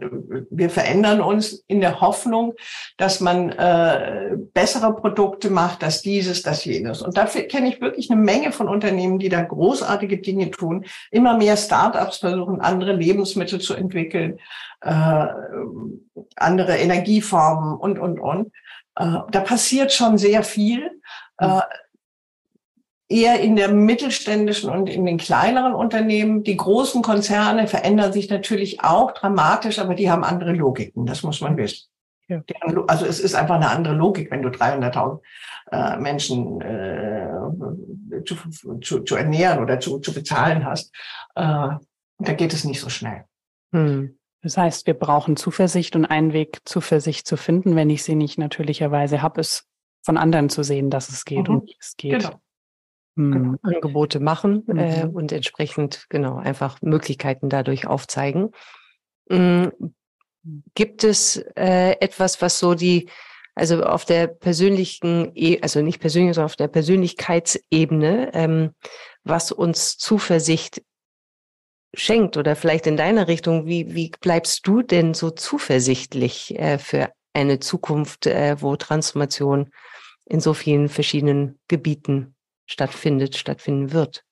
wir 0.50 0.68
verändern 0.68 1.22
uns 1.22 1.64
in 1.68 1.80
der 1.80 2.02
Hoffnung, 2.02 2.52
dass 2.98 3.20
man 3.20 3.50
äh, 3.52 4.36
bessere 4.52 4.94
Produkte 4.94 5.48
macht, 5.48 5.82
dass 5.82 6.02
dieses, 6.02 6.42
dass 6.42 6.66
jenes. 6.66 7.00
Und 7.00 7.16
dafür 7.16 7.42
kenne 7.44 7.68
ich 7.70 7.80
wirklich 7.80 8.10
eine 8.10 8.20
Menge 8.20 8.52
von 8.52 8.68
Unternehmen, 8.68 9.18
die 9.18 9.30
da 9.30 9.40
großartige 9.40 10.18
Dinge 10.18 10.50
tun. 10.50 10.84
Immer 11.10 11.38
mehr 11.38 11.56
Startups 11.56 12.18
versuchen, 12.18 12.60
andere 12.60 12.92
Lebensmittel 12.92 13.58
zu 13.58 13.72
entwickeln 13.72 14.38
äh, 14.80 15.26
andere 16.36 16.76
Energieformen 16.76 17.76
und, 17.76 17.98
und, 17.98 18.18
und. 18.18 18.52
Äh, 18.96 19.18
da 19.30 19.40
passiert 19.40 19.92
schon 19.92 20.18
sehr 20.18 20.42
viel. 20.42 21.00
Äh, 21.38 21.60
eher 23.08 23.40
in 23.40 23.56
der 23.56 23.68
mittelständischen 23.68 24.70
und 24.70 24.88
in 24.88 25.06
den 25.06 25.18
kleineren 25.18 25.74
Unternehmen. 25.74 26.42
Die 26.42 26.56
großen 26.56 27.02
Konzerne 27.02 27.68
verändern 27.68 28.12
sich 28.12 28.28
natürlich 28.30 28.82
auch 28.82 29.12
dramatisch, 29.12 29.78
aber 29.78 29.94
die 29.94 30.10
haben 30.10 30.24
andere 30.24 30.52
Logiken. 30.52 31.06
Das 31.06 31.22
muss 31.22 31.40
man 31.40 31.56
wissen. 31.56 31.86
Ja. 32.28 32.42
Also 32.88 33.06
es 33.06 33.20
ist 33.20 33.36
einfach 33.36 33.54
eine 33.54 33.70
andere 33.70 33.94
Logik, 33.94 34.32
wenn 34.32 34.42
du 34.42 34.48
300.000 34.48 35.20
äh, 35.70 35.96
Menschen 35.98 36.60
äh, 36.60 37.28
zu, 38.24 38.36
zu, 38.80 39.00
zu 39.00 39.14
ernähren 39.14 39.62
oder 39.62 39.78
zu, 39.78 40.00
zu 40.00 40.12
bezahlen 40.12 40.64
hast. 40.64 40.92
Äh, 41.36 41.68
da 42.18 42.32
geht 42.36 42.52
es 42.52 42.64
nicht 42.64 42.80
so 42.80 42.88
schnell. 42.88 43.24
Hm. 43.72 44.15
Das 44.46 44.56
heißt, 44.56 44.86
wir 44.86 44.94
brauchen 44.94 45.36
Zuversicht 45.36 45.96
und 45.96 46.04
einen 46.04 46.32
Weg, 46.32 46.60
Zuversicht 46.64 47.26
zu 47.26 47.36
finden, 47.36 47.74
wenn 47.74 47.90
ich 47.90 48.04
sie 48.04 48.14
nicht 48.14 48.38
natürlicherweise 48.38 49.20
habe, 49.20 49.40
ist 49.40 49.66
von 50.04 50.16
anderen 50.16 50.50
zu 50.50 50.62
sehen, 50.62 50.88
dass 50.88 51.08
es 51.08 51.24
geht 51.24 51.48
mhm. 51.48 51.56
und 51.56 51.66
wie 51.66 51.76
es 51.80 51.96
geht. 51.96 52.20
Genau. 52.20 52.40
Hm. 53.16 53.32
Genau. 53.32 53.58
Angebote 53.62 54.20
machen 54.20 54.62
mhm. 54.68 54.78
äh, 54.78 55.04
und 55.12 55.32
entsprechend 55.32 56.06
genau 56.10 56.36
einfach 56.36 56.80
Möglichkeiten 56.80 57.48
dadurch 57.48 57.88
aufzeigen. 57.88 58.52
Mhm. 59.28 59.72
Gibt 60.76 61.02
es 61.02 61.38
äh, 61.56 61.96
etwas, 61.98 62.40
was 62.40 62.60
so 62.60 62.74
die, 62.74 63.10
also 63.56 63.82
auf 63.82 64.04
der 64.04 64.28
persönlichen, 64.28 65.32
e 65.34 65.58
also 65.60 65.82
nicht 65.82 65.98
persönlich, 65.98 66.36
sondern 66.36 66.50
auf 66.50 66.56
der 66.56 66.68
Persönlichkeitsebene, 66.68 68.30
ähm, 68.32 68.70
was 69.24 69.50
uns 69.50 69.98
Zuversicht 69.98 70.82
schenkt 71.96 72.36
oder 72.36 72.56
vielleicht 72.56 72.86
in 72.86 72.96
deiner 72.96 73.28
Richtung, 73.28 73.66
wie, 73.66 73.94
wie 73.94 74.12
bleibst 74.20 74.66
du 74.66 74.82
denn 74.82 75.14
so 75.14 75.30
zuversichtlich 75.30 76.58
äh, 76.58 76.78
für 76.78 77.10
eine 77.32 77.58
Zukunft, 77.58 78.26
äh, 78.26 78.60
wo 78.60 78.76
Transformation 78.76 79.70
in 80.26 80.40
so 80.40 80.54
vielen 80.54 80.88
verschiedenen 80.88 81.58
Gebieten 81.68 82.34
stattfindet, 82.66 83.36
stattfinden 83.36 83.92
wird? 83.92 84.25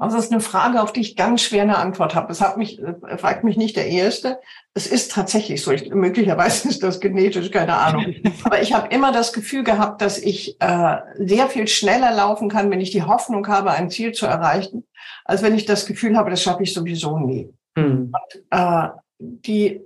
Also 0.00 0.16
das 0.16 0.26
ist 0.26 0.32
eine 0.32 0.40
Frage, 0.40 0.80
auf 0.80 0.92
die 0.92 1.00
ich 1.00 1.16
ganz 1.16 1.42
schwer 1.42 1.62
eine 1.62 1.78
Antwort 1.78 2.14
habe. 2.14 2.30
Es 2.30 2.40
hat 2.40 2.56
mich, 2.56 2.80
äh, 2.80 3.18
fragt 3.18 3.42
mich 3.42 3.56
nicht 3.56 3.76
der 3.76 3.88
Erste. 3.88 4.38
Es 4.72 4.86
ist 4.86 5.10
tatsächlich 5.10 5.60
so. 5.60 5.72
Ich, 5.72 5.90
möglicherweise 5.90 6.68
ist 6.70 6.84
das 6.84 7.00
genetisch, 7.00 7.50
keine 7.50 7.74
Ahnung. 7.74 8.14
Aber 8.44 8.62
ich 8.62 8.72
habe 8.72 8.94
immer 8.94 9.10
das 9.10 9.32
Gefühl 9.32 9.64
gehabt, 9.64 10.00
dass 10.00 10.18
ich 10.18 10.56
äh, 10.60 10.96
sehr 11.16 11.48
viel 11.48 11.66
schneller 11.66 12.12
laufen 12.12 12.48
kann, 12.48 12.70
wenn 12.70 12.80
ich 12.80 12.92
die 12.92 13.02
Hoffnung 13.02 13.48
habe, 13.48 13.72
ein 13.72 13.90
Ziel 13.90 14.12
zu 14.12 14.26
erreichen, 14.26 14.86
als 15.24 15.42
wenn 15.42 15.56
ich 15.56 15.66
das 15.66 15.84
Gefühl 15.84 16.16
habe, 16.16 16.30
das 16.30 16.42
schaffe 16.42 16.62
ich 16.62 16.72
sowieso 16.72 17.18
nie. 17.18 17.52
Mhm. 17.76 18.12
Und, 18.12 18.44
äh, 18.50 18.88
die, 19.18 19.80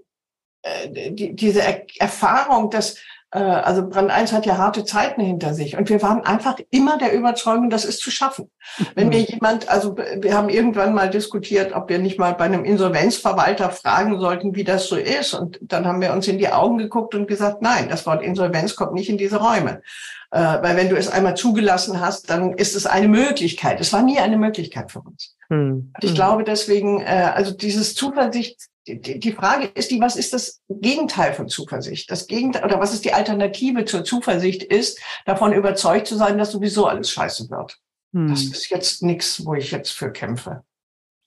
äh, 0.60 1.10
die, 1.10 1.34
diese 1.34 1.62
er 1.62 1.86
Erfahrung, 1.98 2.68
dass 2.68 2.98
also 3.38 3.88
Brand 3.88 4.10
1 4.10 4.32
hat 4.32 4.44
ja 4.44 4.58
harte 4.58 4.84
Zeiten 4.84 5.22
hinter 5.22 5.54
sich 5.54 5.76
und 5.76 5.88
wir 5.88 6.02
waren 6.02 6.22
einfach 6.22 6.58
immer 6.70 6.98
der 6.98 7.14
Überzeugung, 7.14 7.70
das 7.70 7.86
ist 7.86 8.00
zu 8.00 8.10
schaffen. 8.10 8.50
Wenn 8.94 9.08
mir 9.08 9.20
jemand, 9.20 9.68
also 9.70 9.96
wir 9.96 10.34
haben 10.36 10.50
irgendwann 10.50 10.94
mal 10.94 11.08
diskutiert, 11.08 11.72
ob 11.74 11.88
wir 11.88 11.98
nicht 11.98 12.18
mal 12.18 12.34
bei 12.34 12.44
einem 12.44 12.64
Insolvenzverwalter 12.64 13.70
fragen 13.70 14.18
sollten, 14.20 14.54
wie 14.54 14.64
das 14.64 14.86
so 14.86 14.96
ist. 14.96 15.32
Und 15.32 15.58
dann 15.62 15.86
haben 15.86 16.00
wir 16.00 16.12
uns 16.12 16.28
in 16.28 16.38
die 16.38 16.50
Augen 16.50 16.78
geguckt 16.78 17.14
und 17.14 17.26
gesagt, 17.26 17.62
nein, 17.62 17.88
das 17.88 18.04
Wort 18.06 18.22
Insolvenz 18.22 18.76
kommt 18.76 18.92
nicht 18.92 19.08
in 19.08 19.16
diese 19.16 19.36
Räume. 19.36 19.82
Äh, 20.30 20.38
weil 20.62 20.76
wenn 20.76 20.88
du 20.88 20.96
es 20.96 21.10
einmal 21.10 21.36
zugelassen 21.36 22.00
hast, 22.00 22.30
dann 22.30 22.52
ist 22.52 22.74
es 22.74 22.86
eine 22.86 23.08
Möglichkeit. 23.08 23.80
Es 23.80 23.92
war 23.92 24.02
nie 24.02 24.18
eine 24.18 24.36
Möglichkeit 24.36 24.90
für 24.90 25.00
uns. 25.00 25.36
Hm. 25.48 25.92
Ich 26.00 26.10
hm. 26.10 26.14
glaube 26.14 26.44
deswegen, 26.44 27.00
äh, 27.00 27.30
also 27.34 27.52
dieses 27.52 27.94
Zuversicht, 27.94 28.68
die, 28.86 29.32
Frage 29.32 29.66
ist 29.66 29.90
die, 29.90 30.00
was 30.00 30.16
ist 30.16 30.32
das 30.32 30.60
Gegenteil 30.68 31.34
von 31.34 31.48
Zuversicht? 31.48 32.10
Das 32.10 32.26
Gegenteil, 32.26 32.64
oder 32.64 32.80
was 32.80 32.92
ist 32.92 33.04
die 33.04 33.12
Alternative 33.12 33.84
zur 33.84 34.04
Zuversicht 34.04 34.62
ist, 34.62 35.00
davon 35.24 35.52
überzeugt 35.52 36.06
zu 36.06 36.16
sein, 36.16 36.38
dass 36.38 36.52
sowieso 36.52 36.86
alles 36.86 37.10
scheiße 37.10 37.48
wird. 37.50 37.78
Hm. 38.12 38.28
Das 38.28 38.42
ist 38.42 38.70
jetzt 38.70 39.02
nichts, 39.02 39.44
wo 39.44 39.54
ich 39.54 39.70
jetzt 39.70 39.92
für 39.92 40.10
kämpfe. 40.10 40.64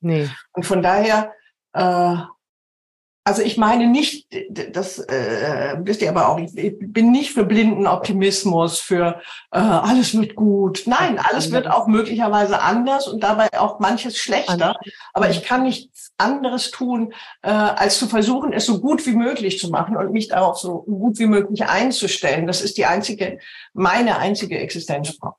Nee. 0.01 0.29
Und 0.51 0.65
von 0.65 0.81
daher, 0.83 1.33
äh, 1.73 2.17
also 3.27 3.41
ich 3.41 3.57
meine 3.57 3.87
nicht, 3.87 4.27
das 4.71 4.99
äh, 4.99 5.77
wisst 5.79 6.03
ihr 6.03 6.09
aber 6.09 6.29
auch, 6.29 6.37
ich, 6.37 6.77
bin 6.79 7.11
nicht 7.11 7.31
für 7.31 7.43
blinden 7.43 7.87
Optimismus, 7.87 8.79
für 8.79 9.19
äh, 9.51 9.57
alles 9.57 10.15
wird 10.15 10.35
gut. 10.35 10.83
Nein, 10.85 11.17
alles 11.17 11.51
wird 11.51 11.67
auch 11.67 11.87
möglicherweise 11.87 12.61
anders 12.61 13.07
und 13.07 13.23
dabei 13.23 13.47
auch 13.57 13.79
manches 13.79 14.17
schlechter. 14.17 14.75
Aber 15.13 15.29
ich 15.31 15.43
kann 15.43 15.63
nichts 15.63 16.13
anderes 16.19 16.69
tun, 16.69 17.13
äh, 17.41 17.49
als 17.49 17.97
zu 17.97 18.05
versuchen, 18.05 18.53
es 18.53 18.67
so 18.67 18.79
gut 18.79 19.03
wie 19.07 19.15
möglich 19.15 19.57
zu 19.57 19.71
machen 19.71 19.97
und 19.97 20.11
mich 20.11 20.27
darauf 20.27 20.59
so 20.59 20.83
gut 20.83 21.17
wie 21.17 21.25
möglich 21.25 21.65
einzustellen. 21.65 22.45
Das 22.45 22.61
ist 22.61 22.77
die 22.77 22.85
einzige, 22.85 23.39
meine 23.73 24.19
einzige 24.19 24.59
Existenzform. 24.59 25.33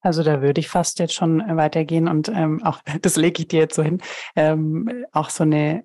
Also 0.00 0.22
da 0.22 0.40
würde 0.40 0.60
ich 0.60 0.68
fast 0.68 0.98
jetzt 0.98 1.14
schon 1.14 1.42
weitergehen 1.58 2.08
und 2.08 2.30
ähm, 2.30 2.62
auch, 2.64 2.80
das 3.02 3.16
lege 3.16 3.42
ich 3.42 3.48
dir 3.48 3.60
jetzt 3.60 3.74
so 3.74 3.82
hin, 3.82 4.00
ähm, 4.34 5.04
auch 5.12 5.28
so 5.28 5.42
eine 5.42 5.84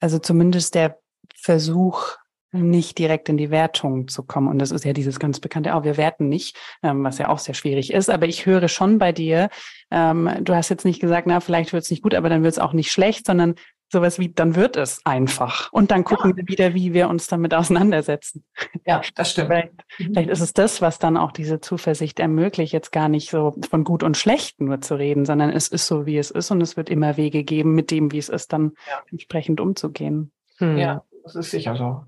also 0.00 0.18
zumindest 0.18 0.74
der 0.74 0.98
Versuch, 1.34 2.16
nicht 2.52 2.98
direkt 2.98 3.28
in 3.28 3.36
die 3.36 3.50
Wertung 3.50 4.08
zu 4.08 4.22
kommen. 4.22 4.48
Und 4.48 4.58
das 4.58 4.70
ist 4.70 4.84
ja 4.84 4.92
dieses 4.92 5.18
ganz 5.18 5.40
bekannte, 5.40 5.74
auch 5.74 5.84
wir 5.84 5.96
werten 5.96 6.28
nicht, 6.28 6.56
ähm, 6.82 7.04
was 7.04 7.18
ja 7.18 7.28
auch 7.28 7.38
sehr 7.38 7.54
schwierig 7.54 7.92
ist. 7.92 8.08
Aber 8.08 8.26
ich 8.26 8.46
höre 8.46 8.68
schon 8.68 8.98
bei 8.98 9.12
dir, 9.12 9.48
ähm, 9.90 10.30
du 10.40 10.54
hast 10.54 10.68
jetzt 10.68 10.84
nicht 10.84 11.00
gesagt, 11.00 11.26
na, 11.26 11.40
vielleicht 11.40 11.72
wird 11.72 11.84
es 11.84 11.90
nicht 11.90 12.02
gut, 12.02 12.14
aber 12.14 12.28
dann 12.28 12.42
wird 12.42 12.52
es 12.52 12.58
auch 12.58 12.72
nicht 12.72 12.90
schlecht, 12.90 13.26
sondern 13.26 13.54
sowas 13.88 14.18
wie, 14.18 14.28
dann 14.32 14.56
wird 14.56 14.76
es 14.76 15.00
einfach. 15.04 15.72
Und 15.72 15.90
dann 15.90 16.04
gucken 16.04 16.30
ja. 16.30 16.36
wir 16.36 16.48
wieder, 16.48 16.74
wie 16.74 16.92
wir 16.92 17.08
uns 17.08 17.26
damit 17.26 17.54
auseinandersetzen. 17.54 18.44
Ja, 18.84 19.00
das 19.16 19.32
stimmt. 19.32 19.48
Vielleicht, 19.48 19.72
mhm. 19.98 20.04
vielleicht, 20.04 20.30
ist 20.30 20.40
es 20.40 20.52
das, 20.52 20.80
was 20.80 21.00
dann 21.00 21.16
auch 21.16 21.32
diese 21.32 21.60
Zuversicht 21.60 22.20
ermöglicht, 22.20 22.72
jetzt 22.72 22.92
gar 22.92 23.08
nicht 23.08 23.30
so 23.30 23.56
von 23.68 23.82
gut 23.82 24.04
und 24.04 24.16
schlecht 24.16 24.60
nur 24.60 24.80
zu 24.80 24.94
reden, 24.94 25.24
sondern 25.24 25.50
es 25.50 25.66
ist 25.66 25.88
so, 25.88 26.06
wie 26.06 26.18
es 26.18 26.30
ist 26.30 26.52
und 26.52 26.60
es 26.60 26.76
wird 26.76 26.88
immer 26.88 27.16
Wege 27.16 27.42
geben, 27.42 27.74
mit 27.74 27.90
dem, 27.90 28.12
wie 28.12 28.18
es 28.18 28.28
ist, 28.28 28.52
dann 28.52 28.72
ja. 28.88 29.02
entsprechend 29.10 29.60
umzugehen. 29.60 30.30
Hm. 30.58 30.78
Ja, 30.78 31.04
das 31.24 31.34
ist 31.34 31.50
sicher 31.50 31.76
so. 31.76 32.04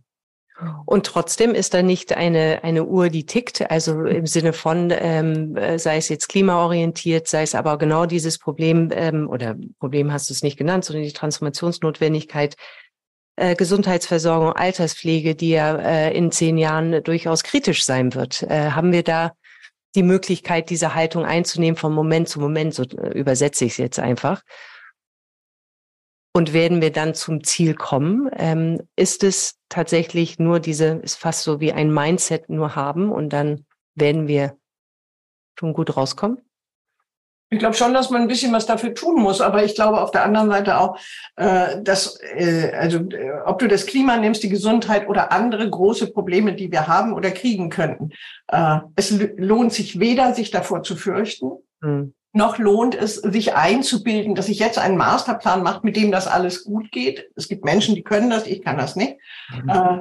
Und 0.86 1.06
trotzdem 1.06 1.54
ist 1.54 1.74
da 1.74 1.82
nicht 1.82 2.16
eine, 2.16 2.64
eine 2.64 2.84
Uhr, 2.84 3.10
die 3.10 3.26
tickt, 3.26 3.70
also 3.70 4.04
im 4.04 4.26
Sinne 4.26 4.52
von, 4.52 4.92
ähm, 4.92 5.56
sei 5.76 5.98
es 5.98 6.08
jetzt 6.08 6.28
klimaorientiert, 6.28 7.28
sei 7.28 7.42
es 7.42 7.54
aber 7.54 7.78
genau 7.78 8.06
dieses 8.06 8.38
Problem, 8.38 8.90
ähm, 8.92 9.28
oder 9.28 9.56
Problem 9.78 10.12
hast 10.12 10.30
du 10.30 10.34
es 10.34 10.42
nicht 10.42 10.56
genannt, 10.56 10.84
sondern 10.84 11.04
die 11.04 11.12
Transformationsnotwendigkeit, 11.12 12.56
äh, 13.36 13.54
Gesundheitsversorgung, 13.54 14.52
Alterspflege, 14.52 15.36
die 15.36 15.50
ja 15.50 15.76
äh, 15.76 16.16
in 16.16 16.32
zehn 16.32 16.58
Jahren 16.58 17.04
durchaus 17.04 17.44
kritisch 17.44 17.84
sein 17.84 18.14
wird. 18.14 18.42
Äh, 18.42 18.70
haben 18.70 18.90
wir 18.90 19.04
da 19.04 19.32
die 19.94 20.02
Möglichkeit, 20.02 20.70
diese 20.70 20.94
Haltung 20.94 21.24
einzunehmen 21.24 21.76
von 21.76 21.92
Moment 21.92 22.28
zu 22.28 22.40
Moment, 22.40 22.74
so 22.74 22.82
äh, 22.82 23.16
übersetze 23.16 23.64
ich 23.64 23.72
es 23.72 23.76
jetzt 23.78 24.00
einfach. 24.00 24.42
Und 26.38 26.52
werden 26.52 26.80
wir 26.80 26.92
dann 26.92 27.14
zum 27.14 27.42
Ziel 27.42 27.74
kommen? 27.74 28.30
Ähm, 28.36 28.80
ist 28.94 29.24
es 29.24 29.58
tatsächlich 29.68 30.38
nur 30.38 30.60
diese, 30.60 31.00
ist 31.02 31.16
fast 31.16 31.42
so 31.42 31.58
wie 31.58 31.72
ein 31.72 31.92
Mindset 31.92 32.48
nur 32.48 32.76
haben 32.76 33.10
und 33.10 33.32
dann 33.32 33.66
werden 33.96 34.28
wir 34.28 34.56
schon 35.58 35.72
gut 35.72 35.96
rauskommen? 35.96 36.38
Ich 37.50 37.58
glaube 37.58 37.74
schon, 37.74 37.92
dass 37.92 38.10
man 38.10 38.22
ein 38.22 38.28
bisschen 38.28 38.52
was 38.52 38.66
dafür 38.66 38.94
tun 38.94 39.20
muss, 39.20 39.40
aber 39.40 39.64
ich 39.64 39.74
glaube 39.74 40.00
auf 40.00 40.12
der 40.12 40.22
anderen 40.22 40.48
Seite 40.48 40.78
auch, 40.78 41.00
äh, 41.34 41.82
dass, 41.82 42.20
äh, 42.20 42.70
also 42.72 42.98
äh, 42.98 43.40
ob 43.44 43.58
du 43.58 43.66
das 43.66 43.86
Klima 43.86 44.16
nimmst, 44.16 44.44
die 44.44 44.48
Gesundheit 44.48 45.08
oder 45.08 45.32
andere 45.32 45.68
große 45.68 46.12
Probleme, 46.12 46.54
die 46.54 46.70
wir 46.70 46.86
haben 46.86 47.14
oder 47.14 47.32
kriegen 47.32 47.68
könnten, 47.68 48.10
es 48.94 49.10
lohnt 49.10 49.72
sich 49.72 49.98
weder, 49.98 50.34
sich 50.34 50.52
davor 50.52 50.84
zu 50.84 50.94
fürchten, 50.94 51.50
hm 51.82 52.14
noch 52.38 52.56
lohnt 52.58 52.94
es, 52.94 53.16
sich 53.16 53.54
einzubilden, 53.54 54.34
dass 54.34 54.48
ich 54.48 54.60
jetzt 54.60 54.78
einen 54.78 54.96
Masterplan 54.96 55.62
mache, 55.62 55.80
mit 55.82 55.96
dem 55.96 56.10
das 56.10 56.26
alles 56.26 56.64
gut 56.64 56.90
geht. 56.92 57.28
Es 57.34 57.48
gibt 57.48 57.64
Menschen, 57.64 57.94
die 57.96 58.04
können 58.04 58.30
das, 58.30 58.46
ich 58.46 58.62
kann 58.62 58.78
das 58.78 58.96
nicht. 58.96 59.16
Mhm. 59.50 59.68
Äh, 59.68 59.98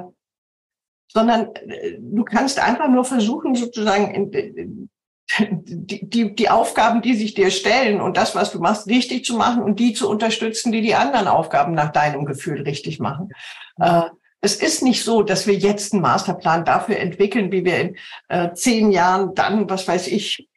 sondern 1.08 1.54
äh, 1.54 1.98
du 1.98 2.24
kannst 2.24 2.60
einfach 2.60 2.88
nur 2.88 3.04
versuchen, 3.04 3.54
sozusagen 3.56 4.30
die, 4.30 6.08
die, 6.08 6.34
die 6.34 6.48
Aufgaben, 6.48 7.02
die 7.02 7.14
sich 7.14 7.34
dir 7.34 7.50
stellen 7.50 8.00
und 8.00 8.16
das, 8.16 8.34
was 8.34 8.52
du 8.52 8.60
machst, 8.60 8.86
richtig 8.86 9.24
zu 9.24 9.36
machen 9.36 9.62
und 9.62 9.80
die 9.80 9.92
zu 9.92 10.08
unterstützen, 10.08 10.72
die 10.72 10.80
die 10.80 10.94
anderen 10.94 11.28
Aufgaben 11.28 11.74
nach 11.74 11.90
deinem 11.90 12.24
Gefühl 12.24 12.62
richtig 12.62 13.00
machen. 13.00 13.30
Äh, 13.78 14.04
es 14.40 14.54
ist 14.54 14.82
nicht 14.82 15.02
so, 15.02 15.22
dass 15.22 15.48
wir 15.48 15.54
jetzt 15.54 15.92
einen 15.92 16.02
Masterplan 16.02 16.64
dafür 16.64 16.98
entwickeln, 16.98 17.50
wie 17.50 17.64
wir 17.64 17.80
in 17.80 17.96
äh, 18.28 18.52
zehn 18.52 18.92
Jahren 18.92 19.34
dann, 19.34 19.68
was 19.68 19.88
weiß 19.88 20.06
ich, 20.06 20.47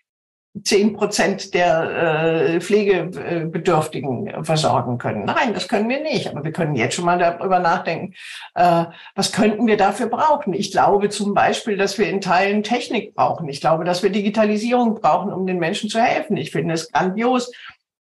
zehn 0.63 0.93
Prozent 0.93 1.53
der 1.53 2.55
äh, 2.55 2.61
Pflegebedürftigen 2.61 4.43
versorgen 4.43 4.97
können. 4.97 5.25
Nein, 5.25 5.53
das 5.53 5.67
können 5.67 5.87
wir 5.87 6.01
nicht. 6.01 6.27
Aber 6.27 6.43
wir 6.43 6.51
können 6.51 6.75
jetzt 6.75 6.95
schon 6.95 7.05
mal 7.05 7.17
darüber 7.17 7.59
nachdenken, 7.59 8.13
äh, 8.55 8.85
was 9.15 9.31
könnten 9.31 9.65
wir 9.65 9.77
dafür 9.77 10.07
brauchen. 10.07 10.53
Ich 10.53 10.71
glaube 10.71 11.09
zum 11.09 11.33
Beispiel, 11.33 11.77
dass 11.77 11.97
wir 11.97 12.09
in 12.09 12.19
Teilen 12.19 12.63
Technik 12.63 13.15
brauchen. 13.15 13.47
Ich 13.47 13.61
glaube, 13.61 13.85
dass 13.85 14.03
wir 14.03 14.09
Digitalisierung 14.09 14.95
brauchen, 14.95 15.31
um 15.31 15.47
den 15.47 15.57
Menschen 15.57 15.89
zu 15.89 16.01
helfen. 16.01 16.35
Ich 16.35 16.51
finde 16.51 16.73
es 16.73 16.91
grandios, 16.91 17.51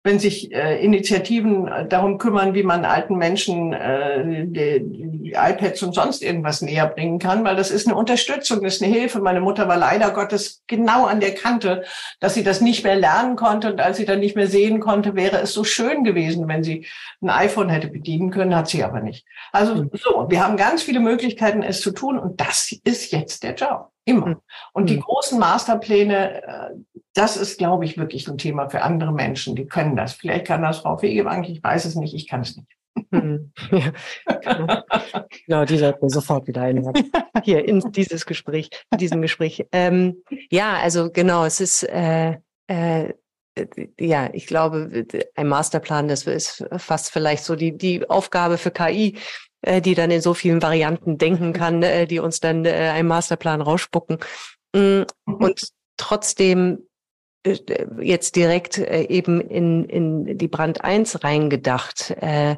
wenn 0.10 0.18
sich 0.18 0.52
äh, 0.52 0.84
Initiativen 0.84 1.68
äh, 1.68 1.88
darum 1.88 2.18
kümmern, 2.18 2.56
wie 2.56 2.64
man 2.64 2.84
alten 2.84 3.16
Menschen 3.16 3.74
äh, 3.74 4.48
die, 4.48 4.84
die 4.84 5.34
iPads 5.34 5.84
und 5.84 5.94
sonst 5.94 6.24
irgendwas 6.24 6.64
näher 6.64 6.88
bringen 6.88 7.20
kann, 7.20 7.44
weil 7.44 7.56
das 7.56 7.70
ist 7.70 7.86
eine 7.86 7.96
Unterstützung, 7.96 8.64
das 8.64 8.78
ist 8.78 8.82
eine 8.82 8.92
Hilfe. 8.92 9.20
Meine 9.20 9.40
Mutter 9.40 9.68
war 9.68 9.78
leider 9.78 10.10
Gottes 10.10 10.64
genau 10.66 11.06
an 11.06 11.20
der 11.20 11.36
Kante, 11.36 11.84
dass 12.20 12.34
sie 12.34 12.44
das 12.44 12.60
nicht 12.60 12.84
mehr 12.84 12.96
lernen 12.96 13.36
konnte 13.36 13.72
und 13.72 13.80
als 13.80 13.98
sie 13.98 14.06
dann 14.06 14.20
nicht 14.20 14.36
mehr 14.36 14.48
sehen 14.48 14.80
konnte, 14.80 15.14
wäre 15.16 15.42
es 15.42 15.54
so 15.54 15.64
schön 15.64 16.04
gewesen, 16.04 16.48
wenn 16.48 16.64
sie 16.64 16.88
ein 17.22 17.30
iPhone 17.30 17.70
hätte 17.70 17.90
bedienen 17.90 18.32
können, 18.32 18.56
hat 18.56 18.68
sie 18.68 18.84
aber 18.84 19.02
nicht. 19.02 19.28
Also 19.52 19.76
hm. 19.76 19.92
so, 19.94 20.26
wir 20.28 20.44
haben 20.44 20.58
ganz 20.58 20.82
viele 20.82 21.02
Möglichkeiten, 21.02 21.62
es 21.62 21.82
zu 21.82 21.92
tun 21.92 22.18
und 22.18 22.42
das 22.42 22.74
ist 22.84 23.12
jetzt 23.12 23.44
der 23.44 23.54
Job. 23.54 23.92
Immer. 24.06 24.26
Hm. 24.26 24.38
Und 24.74 24.90
die 24.90 24.96
hm. 24.96 25.02
großen 25.02 25.38
Masterpläne, 25.38 26.42
äh, 26.42 26.70
das 27.20 27.36
ist, 27.36 27.58
glaube 27.58 27.84
ich, 27.84 27.98
wirklich 27.98 28.28
ein 28.30 28.38
Thema 28.38 28.70
für 28.70 28.82
andere 28.82 29.12
Menschen. 29.12 29.56
Die 29.56 29.66
können 29.66 29.98
das. 29.98 30.14
Vielleicht 30.14 30.48
kann 30.48 30.62
das 30.62 30.80
Frau 30.80 30.98
Fegebank, 30.98 31.50
ich 31.50 31.62
weiß 31.62 31.84
es 31.84 31.96
nicht, 31.96 32.14
ich 32.14 32.28
kann 32.28 32.42
es 32.42 32.56
nicht. 32.56 32.70
Hm. 33.12 33.52
Ja, 33.72 34.84
genau. 35.46 35.66
die 35.66 35.78
sollten 35.78 36.02
wir 36.02 36.10
sofort 36.10 36.48
wieder 36.48 36.62
einladen. 36.62 37.12
Hier 37.44 37.68
in 37.68 37.80
dieses 37.92 38.26
Gespräch, 38.26 38.70
in 38.92 38.98
diesem 38.98 39.22
Gespräch. 39.22 39.66
Ähm, 39.72 40.24
ja, 40.50 40.78
also 40.78 41.10
genau, 41.12 41.46
es 41.46 41.60
ist 41.60 41.84
äh, 41.84 42.38
äh, 42.68 43.14
ja, 44.00 44.30
ich 44.32 44.48
glaube, 44.48 45.06
ein 45.36 45.48
Masterplan, 45.48 46.08
das 46.08 46.24
ist 46.24 46.66
fast 46.78 47.12
vielleicht 47.12 47.44
so 47.44 47.56
die, 47.56 47.78
die 47.78 48.10
Aufgabe 48.10 48.58
für 48.58 48.72
KI, 48.72 49.18
äh, 49.62 49.82
die 49.82 49.96
dann 49.96 50.12
in 50.12 50.22
so 50.22 50.34
vielen 50.34 50.62
Varianten 50.62 51.18
denken 51.18 51.52
kann, 51.52 51.84
äh, 51.84 52.08
die 52.08 52.20
uns 52.20 52.40
dann 52.40 52.64
äh, 52.64 52.92
einen 52.94 53.10
Masterplan 53.10 53.62
rausspucken. 53.62 54.20
Mm. 54.74 55.04
Und 55.26 55.70
trotzdem 55.98 56.89
jetzt 57.46 58.36
direkt 58.36 58.78
äh, 58.78 59.04
eben 59.04 59.42
in, 59.42 59.86
in 59.86 60.38
die 60.38 60.48
Brand 60.48 60.84
1 60.84 61.24
reingedacht. 61.24 62.12
Äh, 62.20 62.58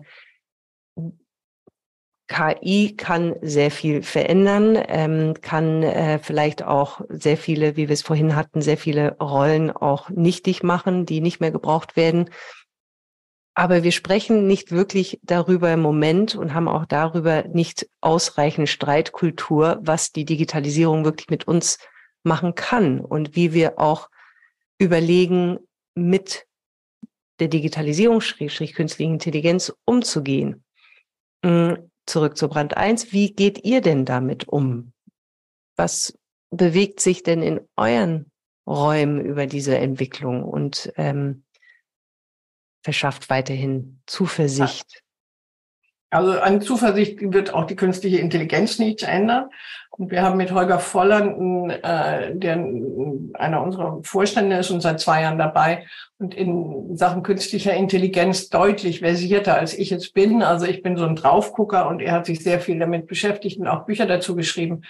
KI 2.27 2.95
kann 2.95 3.35
sehr 3.41 3.71
viel 3.71 4.03
verändern, 4.03 4.81
ähm, 4.87 5.33
kann 5.41 5.83
äh, 5.83 6.17
vielleicht 6.19 6.63
auch 6.63 7.01
sehr 7.09 7.35
viele, 7.35 7.75
wie 7.75 7.89
wir 7.89 7.93
es 7.93 8.01
vorhin 8.01 8.37
hatten, 8.37 8.61
sehr 8.61 8.77
viele 8.77 9.17
Rollen 9.19 9.69
auch 9.69 10.09
nichtig 10.09 10.63
machen, 10.63 11.05
die 11.05 11.19
nicht 11.19 11.41
mehr 11.41 11.51
gebraucht 11.51 11.97
werden. 11.97 12.29
Aber 13.53 13.83
wir 13.83 13.91
sprechen 13.91 14.47
nicht 14.47 14.71
wirklich 14.71 15.19
darüber 15.23 15.73
im 15.73 15.81
Moment 15.81 16.35
und 16.35 16.53
haben 16.53 16.69
auch 16.69 16.85
darüber 16.85 17.43
nicht 17.49 17.89
ausreichend 17.99 18.69
Streitkultur, 18.69 19.79
was 19.81 20.13
die 20.13 20.23
Digitalisierung 20.23 21.03
wirklich 21.03 21.29
mit 21.29 21.49
uns 21.49 21.79
machen 22.23 22.55
kann 22.55 23.01
und 23.01 23.35
wie 23.35 23.51
wir 23.51 23.77
auch 23.77 24.09
überlegen, 24.81 25.59
mit 25.95 26.47
der 27.39 27.47
Digitalisierung, 27.47 28.19
Schrägstrich 28.19 28.73
künstliche 28.73 29.11
Intelligenz 29.11 29.73
umzugehen. 29.85 30.63
Mm, 31.43 31.73
zurück 32.05 32.35
zu 32.35 32.49
Brand 32.49 32.75
1. 32.75 33.13
Wie 33.13 33.33
geht 33.33 33.63
ihr 33.63 33.81
denn 33.81 34.05
damit 34.05 34.47
um? 34.47 34.93
Was 35.75 36.17
bewegt 36.49 36.99
sich 36.99 37.23
denn 37.23 37.41
in 37.43 37.61
euren 37.75 38.31
Räumen 38.67 39.21
über 39.21 39.45
diese 39.45 39.77
Entwicklung 39.77 40.43
und 40.43 40.91
ähm, 40.97 41.43
verschafft 42.83 43.29
weiterhin 43.29 44.01
Zuversicht? 44.07 45.03
Also 46.09 46.39
an 46.39 46.61
Zuversicht 46.61 47.21
wird 47.21 47.53
auch 47.53 47.65
die 47.65 47.75
künstliche 47.75 48.17
Intelligenz 48.17 48.79
nichts 48.79 49.03
ändern. 49.03 49.49
Und 49.91 50.09
wir 50.09 50.23
haben 50.23 50.37
mit 50.37 50.53
Holger 50.53 50.79
Volland, 50.79 51.71
äh, 51.83 52.33
der 52.33 52.65
einer 53.33 53.61
unserer 53.61 53.99
Vorstände 54.03 54.57
ist 54.57 54.71
und 54.71 54.81
seit 54.81 55.01
zwei 55.01 55.23
Jahren 55.23 55.37
dabei 55.37 55.85
und 56.17 56.33
in 56.33 56.95
Sachen 56.95 57.23
künstlicher 57.23 57.73
Intelligenz 57.73 58.49
deutlich 58.49 58.99
versierter 58.99 59.55
als 59.55 59.77
ich 59.77 59.89
jetzt 59.89 60.13
bin. 60.13 60.43
Also 60.43 60.65
ich 60.65 60.81
bin 60.81 60.95
so 60.95 61.05
ein 61.05 61.17
Draufgucker 61.17 61.89
und 61.89 62.01
er 62.01 62.13
hat 62.13 62.25
sich 62.25 62.41
sehr 62.41 62.61
viel 62.61 62.79
damit 62.79 63.07
beschäftigt 63.07 63.59
und 63.59 63.67
auch 63.67 63.85
Bücher 63.85 64.05
dazu 64.05 64.35
geschrieben. 64.35 64.83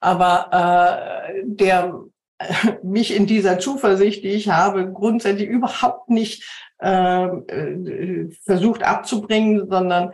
Aber 0.00 1.20
äh, 1.30 1.42
der 1.44 1.94
mich 2.82 3.14
in 3.14 3.26
dieser 3.26 3.60
Zuversicht, 3.60 4.24
die 4.24 4.30
ich 4.30 4.48
habe, 4.48 4.90
grundsätzlich 4.90 5.48
überhaupt 5.48 6.10
nicht 6.10 6.44
äh, 6.80 7.26
äh 7.26 8.30
versucht 8.44 8.82
abzubringen, 8.82 9.68
sondern 9.68 10.12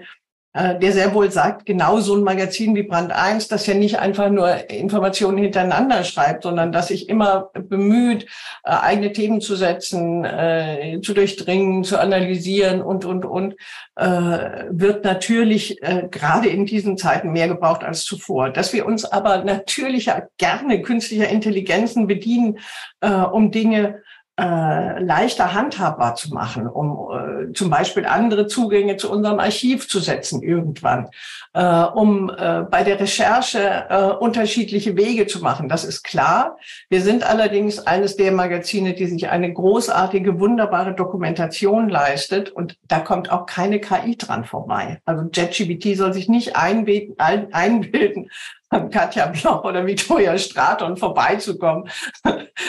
der 0.56 0.92
sehr 0.92 1.12
wohl 1.14 1.32
sagt, 1.32 1.66
genau 1.66 1.98
so 1.98 2.14
ein 2.14 2.22
Magazin 2.22 2.76
wie 2.76 2.84
Brand 2.84 3.10
1, 3.10 3.48
das 3.48 3.66
ja 3.66 3.74
nicht 3.74 3.98
einfach 3.98 4.30
nur 4.30 4.70
Informationen 4.70 5.38
hintereinander 5.38 6.04
schreibt, 6.04 6.44
sondern 6.44 6.70
das 6.70 6.88
sich 6.88 7.08
immer 7.08 7.50
bemüht, 7.54 8.26
äh, 8.62 8.70
eigene 8.70 9.12
Themen 9.12 9.40
zu 9.40 9.56
setzen, 9.56 10.24
äh, 10.24 11.00
zu 11.02 11.12
durchdringen, 11.12 11.82
zu 11.82 11.98
analysieren 11.98 12.82
und, 12.82 13.04
und, 13.04 13.24
und, 13.24 13.56
wird 13.96 15.04
natürlich 15.04 15.78
gerade 16.10 16.48
in 16.48 16.66
diesen 16.66 16.98
Zeiten 16.98 17.30
mehr 17.30 17.46
gebraucht 17.46 17.84
als 17.84 18.02
zuvor. 18.02 18.50
Dass 18.50 18.72
wir 18.72 18.86
uns 18.86 19.04
aber 19.04 19.44
natürlich 19.44 20.10
gerne 20.36 20.82
künstlicher 20.82 21.28
Intelligenzen 21.28 22.08
bedienen, 22.08 22.58
um 23.00 23.52
Dinge 23.52 24.02
äh, 24.36 24.98
leichter 25.00 25.54
handhabbar 25.54 26.16
zu 26.16 26.34
machen, 26.34 26.66
um 26.66 27.08
äh, 27.12 27.52
zum 27.52 27.70
Beispiel 27.70 28.04
andere 28.04 28.48
Zugänge 28.48 28.96
zu 28.96 29.08
unserem 29.08 29.38
Archiv 29.38 29.88
zu 29.88 30.00
setzen 30.00 30.42
irgendwann, 30.42 31.08
äh, 31.52 31.62
um 31.62 32.30
äh, 32.30 32.62
bei 32.68 32.82
der 32.82 32.98
Recherche 32.98 33.86
äh, 33.88 34.06
unterschiedliche 34.18 34.96
Wege 34.96 35.28
zu 35.28 35.40
machen. 35.40 35.68
Das 35.68 35.84
ist 35.84 36.02
klar. 36.02 36.58
Wir 36.88 37.00
sind 37.00 37.22
allerdings 37.22 37.78
eines 37.78 38.16
der 38.16 38.32
Magazine, 38.32 38.94
die 38.94 39.06
sich 39.06 39.28
eine 39.28 39.52
großartige, 39.52 40.40
wunderbare 40.40 40.94
Dokumentation 40.94 41.88
leistet 41.88 42.50
und 42.50 42.76
da 42.88 42.98
kommt 42.98 43.30
auch 43.30 43.46
keine 43.46 43.78
KI 43.78 44.16
dran 44.16 44.44
vorbei. 44.44 45.00
Also 45.04 45.28
JetGPT 45.32 45.96
soll 45.96 46.12
sich 46.12 46.28
nicht 46.28 46.56
einbilden, 46.56 47.14
einbilden 47.18 48.30
an 48.74 48.90
Katja 48.90 49.26
Bloch 49.26 49.64
oder 49.64 49.86
Victoria 49.86 50.36
Straton 50.36 50.96
vorbeizukommen. 50.96 51.88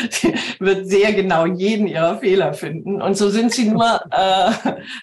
sie 0.10 0.34
wird 0.60 0.88
sehr 0.88 1.14
genau 1.14 1.46
jeden 1.46 1.88
ihrer 1.88 2.20
Fehler 2.20 2.54
finden. 2.54 3.02
Und 3.02 3.16
so 3.16 3.30
sind 3.30 3.52
sie 3.52 3.70
nur 3.70 4.02
äh, 4.12 4.52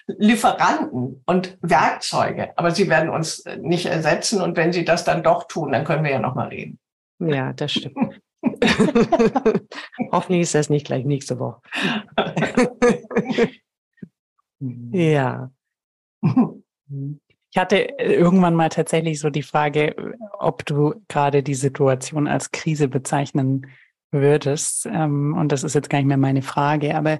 Lieferanten 0.07 1.21
und 1.25 1.57
Werkzeuge. 1.61 2.57
Aber 2.57 2.71
sie 2.71 2.89
werden 2.89 3.09
uns 3.09 3.43
nicht 3.61 3.85
ersetzen. 3.85 4.41
Und 4.41 4.57
wenn 4.57 4.73
sie 4.73 4.85
das 4.85 5.03
dann 5.03 5.23
doch 5.23 5.47
tun, 5.47 5.71
dann 5.71 5.83
können 5.83 6.03
wir 6.03 6.11
ja 6.11 6.19
noch 6.19 6.35
mal 6.35 6.47
reden. 6.47 6.79
Ja, 7.19 7.53
das 7.53 7.73
stimmt. 7.73 8.19
Hoffentlich 10.11 10.41
ist 10.41 10.55
das 10.55 10.69
nicht 10.69 10.85
gleich 10.85 11.05
nächste 11.05 11.39
Woche. 11.39 11.61
ja. 14.91 15.51
Ich 17.53 17.59
hatte 17.59 17.87
irgendwann 17.99 18.55
mal 18.55 18.69
tatsächlich 18.69 19.19
so 19.19 19.29
die 19.29 19.43
Frage, 19.43 20.15
ob 20.39 20.65
du 20.65 20.95
gerade 21.07 21.43
die 21.43 21.53
Situation 21.53 22.27
als 22.27 22.49
Krise 22.49 22.87
bezeichnen 22.87 23.67
würdest. 24.09 24.87
Ähm, 24.87 25.35
und 25.37 25.51
das 25.51 25.63
ist 25.63 25.75
jetzt 25.75 25.91
gar 25.91 25.99
nicht 25.99 26.07
mehr 26.07 26.17
meine 26.17 26.41
Frage, 26.41 26.95
aber 26.95 27.19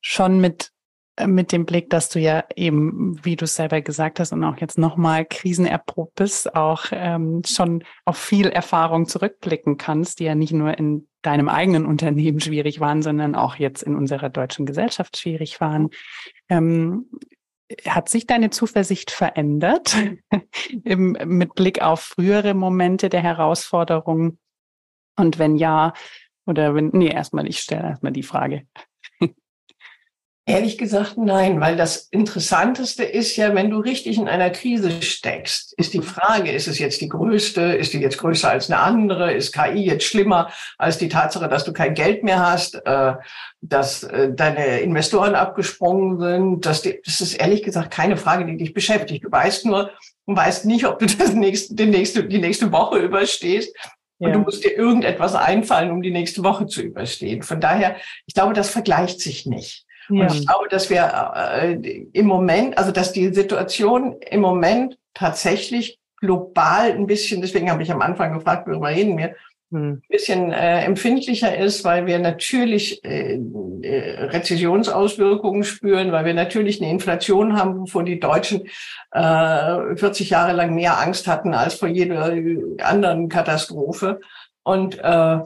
schon 0.00 0.40
mit, 0.40 0.72
äh, 1.14 1.28
mit 1.28 1.52
dem 1.52 1.66
Blick, 1.66 1.88
dass 1.88 2.08
du 2.08 2.18
ja 2.18 2.42
eben, 2.56 3.24
wie 3.24 3.36
du 3.36 3.46
selber 3.46 3.80
gesagt 3.80 4.18
hast 4.18 4.32
und 4.32 4.42
auch 4.42 4.56
jetzt 4.56 4.76
nochmal 4.76 5.24
krisenerprobt 5.24 6.16
bist, 6.16 6.56
auch 6.56 6.86
ähm, 6.90 7.42
schon 7.46 7.84
auf 8.04 8.16
viel 8.16 8.48
Erfahrung 8.48 9.06
zurückblicken 9.06 9.76
kannst, 9.78 10.18
die 10.18 10.24
ja 10.24 10.34
nicht 10.34 10.52
nur 10.52 10.76
in 10.76 11.06
deinem 11.22 11.48
eigenen 11.48 11.86
Unternehmen 11.86 12.40
schwierig 12.40 12.80
waren, 12.80 13.02
sondern 13.02 13.36
auch 13.36 13.54
jetzt 13.54 13.84
in 13.84 13.94
unserer 13.94 14.30
deutschen 14.30 14.66
Gesellschaft 14.66 15.16
schwierig 15.16 15.60
waren. 15.60 15.90
Ähm, 16.48 17.06
hat 17.86 18.08
sich 18.08 18.26
deine 18.26 18.50
Zuversicht 18.50 19.10
verändert 19.10 19.96
Im, 20.84 21.16
mit 21.24 21.54
Blick 21.54 21.82
auf 21.82 22.00
frühere 22.00 22.54
Momente 22.54 23.08
der 23.08 23.22
Herausforderung? 23.22 24.38
Und 25.16 25.38
wenn 25.38 25.56
ja, 25.56 25.92
oder 26.46 26.74
wenn, 26.74 26.90
nee, 26.92 27.08
erstmal, 27.08 27.46
ich 27.48 27.60
stelle 27.60 27.88
erstmal 27.88 28.12
die 28.12 28.22
Frage. 28.22 28.66
Ehrlich 30.46 30.76
gesagt, 30.76 31.16
nein, 31.16 31.58
weil 31.62 31.74
das 31.74 31.96
Interessanteste 32.10 33.02
ist 33.02 33.34
ja, 33.36 33.54
wenn 33.54 33.70
du 33.70 33.78
richtig 33.78 34.18
in 34.18 34.28
einer 34.28 34.50
Krise 34.50 35.00
steckst, 35.00 35.72
ist 35.78 35.94
die 35.94 36.02
Frage, 36.02 36.52
ist 36.52 36.68
es 36.68 36.78
jetzt 36.78 37.00
die 37.00 37.08
größte, 37.08 37.62
ist 37.62 37.94
die 37.94 38.00
jetzt 38.00 38.18
größer 38.18 38.50
als 38.50 38.70
eine 38.70 38.78
andere, 38.80 39.32
ist 39.32 39.54
KI 39.54 39.86
jetzt 39.86 40.04
schlimmer 40.04 40.50
als 40.76 40.98
die 40.98 41.08
Tatsache, 41.08 41.48
dass 41.48 41.64
du 41.64 41.72
kein 41.72 41.94
Geld 41.94 42.24
mehr 42.24 42.46
hast, 42.46 42.74
äh, 42.84 43.14
dass 43.62 44.02
äh, 44.02 44.34
deine 44.34 44.80
Investoren 44.80 45.34
abgesprungen 45.34 46.20
sind, 46.20 46.66
dass 46.66 46.82
die, 46.82 47.00
das 47.02 47.22
ist 47.22 47.40
ehrlich 47.40 47.62
gesagt 47.62 47.90
keine 47.90 48.18
Frage, 48.18 48.44
die 48.44 48.58
dich 48.58 48.74
beschäftigt. 48.74 49.24
Du 49.24 49.32
weißt 49.32 49.64
nur, 49.64 49.92
du 50.26 50.36
weißt 50.36 50.66
nicht, 50.66 50.84
ob 50.84 50.98
du 50.98 51.06
das 51.06 51.32
nächste, 51.32 51.74
die 51.74 51.86
nächste, 51.86 52.22
die 52.22 52.38
nächste 52.38 52.70
Woche 52.70 52.98
überstehst. 52.98 53.74
Und 54.18 54.28
ja. 54.28 54.34
du 54.34 54.40
musst 54.40 54.62
dir 54.62 54.76
irgendetwas 54.76 55.34
einfallen, 55.34 55.90
um 55.90 56.02
die 56.02 56.12
nächste 56.12 56.44
Woche 56.44 56.66
zu 56.66 56.82
überstehen. 56.82 57.42
Von 57.42 57.60
daher, 57.60 57.96
ich 58.26 58.34
glaube, 58.34 58.52
das 58.52 58.68
vergleicht 58.68 59.20
sich 59.20 59.46
nicht. 59.46 59.83
Ja. 60.08 60.22
Und 60.22 60.34
ich 60.34 60.46
glaube, 60.46 60.68
dass 60.68 60.90
wir 60.90 61.32
äh, 61.34 61.74
im 62.12 62.26
Moment, 62.26 62.76
also 62.78 62.92
dass 62.92 63.12
die 63.12 63.32
Situation 63.32 64.16
im 64.20 64.40
Moment 64.40 64.98
tatsächlich 65.14 65.98
global 66.16 66.90
ein 66.90 67.06
bisschen, 67.06 67.40
deswegen 67.40 67.70
habe 67.70 67.82
ich 67.82 67.92
am 67.92 68.02
Anfang 68.02 68.34
gefragt, 68.34 68.66
worüber 68.66 68.88
reden 68.88 69.18
wir, 69.18 69.34
hm. 69.70 69.92
ein 69.94 70.02
bisschen 70.08 70.52
äh, 70.52 70.84
empfindlicher 70.84 71.56
ist, 71.56 71.84
weil 71.84 72.06
wir 72.06 72.18
natürlich 72.18 73.04
äh, 73.04 73.38
äh, 73.82 74.24
Rezessionsauswirkungen 74.26 75.64
spüren, 75.64 76.12
weil 76.12 76.24
wir 76.24 76.34
natürlich 76.34 76.80
eine 76.80 76.90
Inflation 76.90 77.56
haben, 77.56 77.80
wovor 77.80 78.04
die 78.04 78.20
Deutschen 78.20 78.68
äh, 79.12 79.96
40 79.96 80.30
Jahre 80.30 80.52
lang 80.52 80.74
mehr 80.74 81.00
Angst 81.00 81.26
hatten 81.26 81.54
als 81.54 81.74
vor 81.74 81.88
jeder 81.88 82.34
anderen 82.82 83.28
Katastrophe. 83.28 84.20
Und 84.62 84.98
äh, 84.98 85.38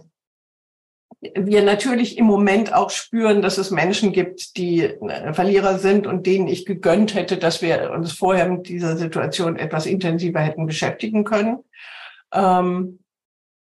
wir 1.20 1.62
natürlich 1.62 2.16
im 2.16 2.26
Moment 2.26 2.72
auch 2.72 2.90
spüren, 2.90 3.42
dass 3.42 3.58
es 3.58 3.70
Menschen 3.70 4.12
gibt, 4.12 4.56
die 4.56 4.82
äh, 4.82 5.32
Verlierer 5.32 5.78
sind 5.78 6.06
und 6.06 6.26
denen 6.26 6.46
ich 6.46 6.64
gegönnt 6.64 7.14
hätte, 7.14 7.38
dass 7.38 7.60
wir 7.60 7.90
uns 7.90 8.12
vorher 8.12 8.48
mit 8.48 8.68
dieser 8.68 8.96
Situation 8.96 9.56
etwas 9.56 9.86
intensiver 9.86 10.40
hätten 10.40 10.66
beschäftigen 10.66 11.24
können. 11.24 11.58
Ähm, 12.32 13.00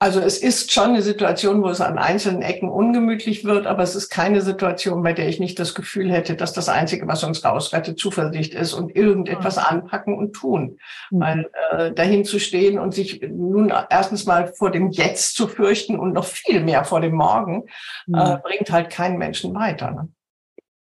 also 0.05 0.21
es 0.21 0.37
ist 0.37 0.71
schon 0.71 0.91
eine 0.91 1.01
Situation, 1.01 1.63
wo 1.63 1.71
es 1.71 1.81
an 1.81 1.97
einzelnen 1.97 2.43
Ecken 2.43 2.69
ungemütlich 2.69 3.43
wird, 3.47 3.67
aber 3.67 3.83
es 3.83 3.95
ist 3.95 4.11
keine 4.11 4.43
Situation, 4.43 5.03
bei 5.03 5.15
der 5.15 5.31
ich 5.31 5.41
nicht 5.41 5.59
das 5.59 5.75
Gefühl 5.75 6.13
hätte, 6.13 6.37
dass 6.37 6.53
das 6.53 6.69
Einzige, 6.69 7.09
was 7.09 7.25
uns 7.25 7.43
rausrettet, 7.43 7.99
Zuversicht 7.99 8.53
ist 8.53 8.75
und 8.75 8.95
irgendetwas 8.95 9.57
anpacken 9.57 10.15
und 10.15 10.35
tun. 10.35 10.79
Mhm. 11.11 11.21
Weil 11.21 11.51
äh, 11.71 11.93
dahin 11.93 12.27
zu 12.27 12.39
stehen 12.39 12.79
und 12.79 12.93
sich 12.93 13.23
nun 13.23 13.73
erstens 13.89 14.27
mal 14.27 14.53
vor 14.53 14.71
dem 14.71 14.91
Jetzt 14.91 15.37
zu 15.37 15.49
fürchten 15.49 15.99
und 15.99 16.13
noch 16.13 16.27
viel 16.27 16.61
mehr 16.61 16.85
vor 16.85 17.01
dem 17.01 17.15
Morgen, 17.15 17.65
mhm. 18.07 18.15
äh, 18.15 18.37
bringt 18.43 18.71
halt 18.71 18.91
keinen 18.91 19.17
Menschen 19.17 19.55
weiter. 19.55 19.91
Ne? 19.91 20.09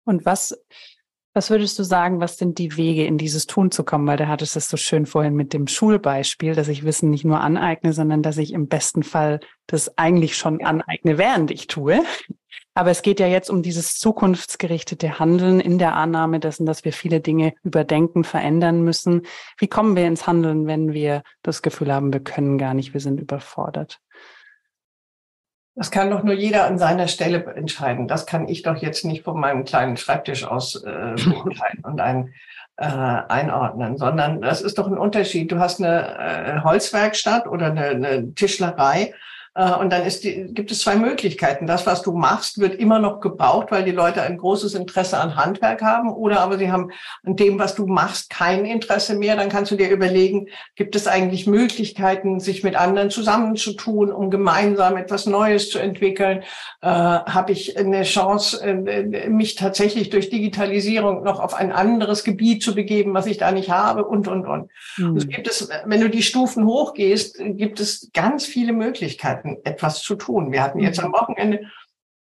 Und 0.04 0.26
was 0.26 0.54
was 1.38 1.50
würdest 1.50 1.78
du 1.78 1.84
sagen, 1.84 2.18
was 2.18 2.36
sind 2.36 2.58
die 2.58 2.76
Wege, 2.76 3.06
in 3.06 3.16
dieses 3.16 3.46
Tun 3.46 3.70
zu 3.70 3.84
kommen? 3.84 4.08
Weil 4.08 4.16
da 4.16 4.26
hattest 4.26 4.56
du 4.56 4.58
es 4.58 4.68
so 4.68 4.76
schön 4.76 5.06
vorhin 5.06 5.36
mit 5.36 5.52
dem 5.52 5.68
Schulbeispiel, 5.68 6.56
dass 6.56 6.66
ich 6.66 6.84
Wissen 6.84 7.10
nicht 7.10 7.24
nur 7.24 7.38
aneigne, 7.38 7.92
sondern 7.92 8.22
dass 8.22 8.38
ich 8.38 8.52
im 8.52 8.66
besten 8.66 9.04
Fall 9.04 9.38
das 9.68 9.96
eigentlich 9.96 10.36
schon 10.36 10.60
aneigne, 10.64 11.16
während 11.16 11.52
ich 11.52 11.68
tue. 11.68 12.02
Aber 12.74 12.90
es 12.90 13.02
geht 13.02 13.20
ja 13.20 13.28
jetzt 13.28 13.50
um 13.50 13.62
dieses 13.62 13.98
zukunftsgerichtete 13.98 15.20
Handeln 15.20 15.60
in 15.60 15.78
der 15.78 15.94
Annahme 15.94 16.40
dessen, 16.40 16.66
dass 16.66 16.84
wir 16.84 16.92
viele 16.92 17.20
Dinge 17.20 17.54
überdenken, 17.62 18.24
verändern 18.24 18.82
müssen. 18.82 19.22
Wie 19.58 19.68
kommen 19.68 19.94
wir 19.94 20.08
ins 20.08 20.26
Handeln, 20.26 20.66
wenn 20.66 20.92
wir 20.92 21.22
das 21.44 21.62
Gefühl 21.62 21.94
haben, 21.94 22.12
wir 22.12 22.20
können 22.20 22.58
gar 22.58 22.74
nicht, 22.74 22.94
wir 22.94 23.00
sind 23.00 23.20
überfordert? 23.20 24.00
Das 25.78 25.92
kann 25.92 26.10
doch 26.10 26.24
nur 26.24 26.34
jeder 26.34 26.64
an 26.66 26.76
seiner 26.76 27.06
Stelle 27.06 27.44
entscheiden. 27.54 28.08
Das 28.08 28.26
kann 28.26 28.48
ich 28.48 28.62
doch 28.62 28.78
jetzt 28.78 29.04
nicht 29.04 29.22
von 29.22 29.38
meinem 29.38 29.64
kleinen 29.64 29.96
Schreibtisch 29.96 30.44
aus 30.44 30.82
äh, 30.82 31.14
und 31.84 32.00
ein, 32.00 32.34
äh, 32.78 32.84
einordnen, 32.84 33.96
sondern 33.96 34.40
das 34.40 34.60
ist 34.60 34.78
doch 34.78 34.88
ein 34.88 34.98
Unterschied. 34.98 35.52
Du 35.52 35.60
hast 35.60 35.80
eine 35.80 36.18
äh, 36.18 36.60
Holzwerkstatt 36.64 37.46
oder 37.46 37.66
eine, 37.66 37.90
eine 37.90 38.34
Tischlerei 38.34 39.14
und 39.54 39.90
dann 39.90 40.04
ist 40.04 40.22
die, 40.22 40.46
gibt 40.52 40.70
es 40.70 40.80
zwei 40.80 40.96
Möglichkeiten. 40.96 41.66
Das, 41.66 41.84
was 41.84 42.02
du 42.02 42.12
machst, 42.12 42.58
wird 42.58 42.76
immer 42.76 42.98
noch 43.00 43.20
gebraucht, 43.20 43.70
weil 43.70 43.84
die 43.84 43.90
Leute 43.90 44.22
ein 44.22 44.38
großes 44.38 44.74
Interesse 44.74 45.18
an 45.18 45.34
Handwerk 45.34 45.82
haben. 45.82 46.12
Oder 46.12 46.40
aber 46.40 46.58
sie 46.58 46.70
haben 46.70 46.90
an 47.24 47.34
dem, 47.34 47.58
was 47.58 47.74
du 47.74 47.86
machst, 47.86 48.30
kein 48.30 48.64
Interesse 48.64 49.16
mehr. 49.16 49.36
Dann 49.36 49.48
kannst 49.48 49.72
du 49.72 49.76
dir 49.76 49.90
überlegen, 49.90 50.48
gibt 50.76 50.94
es 50.94 51.06
eigentlich 51.06 51.46
Möglichkeiten, 51.46 52.38
sich 52.38 52.62
mit 52.62 52.76
anderen 52.76 53.10
zusammenzutun, 53.10 54.12
um 54.12 54.30
gemeinsam 54.30 54.96
etwas 54.96 55.26
Neues 55.26 55.70
zu 55.70 55.78
entwickeln? 55.78 56.44
Äh, 56.80 56.88
Habe 56.88 57.52
ich 57.52 57.76
eine 57.76 58.04
Chance, 58.04 58.62
äh, 58.62 59.28
mich 59.28 59.56
tatsächlich 59.56 60.10
durch 60.10 60.30
Digitalisierung 60.30 61.24
noch 61.24 61.40
auf 61.40 61.54
ein 61.54 61.72
anderes 61.72 62.22
Gebiet 62.22 62.62
zu 62.62 62.74
begeben, 62.74 63.12
was 63.14 63.26
ich 63.26 63.38
da 63.38 63.50
nicht 63.50 63.70
habe? 63.70 64.04
Und, 64.04 64.28
und, 64.28 64.46
und. 64.46 64.70
Mhm. 64.98 65.14
Also 65.14 65.26
gibt 65.26 65.48
es, 65.48 65.68
wenn 65.84 66.00
du 66.00 66.08
die 66.08 66.22
Stufen 66.22 66.64
hochgehst, 66.64 67.38
gibt 67.38 67.80
es 67.80 68.10
ganz 68.12 68.46
viele 68.46 68.72
Möglichkeiten 68.72 69.37
hatten 69.38 69.58
etwas 69.64 70.02
zu 70.02 70.14
tun. 70.14 70.52
Wir 70.52 70.62
hatten 70.62 70.80
jetzt 70.80 71.00
am 71.00 71.10
mhm. 71.10 71.14
Wochenende 71.14 71.60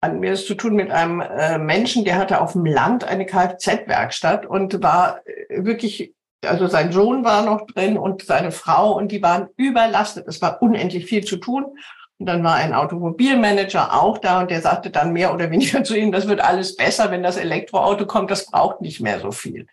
hatten 0.04 0.22
wir 0.22 0.34
es 0.34 0.46
zu 0.46 0.56
tun 0.56 0.76
mit 0.76 0.92
einem 0.92 1.22
äh, 1.22 1.58
Menschen, 1.58 2.04
der 2.04 2.18
hatte 2.18 2.42
auf 2.42 2.52
dem 2.52 2.66
Land 2.66 3.06
eine 3.06 3.26
Kfz-Werkstatt 3.26 4.46
und 4.46 4.84
war 4.84 5.22
äh, 5.26 5.64
wirklich, 5.64 6.14
also 6.46 6.68
sein 6.68 6.92
Sohn 6.92 7.24
war 7.24 7.46
noch 7.46 7.66
drin 7.68 7.98
und 7.98 8.22
seine 8.24 8.52
Frau 8.52 8.98
und 8.98 9.14
die 9.14 9.24
waren 9.24 9.48
überlastet. 9.56 10.28
Es 10.28 10.42
war 10.42 10.62
unendlich 10.62 11.06
viel 11.06 11.24
zu 11.24 11.38
tun. 11.38 11.78
Und 12.20 12.28
dann 12.28 12.44
war 12.44 12.56
ein 12.56 12.74
Automobilmanager 12.74 13.94
auch 13.94 14.18
da 14.18 14.42
und 14.42 14.52
der 14.52 14.62
sagte 14.62 14.92
dann 14.92 15.14
mehr 15.14 15.34
oder 15.34 15.50
weniger 15.52 15.84
zu 15.86 15.96
ihm, 15.96 16.12
das 16.12 16.28
wird 16.28 16.42
alles 16.42 16.76
besser, 16.76 17.10
wenn 17.10 17.24
das 17.24 17.38
Elektroauto 17.38 18.06
kommt, 18.06 18.30
das 18.30 18.46
braucht 18.46 18.82
nicht 18.82 19.00
mehr 19.00 19.20
so 19.20 19.32
viel. 19.32 19.68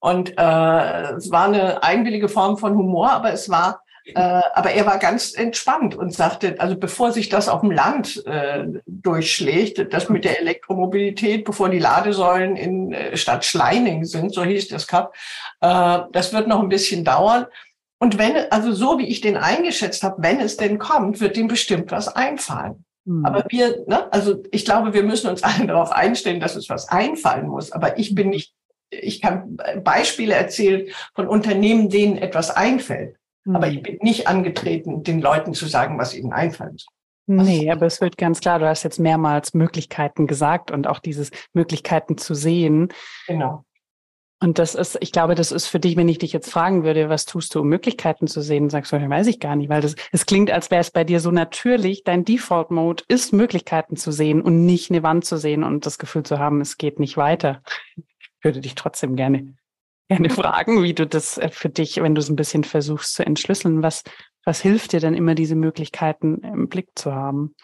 Und 0.00 0.38
äh, 0.38 1.12
es 1.14 1.30
war 1.32 1.46
eine 1.46 1.82
eigenwillige 1.82 2.28
Form 2.28 2.56
von 2.56 2.76
Humor, 2.76 3.10
aber 3.10 3.32
es 3.32 3.50
war 3.50 3.82
aber 4.14 4.70
er 4.70 4.86
war 4.86 4.98
ganz 4.98 5.34
entspannt 5.34 5.94
und 5.96 6.14
sagte, 6.14 6.56
also 6.58 6.76
bevor 6.76 7.12
sich 7.12 7.28
das 7.28 7.48
auf 7.48 7.62
dem 7.62 7.70
Land 7.70 8.24
äh, 8.26 8.64
durchschlägt, 8.86 9.92
das 9.92 10.08
mit 10.08 10.24
der 10.24 10.40
Elektromobilität, 10.40 11.44
bevor 11.44 11.68
die 11.68 11.78
Ladesäulen 11.78 12.56
in 12.56 12.92
äh, 12.92 13.16
Stadt 13.16 13.44
Schleining 13.44 14.04
sind, 14.04 14.32
so 14.32 14.44
hieß 14.44 14.68
das 14.68 14.86
Cup, 14.86 15.14
äh, 15.60 16.00
das 16.12 16.32
wird 16.32 16.46
noch 16.46 16.60
ein 16.60 16.68
bisschen 16.68 17.04
dauern. 17.04 17.46
Und 17.98 18.18
wenn, 18.18 18.36
also 18.50 18.72
so 18.72 18.98
wie 18.98 19.06
ich 19.06 19.22
den 19.22 19.36
eingeschätzt 19.36 20.02
habe, 20.02 20.22
wenn 20.22 20.40
es 20.40 20.56
denn 20.56 20.78
kommt, 20.78 21.20
wird 21.20 21.36
ihm 21.36 21.48
bestimmt 21.48 21.90
was 21.90 22.08
einfallen. 22.08 22.84
Mhm. 23.06 23.24
Aber 23.24 23.44
wir, 23.48 23.84
ne, 23.86 24.12
also 24.12 24.42
ich 24.50 24.64
glaube, 24.64 24.92
wir 24.92 25.02
müssen 25.02 25.30
uns 25.30 25.42
alle 25.42 25.66
darauf 25.66 25.92
einstellen, 25.92 26.40
dass 26.40 26.56
uns 26.56 26.68
was 26.68 26.88
einfallen 26.88 27.48
muss. 27.48 27.72
Aber 27.72 27.98
ich 27.98 28.14
bin 28.14 28.30
nicht, 28.30 28.52
ich 28.90 29.20
kann 29.20 29.56
Beispiele 29.82 30.34
erzählen 30.34 30.88
von 31.14 31.26
Unternehmen, 31.26 31.88
denen 31.88 32.18
etwas 32.18 32.50
einfällt. 32.50 33.15
Mhm. 33.46 33.56
Aber 33.56 33.68
ich 33.68 33.82
bin 33.82 33.98
nicht 34.02 34.28
angetreten, 34.28 35.02
den 35.02 35.20
Leuten 35.20 35.54
zu 35.54 35.66
sagen, 35.66 35.98
was 35.98 36.14
ihnen 36.14 36.32
soll. 36.50 36.76
Nee, 37.28 37.70
aber 37.72 37.86
es 37.86 38.00
wird 38.00 38.18
ganz 38.18 38.40
klar, 38.40 38.60
du 38.60 38.68
hast 38.68 38.84
jetzt 38.84 39.00
mehrmals 39.00 39.52
Möglichkeiten 39.52 40.28
gesagt 40.28 40.70
und 40.70 40.86
auch 40.86 41.00
dieses 41.00 41.30
Möglichkeiten 41.54 42.18
zu 42.18 42.34
sehen. 42.34 42.92
Genau. 43.26 43.64
Und 44.38 44.58
das 44.58 44.74
ist, 44.74 44.98
ich 45.00 45.12
glaube, 45.12 45.34
das 45.34 45.50
ist 45.50 45.66
für 45.66 45.80
dich, 45.80 45.96
wenn 45.96 46.08
ich 46.08 46.18
dich 46.18 46.32
jetzt 46.32 46.52
fragen 46.52 46.84
würde, 46.84 47.08
was 47.08 47.24
tust 47.24 47.54
du, 47.54 47.60
um 47.60 47.68
Möglichkeiten 47.68 48.26
zu 48.26 48.42
sehen, 48.42 48.68
sagst 48.68 48.92
du, 48.92 48.96
weiß 48.96 49.26
ich 49.28 49.40
gar 49.40 49.56
nicht, 49.56 49.70
weil 49.70 49.80
das, 49.80 49.96
es 50.12 50.26
klingt, 50.26 50.50
als 50.50 50.70
wäre 50.70 50.82
es 50.82 50.90
bei 50.90 51.04
dir 51.04 51.20
so 51.20 51.30
natürlich, 51.30 52.04
dein 52.04 52.24
Default-Mode 52.24 53.04
ist, 53.08 53.32
Möglichkeiten 53.32 53.96
zu 53.96 54.12
sehen 54.12 54.42
und 54.42 54.66
nicht 54.66 54.90
eine 54.90 55.02
Wand 55.02 55.24
zu 55.24 55.38
sehen 55.38 55.64
und 55.64 55.86
das 55.86 55.98
Gefühl 55.98 56.22
zu 56.22 56.38
haben, 56.38 56.60
es 56.60 56.76
geht 56.76 57.00
nicht 57.00 57.16
weiter. 57.16 57.62
Ich 57.96 58.44
würde 58.44 58.60
dich 58.60 58.74
trotzdem 58.74 59.16
gerne, 59.16 59.54
gerne 60.08 60.30
fragen, 60.30 60.82
wie 60.82 60.94
du 60.94 61.06
das 61.06 61.38
äh, 61.38 61.50
für 61.50 61.68
dich, 61.68 62.00
wenn 62.02 62.14
du 62.14 62.20
es 62.20 62.28
ein 62.28 62.36
bisschen 62.36 62.64
versuchst 62.64 63.14
zu 63.14 63.24
entschlüsseln, 63.24 63.82
was, 63.82 64.02
was 64.44 64.60
hilft 64.60 64.92
dir 64.92 65.00
denn 65.00 65.14
immer, 65.14 65.34
diese 65.34 65.56
Möglichkeiten 65.56 66.42
im 66.42 66.68
Blick 66.68 66.90
zu 66.94 67.14
haben? 67.14 67.54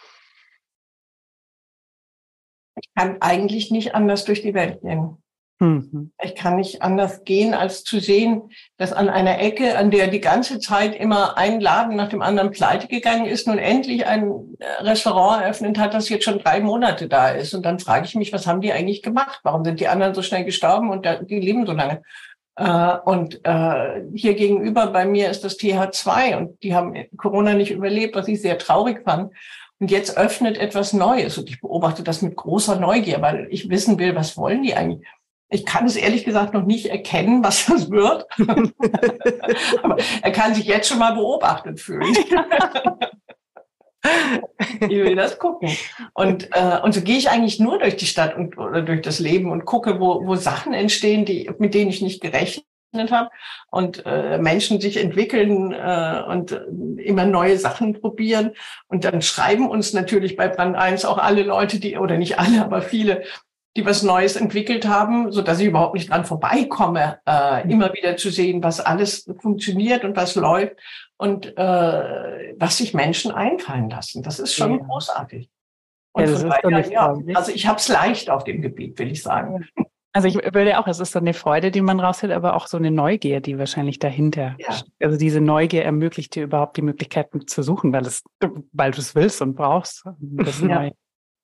Ich 2.81 2.89
kann 2.97 3.21
eigentlich 3.21 3.71
nicht 3.71 3.95
anders 3.95 4.25
durch 4.25 4.43
die 4.43 4.55
Welt 4.55 4.81
gehen. 4.81 5.23
Mhm. 5.63 6.11
Ich 6.21 6.35
kann 6.35 6.57
nicht 6.57 6.83
anders 6.83 7.23
gehen, 7.23 7.55
als 7.55 7.85
zu 7.85 8.01
sehen, 8.01 8.51
dass 8.79 8.93
an 8.93 9.09
einer 9.09 9.39
Ecke, 9.39 9.79
an 9.79 9.93
der 9.93 10.09
die 10.09 10.21
ganze 10.21 10.59
Zeit 10.59 10.97
immer 10.97 11.39
ein 11.39 11.61
Laden 11.61 11.95
nach 11.95 12.09
dem 12.09 12.21
anderen 12.21 12.51
pleite 12.51 12.89
gegangen 12.89 13.27
ist, 13.27 13.47
nun 13.47 13.59
endlich 13.59 14.05
ein 14.07 14.57
äh, 14.59 14.83
Restaurant 14.83 15.43
eröffnet 15.43 15.79
hat, 15.79 15.95
das 15.95 16.09
jetzt 16.09 16.25
schon 16.25 16.41
drei 16.41 16.59
Monate 16.59 17.07
da 17.07 17.29
ist. 17.29 17.55
Und 17.55 17.65
dann 17.65 17.79
frage 17.79 18.07
ich 18.07 18.17
mich, 18.17 18.33
was 18.33 18.49
haben 18.49 18.61
die 18.61 18.73
eigentlich 18.73 19.03
gemacht? 19.03 19.39
Warum 19.45 19.65
sind 19.65 19.79
die 19.79 19.87
anderen 19.87 20.15
so 20.15 20.23
schnell 20.23 20.45
gestorben 20.45 20.91
und 20.91 21.07
die 21.31 21.39
leben 21.39 21.65
so 21.65 21.73
lange? 21.73 22.03
Äh, 22.57 22.99
und 23.05 23.41
äh, 23.45 24.03
hier 24.15 24.35
gegenüber 24.35 24.89
bei 24.89 25.07
mir 25.07 25.31
ist 25.31 25.45
das 25.45 25.59
TH2 25.59 26.37
und 26.37 26.63
die 26.63 26.75
haben 26.75 26.95
Corona 27.17 27.55
nicht 27.55 27.71
überlebt, 27.71 28.15
was 28.15 28.29
ich 28.29 28.43
sehr 28.43 28.59
traurig 28.59 29.03
fand. 29.05 29.33
Und 29.79 29.91
jetzt 29.91 30.17
öffnet 30.17 30.59
etwas 30.59 30.93
Neues 30.93 31.39
und 31.39 31.49
ich 31.49 31.61
beobachte 31.61 32.03
das 32.03 32.23
mit 32.23 32.37
großer 32.37 32.77
Neugier, 32.77 33.21
weil 33.21 33.49
ich 33.51 33.69
wissen 33.69 33.99
will, 33.99 34.15
was 34.15 34.37
wollen 34.37 34.63
die 34.63 34.75
eigentlich? 34.75 35.07
Ich 35.49 35.67
kann 35.67 35.85
es 35.87 35.97
ehrlich 35.97 36.25
gesagt 36.25 36.55
noch 36.55 36.65
nicht 36.65 36.87
erkennen, 36.87 37.43
was 37.43 37.67
das 37.67 37.91
wird. 37.91 38.27
Aber 39.83 39.97
er 40.23 40.33
kann 40.33 40.55
sich 40.55 40.67
jetzt 40.67 40.89
schon 40.89 40.99
mal 40.99 41.15
beobachtet 41.15 41.81
fühlen. 41.81 42.15
ich 44.81 44.89
will 44.91 45.17
das 45.17 45.39
gucken. 45.39 45.71
Und, 46.15 46.49
äh, 46.53 46.79
und 46.83 46.93
so 46.93 47.03
gehe 47.03 47.19
ich 47.19 47.31
eigentlich 47.31 47.61
nur 47.61 47.79
durch 47.79 47.97
die 47.97 48.07
Stadt 48.07 48.37
und 48.37 48.59
oder 48.59 48.83
durch 48.83 49.03
das 49.03 49.19
Leben 49.19 49.51
und 49.51 49.65
gucke, 49.65 50.01
wo, 50.01 50.27
wo 50.27 50.35
Sachen 50.37 50.75
entstehen, 50.75 51.25
die, 51.25 51.51
mit 51.59 51.75
denen 51.75 51.91
ich 51.91 52.03
nicht 52.03 52.21
gerechnet 52.21 52.65
habe 53.11 53.31
und 53.71 54.05
äh, 54.05 54.39
Menschen 54.39 54.81
sich 54.81 54.99
entwickeln 54.99 55.73
äh, 55.73 56.23
und 56.29 56.53
immer 56.99 57.25
neue 57.25 57.59
Sachen 57.59 58.01
probieren. 58.01 58.53
Und 58.89 59.05
dann 59.05 59.23
schreiben 59.23 59.69
uns 59.71 59.93
natürlich 59.93 60.37
bei 60.37 60.49
Brand 60.49 60.77
1 60.77 61.05
auch 61.05 61.19
alle 61.19 61.43
Leute, 61.43 61.79
die, 61.81 61.97
oder 61.97 62.19
nicht 62.19 62.39
alle, 62.39 62.63
aber 62.63 62.83
viele, 62.83 63.23
die 63.77 63.87
was 63.87 64.03
Neues 64.03 64.37
entwickelt 64.37 64.87
haben, 64.87 65.33
so 65.33 65.41
dass 65.41 65.61
ich 65.61 65.67
überhaupt 65.67 65.95
nicht 65.95 66.11
dran 66.11 66.27
vorbeikomme, 66.27 67.21
äh, 67.25 67.65
mhm. 67.65 67.71
immer 67.71 67.95
wieder 67.95 68.17
zu 68.17 68.31
sehen, 68.31 68.63
was 68.63 68.81
alles 68.81 69.31
funktioniert 69.41 70.05
und 70.05 70.17
was 70.17 70.35
läuft 70.35 70.77
und 71.17 71.57
äh, 71.57 72.55
was 72.57 72.79
sich 72.79 72.95
Menschen 72.95 73.33
einfallen 73.33 73.91
lassen. 73.91 74.23
Das 74.23 74.39
ist 74.39 74.55
schon 74.55 74.79
ja. 74.79 74.85
großartig. 74.85 75.49
Und 76.13 76.25
ja, 76.27 76.49
weiter, 76.49 76.91
ja, 76.91 77.17
also 77.35 77.53
ich 77.53 77.67
habe 77.67 77.79
es 77.79 77.89
leicht 77.89 78.29
auf 78.29 78.45
dem 78.45 78.61
Gebiet, 78.61 78.99
will 78.99 79.13
ich 79.13 79.23
sagen. 79.23 79.67
Also 80.15 80.29
ich 80.29 80.35
würde 80.35 80.79
auch, 80.79 80.87
es 80.87 81.01
ist 81.01 81.13
so 81.13 81.19
eine 81.19 81.33
Freude, 81.33 81.71
die 81.71 81.81
man 81.81 81.99
raushält, 81.99 82.33
aber 82.33 82.55
auch 82.55 82.67
so 82.67 82.77
eine 82.77 82.91
Neugier, 82.91 83.41
die 83.41 83.59
wahrscheinlich 83.59 83.99
dahinter. 83.99 84.57
Ja. 84.59 84.83
Also 85.01 85.17
diese 85.17 85.41
Neugier 85.41 85.85
ermöglicht 85.85 86.35
dir 86.35 86.45
überhaupt 86.45 86.77
die 86.77 86.83
Möglichkeiten 86.83 87.47
zu 87.47 87.63
suchen, 87.63 87.95
weil 87.95 88.05
es, 88.05 88.23
weil 88.73 88.91
du 88.91 88.99
es 88.99 89.15
willst 89.15 89.41
und 89.41 89.55
brauchst. 89.55 90.05
Das, 90.21 90.61
ja, 90.61 90.91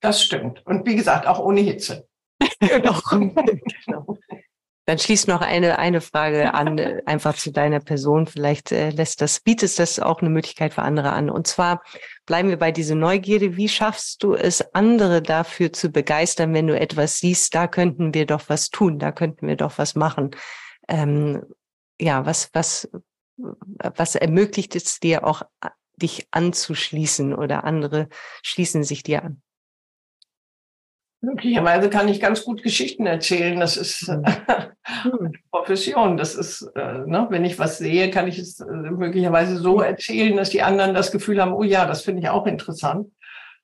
das 0.00 0.22
stimmt. 0.22 0.66
Und 0.66 0.86
wie 0.86 0.96
gesagt, 0.96 1.26
auch 1.26 1.38
ohne 1.38 1.60
Hitze. 1.60 2.06
genau. 2.60 3.00
genau. 3.10 4.18
Dann 4.88 4.98
schließt 4.98 5.28
noch 5.28 5.42
eine, 5.42 5.78
eine 5.78 6.00
Frage 6.00 6.54
an, 6.54 6.78
äh, 6.78 7.02
einfach 7.06 7.34
zu 7.34 7.52
deiner 7.52 7.78
Person. 7.78 8.26
Vielleicht 8.26 8.72
äh, 8.72 8.88
lässt 8.88 9.20
das, 9.20 9.40
bietet 9.40 9.78
das 9.78 10.00
auch 10.00 10.22
eine 10.22 10.30
Möglichkeit 10.30 10.72
für 10.72 10.80
andere 10.80 11.12
an. 11.12 11.28
Und 11.28 11.46
zwar 11.46 11.82
bleiben 12.24 12.48
wir 12.48 12.56
bei 12.56 12.72
dieser 12.72 12.94
Neugierde. 12.94 13.58
Wie 13.58 13.68
schaffst 13.68 14.22
du 14.22 14.32
es, 14.32 14.74
andere 14.74 15.20
dafür 15.20 15.74
zu 15.74 15.90
begeistern, 15.90 16.54
wenn 16.54 16.66
du 16.66 16.80
etwas 16.80 17.18
siehst, 17.18 17.54
da 17.54 17.68
könnten 17.68 18.14
wir 18.14 18.24
doch 18.24 18.48
was 18.48 18.70
tun, 18.70 18.98
da 18.98 19.12
könnten 19.12 19.46
wir 19.46 19.56
doch 19.56 19.76
was 19.76 19.94
machen? 19.94 20.30
Ähm, 20.88 21.42
ja, 22.00 22.24
was, 22.24 22.48
was, 22.54 22.88
was 23.36 24.14
ermöglicht 24.14 24.74
es 24.74 25.00
dir 25.00 25.26
auch, 25.26 25.42
dich 25.96 26.28
anzuschließen 26.30 27.34
oder 27.34 27.64
andere 27.64 28.08
schließen 28.42 28.84
sich 28.84 29.02
dir 29.02 29.22
an? 29.22 29.42
Möglicherweise 31.20 31.90
kann 31.90 32.06
ich 32.08 32.20
ganz 32.20 32.44
gut 32.44 32.62
Geschichten 32.62 33.04
erzählen. 33.06 33.58
Das 33.58 33.76
ist 33.76 34.06
hm. 34.06 34.24
eine 34.86 35.32
Profession. 35.50 36.16
Das 36.16 36.34
ist, 36.34 36.62
äh, 36.76 36.98
ne, 37.06 37.26
wenn 37.30 37.44
ich 37.44 37.58
was 37.58 37.78
sehe, 37.78 38.10
kann 38.10 38.28
ich 38.28 38.38
es 38.38 38.60
äh, 38.60 38.64
möglicherweise 38.64 39.56
so 39.56 39.80
erzählen, 39.80 40.36
dass 40.36 40.50
die 40.50 40.62
anderen 40.62 40.94
das 40.94 41.10
Gefühl 41.10 41.40
haben, 41.40 41.52
oh 41.52 41.64
ja, 41.64 41.86
das 41.86 42.02
finde 42.02 42.22
ich 42.22 42.28
auch 42.28 42.46
interessant. 42.46 43.08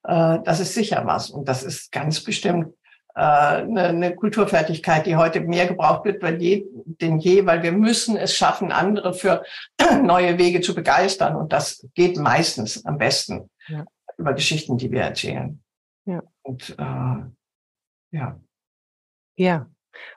Äh, 0.02 0.38
das 0.44 0.58
ist 0.58 0.74
sicher 0.74 1.02
was. 1.06 1.30
Und 1.30 1.48
das 1.48 1.62
ist 1.62 1.92
ganz 1.92 2.20
bestimmt 2.24 2.74
äh, 3.14 3.20
eine, 3.20 3.84
eine 3.84 4.16
Kulturfertigkeit, 4.16 5.06
die 5.06 5.14
heute 5.14 5.40
mehr 5.40 5.68
gebraucht 5.68 6.04
wird 6.04 6.24
denn 6.24 6.40
je, 6.40 6.66
denn 7.00 7.18
je, 7.18 7.46
weil 7.46 7.62
wir 7.62 7.70
müssen 7.70 8.16
es 8.16 8.34
schaffen, 8.34 8.72
andere 8.72 9.14
für 9.14 9.44
neue 10.02 10.38
Wege 10.38 10.60
zu 10.60 10.74
begeistern. 10.74 11.36
Und 11.36 11.52
das 11.52 11.86
geht 11.94 12.16
meistens 12.16 12.84
am 12.84 12.98
besten 12.98 13.48
ja. 13.68 13.84
über 14.18 14.32
Geschichten, 14.32 14.76
die 14.76 14.90
wir 14.90 15.02
erzählen. 15.02 15.62
Ja. 16.06 16.20
Und 16.42 16.76
äh, 16.78 17.43
ja. 18.14 18.40
Ja. 19.36 19.70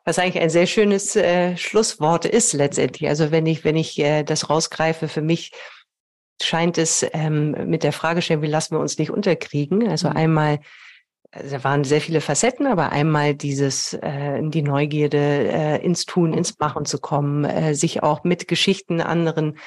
Was 0.05 0.17
eigentlich 0.17 0.41
ein 0.41 0.49
sehr 0.49 0.67
schönes 0.67 1.15
äh, 1.15 1.55
Schlusswort 1.57 2.25
ist 2.25 2.53
letztendlich. 2.53 3.09
Also 3.09 3.31
wenn 3.31 3.45
ich, 3.45 3.63
wenn 3.63 3.75
ich 3.75 3.97
äh, 3.99 4.23
das 4.23 4.49
rausgreife, 4.49 5.07
für 5.07 5.21
mich 5.21 5.51
scheint 6.41 6.77
es 6.77 7.05
ähm, 7.13 7.51
mit 7.69 7.83
der 7.83 7.93
Fragestellung, 7.93 8.43
wie 8.43 8.47
lassen 8.47 8.75
wir 8.75 8.79
uns 8.79 8.97
nicht 8.97 9.11
unterkriegen? 9.11 9.87
Also 9.87 10.09
mhm. 10.09 10.17
einmal 10.17 10.59
also 11.31 11.57
da 11.57 11.63
waren 11.63 11.83
sehr 11.83 11.99
viele 11.99 12.21
Facetten, 12.21 12.67
aber 12.67 12.91
einmal 12.91 13.35
dieses, 13.35 13.93
äh, 13.93 14.41
die 14.43 14.61
Neugierde, 14.61 15.17
äh, 15.17 15.85
ins 15.85 16.05
Tun, 16.05 16.33
ins 16.33 16.57
Machen 16.57 16.85
zu 16.85 16.99
kommen, 16.99 17.43
äh, 17.43 17.75
sich 17.75 18.01
auch 18.01 18.23
mit 18.23 18.47
Geschichten 18.47 19.01
anderen, 19.01 19.57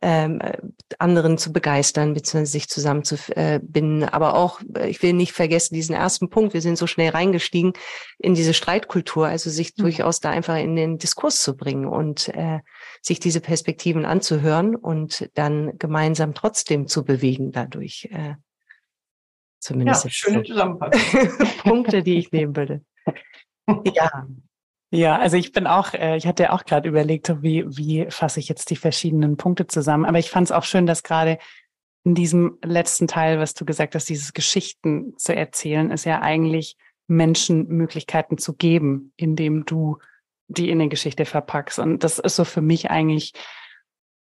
ähm, 0.00 0.40
äh, 0.40 0.58
anderen 1.00 1.36
zu 1.36 1.52
begeistern, 1.52 2.14
beziehungsweise 2.14 2.52
sich 2.52 2.68
zusammenzubinden. 2.68 4.04
Aber 4.04 4.36
auch, 4.36 4.60
äh, 4.76 4.88
ich 4.88 5.02
will 5.02 5.12
nicht 5.12 5.32
vergessen, 5.32 5.74
diesen 5.74 5.96
ersten 5.96 6.30
Punkt, 6.30 6.54
wir 6.54 6.60
sind 6.60 6.78
so 6.78 6.86
schnell 6.86 7.10
reingestiegen 7.10 7.72
in 8.18 8.34
diese 8.34 8.54
Streitkultur, 8.54 9.26
also 9.26 9.50
sich 9.50 9.76
mhm. 9.76 9.82
durchaus 9.82 10.20
da 10.20 10.30
einfach 10.30 10.56
in 10.56 10.76
den 10.76 10.98
Diskurs 10.98 11.42
zu 11.42 11.56
bringen 11.56 11.86
und 11.86 12.28
äh, 12.28 12.60
sich 13.02 13.18
diese 13.18 13.40
Perspektiven 13.40 14.04
anzuhören 14.04 14.76
und 14.76 15.28
dann 15.34 15.78
gemeinsam 15.78 16.34
trotzdem 16.34 16.86
zu 16.86 17.04
bewegen 17.04 17.50
dadurch. 17.50 18.08
Äh, 18.12 18.34
Zumindest 19.60 20.04
ja, 20.04 20.10
schöne 20.10 20.42
Zusammenfassung. 20.42 21.30
Punkte, 21.62 22.02
die 22.02 22.18
ich 22.18 22.32
nehmen 22.32 22.56
würde. 22.56 22.82
Ja. 23.94 24.26
Ja, 24.90 25.18
also 25.18 25.36
ich 25.36 25.52
bin 25.52 25.66
auch, 25.66 25.92
äh, 25.92 26.16
ich 26.16 26.26
hatte 26.26 26.50
auch 26.52 26.64
gerade 26.64 26.88
überlegt, 26.88 27.42
wie, 27.42 27.64
wie 27.68 28.06
fasse 28.08 28.40
ich 28.40 28.48
jetzt 28.48 28.70
die 28.70 28.76
verschiedenen 28.76 29.36
Punkte 29.36 29.66
zusammen. 29.66 30.06
Aber 30.06 30.18
ich 30.18 30.30
fand 30.30 30.46
es 30.46 30.52
auch 30.52 30.64
schön, 30.64 30.86
dass 30.86 31.02
gerade 31.02 31.38
in 32.04 32.14
diesem 32.14 32.58
letzten 32.64 33.06
Teil, 33.06 33.38
was 33.38 33.52
du 33.52 33.66
gesagt 33.66 33.94
hast, 33.94 34.08
dieses 34.08 34.32
Geschichten 34.32 35.14
zu 35.18 35.34
erzählen, 35.34 35.90
ist 35.90 36.06
ja 36.06 36.22
eigentlich 36.22 36.76
Menschen 37.06 37.66
Möglichkeiten 37.68 38.38
zu 38.38 38.54
geben, 38.54 39.12
indem 39.16 39.66
du 39.66 39.98
die 40.46 40.70
in 40.70 40.80
eine 40.80 40.88
Geschichte 40.88 41.26
verpackst. 41.26 41.78
Und 41.78 42.02
das 42.02 42.18
ist 42.18 42.36
so 42.36 42.44
für 42.44 42.62
mich 42.62 42.90
eigentlich 42.90 43.34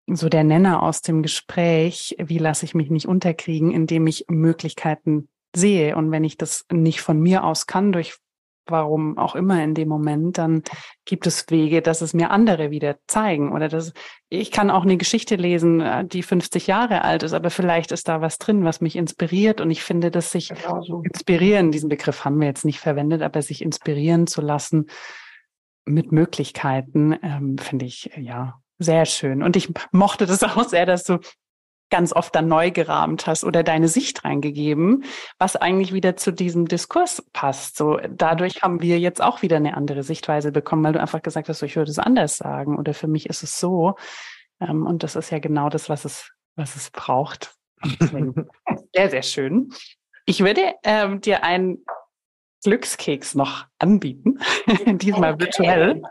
so 0.08 0.30
der 0.30 0.44
Nenner 0.44 0.84
aus 0.84 1.02
dem 1.02 1.24
Gespräch, 1.24 2.16
wie 2.20 2.38
lasse 2.38 2.66
ich 2.66 2.76
mich 2.76 2.90
nicht 2.90 3.08
unterkriegen, 3.08 3.72
indem 3.72 4.08
ich 4.08 4.26
Möglichkeiten 4.28 5.30
sehe. 5.56 5.96
Und 5.96 6.12
wenn 6.12 6.24
ich 6.24 6.38
das 6.38 6.66
nicht 6.72 7.02
von 7.02 7.20
mir 7.20 7.44
aus 7.44 7.68
kann, 7.68 7.92
durch 7.92 8.18
warum 8.66 9.18
auch 9.18 9.36
immer 9.36 9.62
in 9.64 9.74
dem 9.74 9.90
Moment, 9.90 10.38
dann 10.38 10.64
gibt 11.06 11.28
es 11.28 11.50
Wege, 11.50 11.82
dass 11.82 12.02
es 12.02 12.14
mir 12.14 12.32
andere 12.32 12.72
wieder 12.72 12.98
zeigen. 13.08 13.52
Oder 13.52 13.68
dass 13.68 13.94
ich 14.30 14.52
kann 14.52 14.70
auch 14.70 14.84
eine 14.84 14.98
Geschichte 14.98 15.36
lesen, 15.36 15.82
äh, 15.82 16.06
die 16.06 16.24
50 16.24 16.68
Jahre 16.68 17.04
alt 17.04 17.24
ist, 17.24 17.34
aber 17.34 17.50
vielleicht 17.50 17.92
ist 17.92 18.08
da 18.08 18.22
was 18.22 18.38
drin, 18.38 18.64
was 18.64 18.82
mich 18.82 18.96
inspiriert. 18.96 19.62
Und 19.62 19.72
ich 19.72 19.84
finde, 19.84 20.12
dass 20.12 20.32
sich 20.32 20.50
genau 20.50 20.82
so. 20.82 21.02
inspirieren, 21.02 21.72
diesen 21.72 21.90
Begriff 21.90 22.26
haben 22.26 22.40
wir 22.40 22.48
jetzt 22.48 22.66
nicht 22.66 22.80
verwendet, 22.80 23.22
aber 23.22 23.42
sich 23.42 23.62
inspirieren 23.62 24.28
zu 24.28 24.42
lassen 24.42 24.88
mit 25.86 26.12
Möglichkeiten, 26.12 27.18
ähm, 27.22 27.58
finde 27.58 27.86
ich 27.86 28.10
ja 28.16 28.63
sehr 28.84 29.06
schön. 29.06 29.42
Und 29.44 29.56
ich 29.56 29.70
mochte 29.92 30.26
das 30.26 30.44
auch 30.44 30.68
sehr, 30.68 30.86
dass 30.86 31.04
du 31.04 31.20
ganz 31.90 32.12
oft 32.12 32.34
dann 32.34 32.48
neu 32.48 32.72
gerahmt 32.72 33.28
hast 33.28 33.44
oder 33.44 33.62
deine 33.62 33.88
Sicht 33.88 34.26
reingegeben, 34.26 35.04
was 35.38 35.56
eigentlich 35.56 35.94
wieder 35.94 36.16
zu 36.16 36.32
diesem 36.32 36.68
Diskurs 36.68 37.24
passt. 37.34 37.78
So 37.78 38.00
dadurch 38.10 38.64
haben 38.64 38.82
wir 38.82 39.00
jetzt 39.00 39.22
auch 39.22 39.44
wieder 39.44 39.58
eine 39.58 39.78
andere 39.78 40.02
Sichtweise 40.02 40.52
bekommen, 40.52 40.84
weil 40.84 40.94
du 40.94 41.00
einfach 41.00 41.22
gesagt 41.22 41.50
hast, 41.50 41.62
ich 41.62 41.76
würde 41.76 41.92
es 41.92 42.00
anders 42.00 42.38
sagen 42.38 42.80
oder 42.80 42.96
für 42.96 43.08
mich 43.08 43.28
ist 43.28 43.44
es 43.44 43.60
so. 43.60 43.96
Ähm, 44.60 44.88
und 44.88 45.04
das 45.04 45.16
ist 45.16 45.30
ja 45.30 45.38
genau 45.38 45.70
das, 45.70 45.88
was 45.88 46.04
es, 46.04 46.32
was 46.56 46.76
es 46.76 46.90
braucht. 46.90 47.54
sehr, 48.96 49.10
sehr 49.12 49.24
schön. 49.24 49.70
Ich 50.26 50.40
würde 50.40 50.74
ähm, 50.84 51.22
dir 51.22 51.44
einen 51.44 51.86
Glückskeks 52.64 53.36
noch 53.36 53.68
anbieten, 53.78 54.40
diesmal 54.98 55.40
virtuell. 55.40 56.02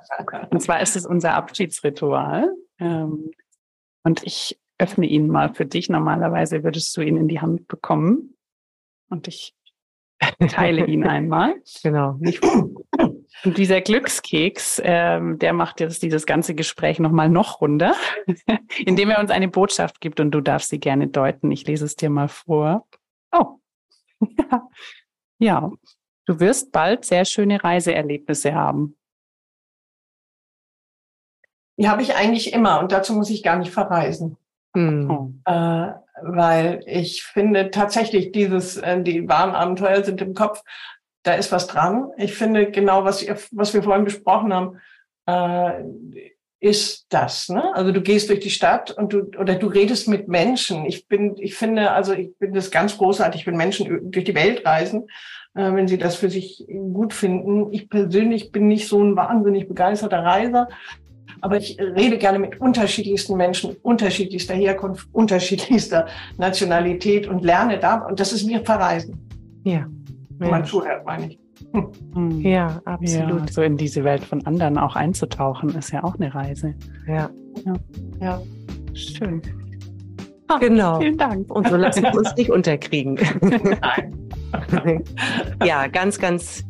Und 0.50 0.60
zwar 0.60 0.80
ist 0.80 0.94
es 0.94 1.06
unser 1.06 1.34
Abschiedsritual. 1.34 2.52
Ähm, 2.78 3.32
und 4.04 4.22
ich 4.24 4.58
öffne 4.78 5.06
ihn 5.06 5.28
mal 5.28 5.54
für 5.54 5.66
dich. 5.66 5.88
Normalerweise 5.88 6.64
würdest 6.64 6.96
du 6.96 7.02
ihn 7.02 7.16
in 7.16 7.28
die 7.28 7.40
Hand 7.40 7.68
bekommen. 7.68 8.36
Und 9.08 9.28
ich 9.28 9.54
teile 10.48 10.86
ihn 10.86 11.04
einmal. 11.06 11.54
Genau. 11.82 12.18
Und 13.44 13.58
dieser 13.58 13.80
Glückskeks, 13.80 14.80
ähm, 14.84 15.38
der 15.38 15.52
macht 15.52 15.80
jetzt 15.80 16.02
dieses 16.02 16.26
ganze 16.26 16.54
Gespräch 16.54 16.98
nochmal 16.98 17.28
noch 17.28 17.60
runder, 17.60 17.94
indem 18.84 19.10
er 19.10 19.20
uns 19.20 19.30
eine 19.30 19.48
Botschaft 19.48 20.00
gibt 20.00 20.20
und 20.20 20.30
du 20.30 20.40
darfst 20.40 20.70
sie 20.70 20.78
gerne 20.78 21.08
deuten. 21.08 21.50
Ich 21.50 21.66
lese 21.66 21.84
es 21.84 21.96
dir 21.96 22.10
mal 22.10 22.28
vor. 22.28 22.86
Oh. 23.32 23.58
ja. 25.38 25.70
Du 26.24 26.38
wirst 26.38 26.70
bald 26.70 27.04
sehr 27.04 27.24
schöne 27.24 27.62
Reiseerlebnisse 27.64 28.54
haben. 28.54 28.96
Die 31.76 31.88
habe 31.88 32.02
ich 32.02 32.14
eigentlich 32.14 32.52
immer 32.52 32.80
und 32.80 32.92
dazu 32.92 33.14
muss 33.14 33.30
ich 33.30 33.42
gar 33.42 33.56
nicht 33.56 33.72
verreisen. 33.72 34.36
Mhm. 34.74 35.42
Äh, 35.44 35.88
weil 36.22 36.80
ich 36.86 37.24
finde 37.24 37.70
tatsächlich 37.70 38.32
dieses, 38.32 38.76
äh, 38.76 39.02
die 39.02 39.28
wahren 39.28 39.54
Abenteuer 39.54 40.04
sind 40.04 40.20
im 40.20 40.34
Kopf, 40.34 40.62
da 41.22 41.34
ist 41.34 41.52
was 41.52 41.66
dran. 41.66 42.10
Ich 42.16 42.34
finde 42.34 42.70
genau, 42.70 43.04
was, 43.04 43.24
was 43.52 43.74
wir 43.74 43.82
vorhin 43.82 44.04
besprochen 44.04 44.52
haben, 44.52 44.80
äh, 45.26 45.84
ist 46.62 47.06
das. 47.08 47.48
Ne? 47.48 47.74
Also 47.74 47.90
du 47.90 48.00
gehst 48.00 48.28
durch 48.28 48.38
die 48.38 48.50
Stadt 48.50 48.92
und 48.92 49.12
du 49.12 49.22
oder 49.38 49.56
du 49.56 49.66
redest 49.66 50.06
mit 50.06 50.28
Menschen. 50.28 50.86
Ich 50.86 51.08
bin, 51.08 51.36
ich 51.38 51.56
finde, 51.56 51.90
also 51.90 52.12
ich 52.12 52.36
bin 52.38 52.54
das 52.54 52.70
ganz 52.70 52.96
großartig, 52.98 53.46
wenn 53.46 53.56
Menschen 53.56 54.12
durch 54.12 54.24
die 54.24 54.34
Welt 54.34 54.64
reisen, 54.64 55.08
äh, 55.54 55.72
wenn 55.72 55.88
sie 55.88 55.98
das 55.98 56.14
für 56.14 56.30
sich 56.30 56.64
gut 56.68 57.14
finden. 57.14 57.72
Ich 57.72 57.88
persönlich 57.88 58.52
bin 58.52 58.68
nicht 58.68 58.86
so 58.86 59.02
ein 59.02 59.16
wahnsinnig 59.16 59.66
begeisterter 59.66 60.22
Reiser, 60.22 60.68
aber 61.42 61.56
ich 61.56 61.76
rede 61.78 62.18
gerne 62.18 62.38
mit 62.38 62.60
unterschiedlichsten 62.60 63.36
Menschen, 63.36 63.76
unterschiedlichster 63.82 64.54
Herkunft, 64.54 65.08
unterschiedlichster 65.12 66.06
Nationalität 66.38 67.26
und 67.26 67.44
lerne 67.44 67.78
da. 67.78 67.96
Und 68.06 68.20
das 68.20 68.32
ist 68.32 68.46
mir 68.46 68.64
Verreisen. 68.64 69.28
Ja. 69.64 69.86
Wenn 70.38 70.50
man 70.50 70.64
zuhört, 70.64 71.04
meine 71.04 71.26
ich. 71.26 71.38
Hm. 72.14 72.40
Ja, 72.40 72.80
absolut. 72.84 73.40
Ja, 73.40 73.52
so 73.52 73.62
in 73.62 73.76
diese 73.76 74.04
Welt 74.04 74.22
von 74.24 74.46
anderen 74.46 74.78
auch 74.78 74.94
einzutauchen, 74.94 75.70
ist 75.70 75.92
ja 75.92 76.04
auch 76.04 76.14
eine 76.14 76.32
Reise. 76.32 76.74
Ja. 77.06 77.28
Ja. 77.64 77.74
ja. 78.20 78.42
Schön. 78.94 79.42
Ah, 80.46 80.58
genau. 80.58 81.00
Vielen 81.00 81.18
Dank. 81.18 81.52
Und 81.52 81.68
so 81.68 81.76
lassen 81.76 82.04
wir 82.04 82.14
uns 82.14 82.34
nicht 82.36 82.50
unterkriegen. 82.50 83.18
Nein. 83.40 85.02
ja, 85.64 85.88
ganz, 85.88 86.18
ganz 86.18 86.64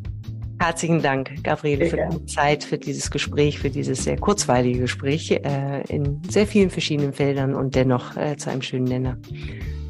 Herzlichen 0.63 1.03
Dank, 1.03 1.43
Gabriele, 1.43 1.87
für 1.87 2.09
die 2.13 2.27
Zeit, 2.27 2.63
für 2.63 2.79
dieses 2.79 3.11
Gespräch, 3.11 3.59
für 3.59 3.69
dieses 3.69 4.05
sehr 4.05 4.17
kurzweilige 4.17 4.79
Gespräch 4.79 5.33
äh, 5.33 5.83
in 5.89 6.23
sehr 6.31 6.47
vielen 6.47 6.71
verschiedenen 6.71 7.13
Feldern 7.13 7.57
und 7.57 7.75
dennoch 7.75 8.17
äh, 8.17 8.37
zu 8.37 8.49
einem 8.49 8.63
schönen 8.63 8.85
Nenner 8.85 9.19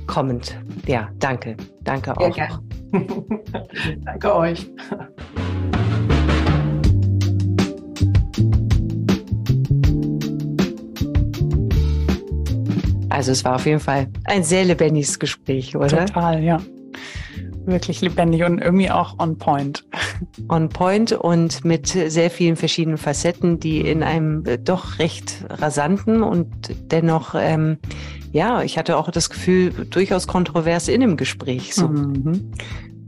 kommend. 0.07 0.59
Ja, 0.87 1.11
danke. 1.19 1.59
Danke 1.83 2.17
auch. 2.17 2.35
danke 4.03 4.35
euch. 4.35 4.71
Also 13.11 13.33
es 13.33 13.45
war 13.45 13.57
auf 13.57 13.67
jeden 13.67 13.81
Fall 13.81 14.09
ein 14.25 14.43
sehr 14.43 14.65
lebendiges 14.65 15.19
Gespräch, 15.19 15.77
oder? 15.77 16.07
Total, 16.07 16.43
ja 16.43 16.63
wirklich 17.67 18.01
lebendig 18.01 18.45
und 18.45 18.59
irgendwie 18.59 18.91
auch 18.91 19.19
on 19.19 19.39
point. 19.39 19.85
On 20.49 20.69
point 20.69 21.13
und 21.13 21.65
mit 21.65 21.89
sehr 21.89 22.31
vielen 22.31 22.57
verschiedenen 22.57 22.99
Facetten, 22.99 23.61
die 23.61 23.81
in 23.81 24.03
einem 24.03 24.45
doch 24.65 24.99
recht 24.99 25.45
rasanten 25.49 26.23
und 26.23 26.49
dennoch, 26.91 27.35
ähm, 27.37 27.79
ja, 28.33 28.63
ich 28.63 28.79
hatte 28.79 28.97
auch 28.97 29.11
das 29.11 29.31
Gefühl, 29.31 29.71
durchaus 29.91 30.27
kontrovers 30.27 30.89
in 30.89 31.01
dem 31.01 31.17
Gespräch. 31.17 31.75
So. 31.75 31.89
Mhm. 31.89 32.53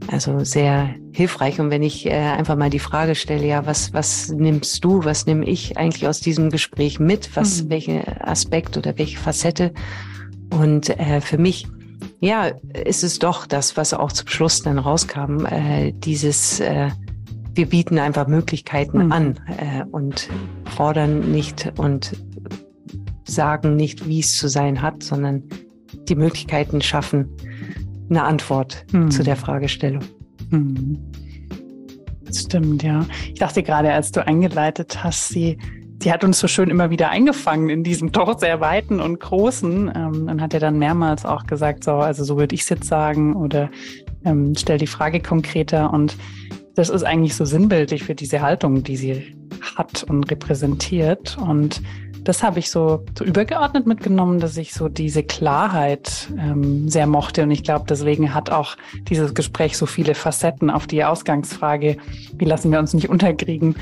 Also 0.07 0.43
sehr 0.43 0.93
hilfreich. 1.11 1.59
Und 1.59 1.71
wenn 1.71 1.81
ich 1.81 2.05
äh, 2.05 2.11
einfach 2.11 2.55
mal 2.55 2.69
die 2.69 2.79
Frage 2.79 3.15
stelle, 3.15 3.45
ja, 3.45 3.65
was, 3.65 3.93
was 3.93 4.29
nimmst 4.29 4.83
du, 4.83 5.03
was 5.03 5.25
nehme 5.25 5.45
ich 5.45 5.77
eigentlich 5.77 6.07
aus 6.07 6.19
diesem 6.19 6.49
Gespräch 6.49 6.99
mit? 6.99 7.35
Was, 7.35 7.63
mhm. 7.63 7.69
welche 7.69 8.27
Aspekt 8.27 8.77
oder 8.77 8.97
welche 8.97 9.17
Facette? 9.17 9.73
Und 10.51 10.89
äh, 10.99 11.21
für 11.21 11.37
mich 11.37 11.67
ja, 12.19 12.51
ist 12.85 13.03
es 13.03 13.19
doch 13.19 13.45
das, 13.45 13.77
was 13.77 13.93
auch 13.93 14.11
zum 14.11 14.27
Schluss 14.27 14.61
dann 14.61 14.79
rauskam, 14.79 15.45
äh, 15.45 15.91
dieses, 15.91 16.59
äh, 16.59 16.89
wir 17.53 17.67
bieten 17.67 17.99
einfach 17.99 18.27
Möglichkeiten 18.27 19.05
mhm. 19.05 19.11
an 19.11 19.39
äh, 19.57 19.83
und 19.91 20.29
fordern 20.75 21.31
nicht 21.31 21.73
und 21.77 22.13
sagen 23.25 23.75
nicht, 23.75 24.07
wie 24.07 24.19
es 24.19 24.37
zu 24.37 24.47
sein 24.47 24.81
hat, 24.81 25.03
sondern 25.03 25.43
die 26.07 26.15
Möglichkeiten 26.15 26.81
schaffen, 26.81 27.29
eine 28.09 28.23
Antwort 28.23 28.85
mhm. 28.91 29.09
zu 29.09 29.23
der 29.23 29.35
Fragestellung. 29.35 30.03
Mhm. 30.49 30.99
Stimmt, 32.33 32.83
ja. 32.83 33.05
Ich 33.27 33.39
dachte 33.39 33.63
gerade, 33.63 33.93
als 33.93 34.11
du 34.11 34.25
eingeleitet 34.25 35.03
hast, 35.03 35.29
sie 35.29 35.57
die 35.97 36.11
hat 36.11 36.23
uns 36.23 36.39
so 36.39 36.47
schön 36.47 36.69
immer 36.69 36.89
wieder 36.89 37.09
eingefangen 37.09 37.69
in 37.69 37.83
diesem 37.83 38.11
doch 38.11 38.37
sehr 38.39 38.59
weiten 38.59 38.99
und 38.99 39.19
großen. 39.19 39.91
Ähm, 39.95 40.27
und 40.29 40.41
hat 40.41 40.53
ja 40.53 40.59
dann 40.59 40.77
mehrmals 40.77 41.25
auch 41.25 41.45
gesagt, 41.45 41.83
so, 41.83 41.93
also 41.93 42.23
so 42.23 42.37
würde 42.37 42.55
ich 42.55 42.61
es 42.61 42.69
jetzt 42.69 42.87
sagen 42.87 43.35
oder 43.35 43.69
ähm, 44.23 44.53
stell 44.57 44.77
die 44.77 44.87
Frage 44.87 45.21
konkreter. 45.21 45.91
Und 45.93 46.17
das 46.75 46.89
ist 46.89 47.03
eigentlich 47.03 47.35
so 47.35 47.45
sinnbildlich 47.45 48.03
für 48.03 48.15
diese 48.15 48.41
Haltung, 48.41 48.83
die 48.83 48.97
sie 48.97 49.35
hat 49.75 50.03
und 50.03 50.29
repräsentiert. 50.29 51.37
Und 51.37 51.81
das 52.23 52.43
habe 52.43 52.59
ich 52.59 52.71
so, 52.71 53.05
so 53.17 53.23
übergeordnet 53.23 53.85
mitgenommen, 53.85 54.39
dass 54.39 54.57
ich 54.57 54.73
so 54.73 54.89
diese 54.89 55.23
Klarheit 55.23 56.27
ähm, 56.37 56.89
sehr 56.89 57.07
mochte. 57.07 57.43
Und 57.43 57.51
ich 57.51 57.63
glaube, 57.63 57.85
deswegen 57.87 58.33
hat 58.33 58.49
auch 58.49 58.75
dieses 59.07 59.33
Gespräch 59.33 59.77
so 59.77 59.85
viele 59.85 60.15
Facetten 60.15 60.69
auf 60.69 60.87
die 60.87 61.03
Ausgangsfrage, 61.03 61.97
wie 62.37 62.45
lassen 62.45 62.71
wir 62.71 62.79
uns 62.79 62.93
nicht 62.93 63.09
unterkriegen, 63.09 63.75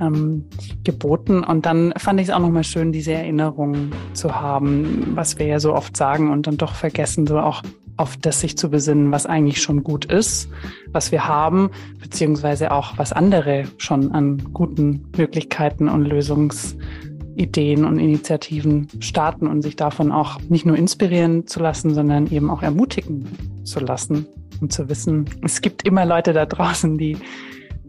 ähm, 0.00 0.44
geboten. 0.84 1.44
Und 1.44 1.66
dann 1.66 1.92
fand 1.96 2.20
ich 2.20 2.28
es 2.28 2.34
auch 2.34 2.38
nochmal 2.38 2.64
schön, 2.64 2.92
diese 2.92 3.12
Erinnerung 3.12 3.92
zu 4.12 4.34
haben, 4.40 5.12
was 5.14 5.38
wir 5.38 5.46
ja 5.46 5.60
so 5.60 5.74
oft 5.74 5.96
sagen 5.96 6.30
und 6.30 6.46
dann 6.46 6.56
doch 6.56 6.74
vergessen, 6.74 7.26
so 7.26 7.38
auch 7.38 7.62
auf 7.98 8.16
das 8.16 8.40
sich 8.40 8.56
zu 8.56 8.70
besinnen, 8.70 9.10
was 9.10 9.26
eigentlich 9.26 9.60
schon 9.60 9.82
gut 9.82 10.04
ist, 10.04 10.48
was 10.92 11.10
wir 11.10 11.26
haben, 11.26 11.70
beziehungsweise 12.00 12.70
auch 12.70 12.96
was 12.96 13.12
andere 13.12 13.64
schon 13.76 14.12
an 14.12 14.38
guten 14.52 15.10
Möglichkeiten 15.16 15.88
und 15.88 16.04
Lösungsideen 16.04 17.84
und 17.84 17.98
Initiativen 17.98 18.86
starten 19.00 19.48
und 19.48 19.62
sich 19.62 19.74
davon 19.74 20.12
auch 20.12 20.40
nicht 20.48 20.64
nur 20.64 20.76
inspirieren 20.76 21.48
zu 21.48 21.58
lassen, 21.58 21.92
sondern 21.92 22.28
eben 22.28 22.50
auch 22.50 22.62
ermutigen 22.62 23.26
zu 23.64 23.80
lassen 23.80 24.26
und 24.60 24.72
zu 24.72 24.88
wissen, 24.88 25.24
es 25.42 25.60
gibt 25.60 25.84
immer 25.86 26.06
Leute 26.06 26.32
da 26.32 26.46
draußen, 26.46 26.98
die 26.98 27.16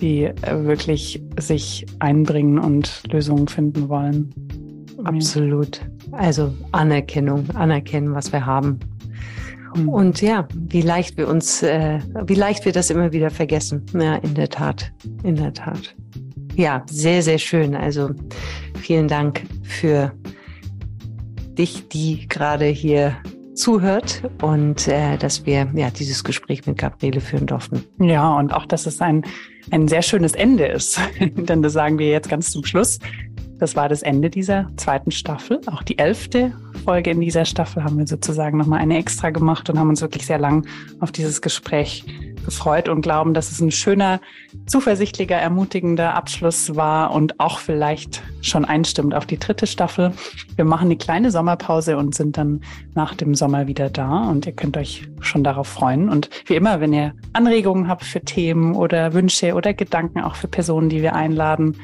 die 0.02 0.24
äh, 0.24 0.64
wirklich 0.66 1.22
sich 1.40 1.86
einbringen 2.00 2.60
und 2.60 3.04
Lösungen 3.12 3.48
finden 3.48 3.90
wollen. 3.90 4.34
Absolut. 5.04 5.82
Also 6.12 6.54
Anerkennung, 6.72 7.50
anerkennen, 7.56 8.14
was 8.14 8.32
wir 8.34 8.46
haben. 8.46 8.80
Mhm. 9.76 9.90
Und 9.90 10.22
ja, 10.22 10.48
wie 10.54 10.82
leicht 10.82 11.18
wir 11.18 11.28
uns, 11.28 11.64
äh, 11.64 12.00
wie 12.26 12.36
leicht 12.36 12.66
wir 12.66 12.72
das 12.72 12.90
immer 12.90 13.12
wieder 13.12 13.30
vergessen. 13.30 13.86
Ja, 13.94 14.16
in 14.16 14.34
der 14.34 14.50
Tat, 14.50 14.92
in 15.24 15.36
der 15.36 15.54
Tat. 15.54 15.96
Ja, 16.56 16.84
sehr, 16.90 17.22
sehr 17.22 17.38
schön. 17.38 17.76
Also 17.76 18.12
vielen 18.76 19.08
Dank 19.08 19.44
für 19.64 20.12
dich, 21.58 21.88
die 21.90 22.28
gerade 22.28 22.66
hier 22.66 23.16
zuhört 23.54 24.24
und 24.42 24.88
äh, 24.88 25.18
dass 25.18 25.46
wir 25.46 25.68
ja 25.74 25.90
dieses 25.90 26.24
Gespräch 26.24 26.66
mit 26.66 26.78
Gabriele 26.78 27.20
führen 27.20 27.46
durften. 27.46 27.84
Ja, 28.00 28.38
und 28.38 28.54
auch, 28.54 28.66
dass 28.66 28.86
es 28.86 29.02
ein, 29.02 29.24
ein 29.72 29.88
sehr 29.88 30.02
schönes 30.02 30.34
Ende 30.34 30.66
ist. 30.66 31.00
Denn 31.20 31.62
das 31.62 31.74
sagen 31.74 32.00
wir 32.00 32.10
jetzt 32.10 32.30
ganz 32.30 32.52
zum 32.52 32.66
Schluss. 32.66 33.00
Das 33.60 33.76
war 33.76 33.90
das 33.90 34.02
Ende 34.02 34.30
dieser 34.30 34.70
zweiten 34.78 35.12
Staffel. 35.12 35.60
Auch 35.68 35.84
die 35.84 35.98
elfte 35.98 36.54
Folge 36.86 37.12
in 37.12 37.20
dieser 37.20 37.46
Staffel 37.46 37.84
haben 37.84 37.98
wir 37.98 38.08
sozusagen 38.08 38.58
nochmal 38.58 38.80
eine 38.80 38.98
extra 38.98 39.30
gemacht 39.30 39.70
und 39.70 39.78
haben 39.78 39.90
uns 39.90 40.02
wirklich 40.02 40.26
sehr 40.26 40.40
lang 40.40 40.66
auf 41.00 41.12
dieses 41.12 41.42
Gespräch 41.42 42.06
gefreut 42.46 42.90
und 42.90 43.02
glauben, 43.02 43.34
dass 43.34 43.52
es 43.52 43.60
ein 43.60 43.72
schöner, 43.72 44.22
zuversichtlicher, 44.66 45.36
ermutigender 45.36 46.16
Abschluss 46.16 46.76
war 46.76 47.12
und 47.12 47.40
auch 47.40 47.60
vielleicht 47.60 48.24
schon 48.42 48.66
einstimmt 48.66 49.14
auf 49.14 49.26
die 49.26 49.38
dritte 49.38 49.68
Staffel. 49.68 50.14
Wir 50.56 50.66
machen 50.66 50.86
eine 50.86 50.96
kleine 50.96 51.32
Sommerpause 51.32 51.98
und 51.98 52.16
sind 52.16 52.38
dann 52.38 52.62
nach 52.96 53.14
dem 53.14 53.36
Sommer 53.36 53.68
wieder 53.68 53.90
da 53.90 54.30
und 54.30 54.46
ihr 54.46 54.54
könnt 54.54 54.78
euch 54.78 55.08
schon 55.20 55.44
darauf 55.44 55.68
freuen. 55.68 56.10
Und 56.10 56.30
wie 56.46 56.56
immer, 56.56 56.80
wenn 56.80 56.94
ihr 56.94 57.14
Anregungen 57.34 57.88
habt 57.90 58.06
für 58.06 58.22
Themen 58.22 58.76
oder 58.76 59.14
Wünsche 59.14 59.54
oder 59.54 59.74
Gedanken 59.74 60.22
auch 60.22 60.36
für 60.36 60.48
Personen, 60.48 60.90
die 60.90 61.02
wir 61.02 61.14
einladen, 61.14 61.76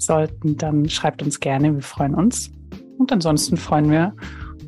sollten, 0.00 0.56
dann 0.56 0.88
schreibt 0.88 1.22
uns 1.22 1.40
gerne. 1.40 1.74
Wir 1.74 1.82
freuen 1.82 2.14
uns. 2.14 2.50
Und 2.98 3.12
ansonsten 3.12 3.56
freuen 3.56 3.90
wir 3.90 4.14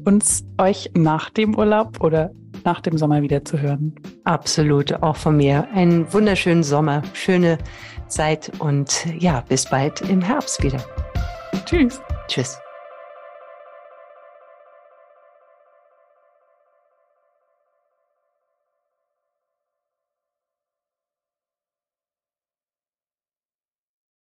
uns, 0.05 0.45
euch 0.59 0.91
nach 0.95 1.31
dem 1.31 1.57
Urlaub 1.57 2.01
oder 2.01 2.33
nach 2.65 2.81
dem 2.81 2.97
Sommer 2.97 3.23
wieder 3.23 3.45
zu 3.45 3.61
hören. 3.61 3.95
Absolut, 4.25 4.93
auch 5.03 5.17
von 5.17 5.37
mir. 5.37 5.69
Einen 5.75 6.13
wunderschönen 6.13 6.63
Sommer, 6.63 7.03
schöne 7.13 7.59
Zeit 8.09 8.53
und 8.59 9.07
ja, 9.19 9.43
bis 9.49 9.67
bald 9.67 10.01
im 10.03 10.21
Herbst 10.21 10.63
wieder. 10.63 10.83
Tschüss. 11.65 12.01
Tschüss. 12.29 12.59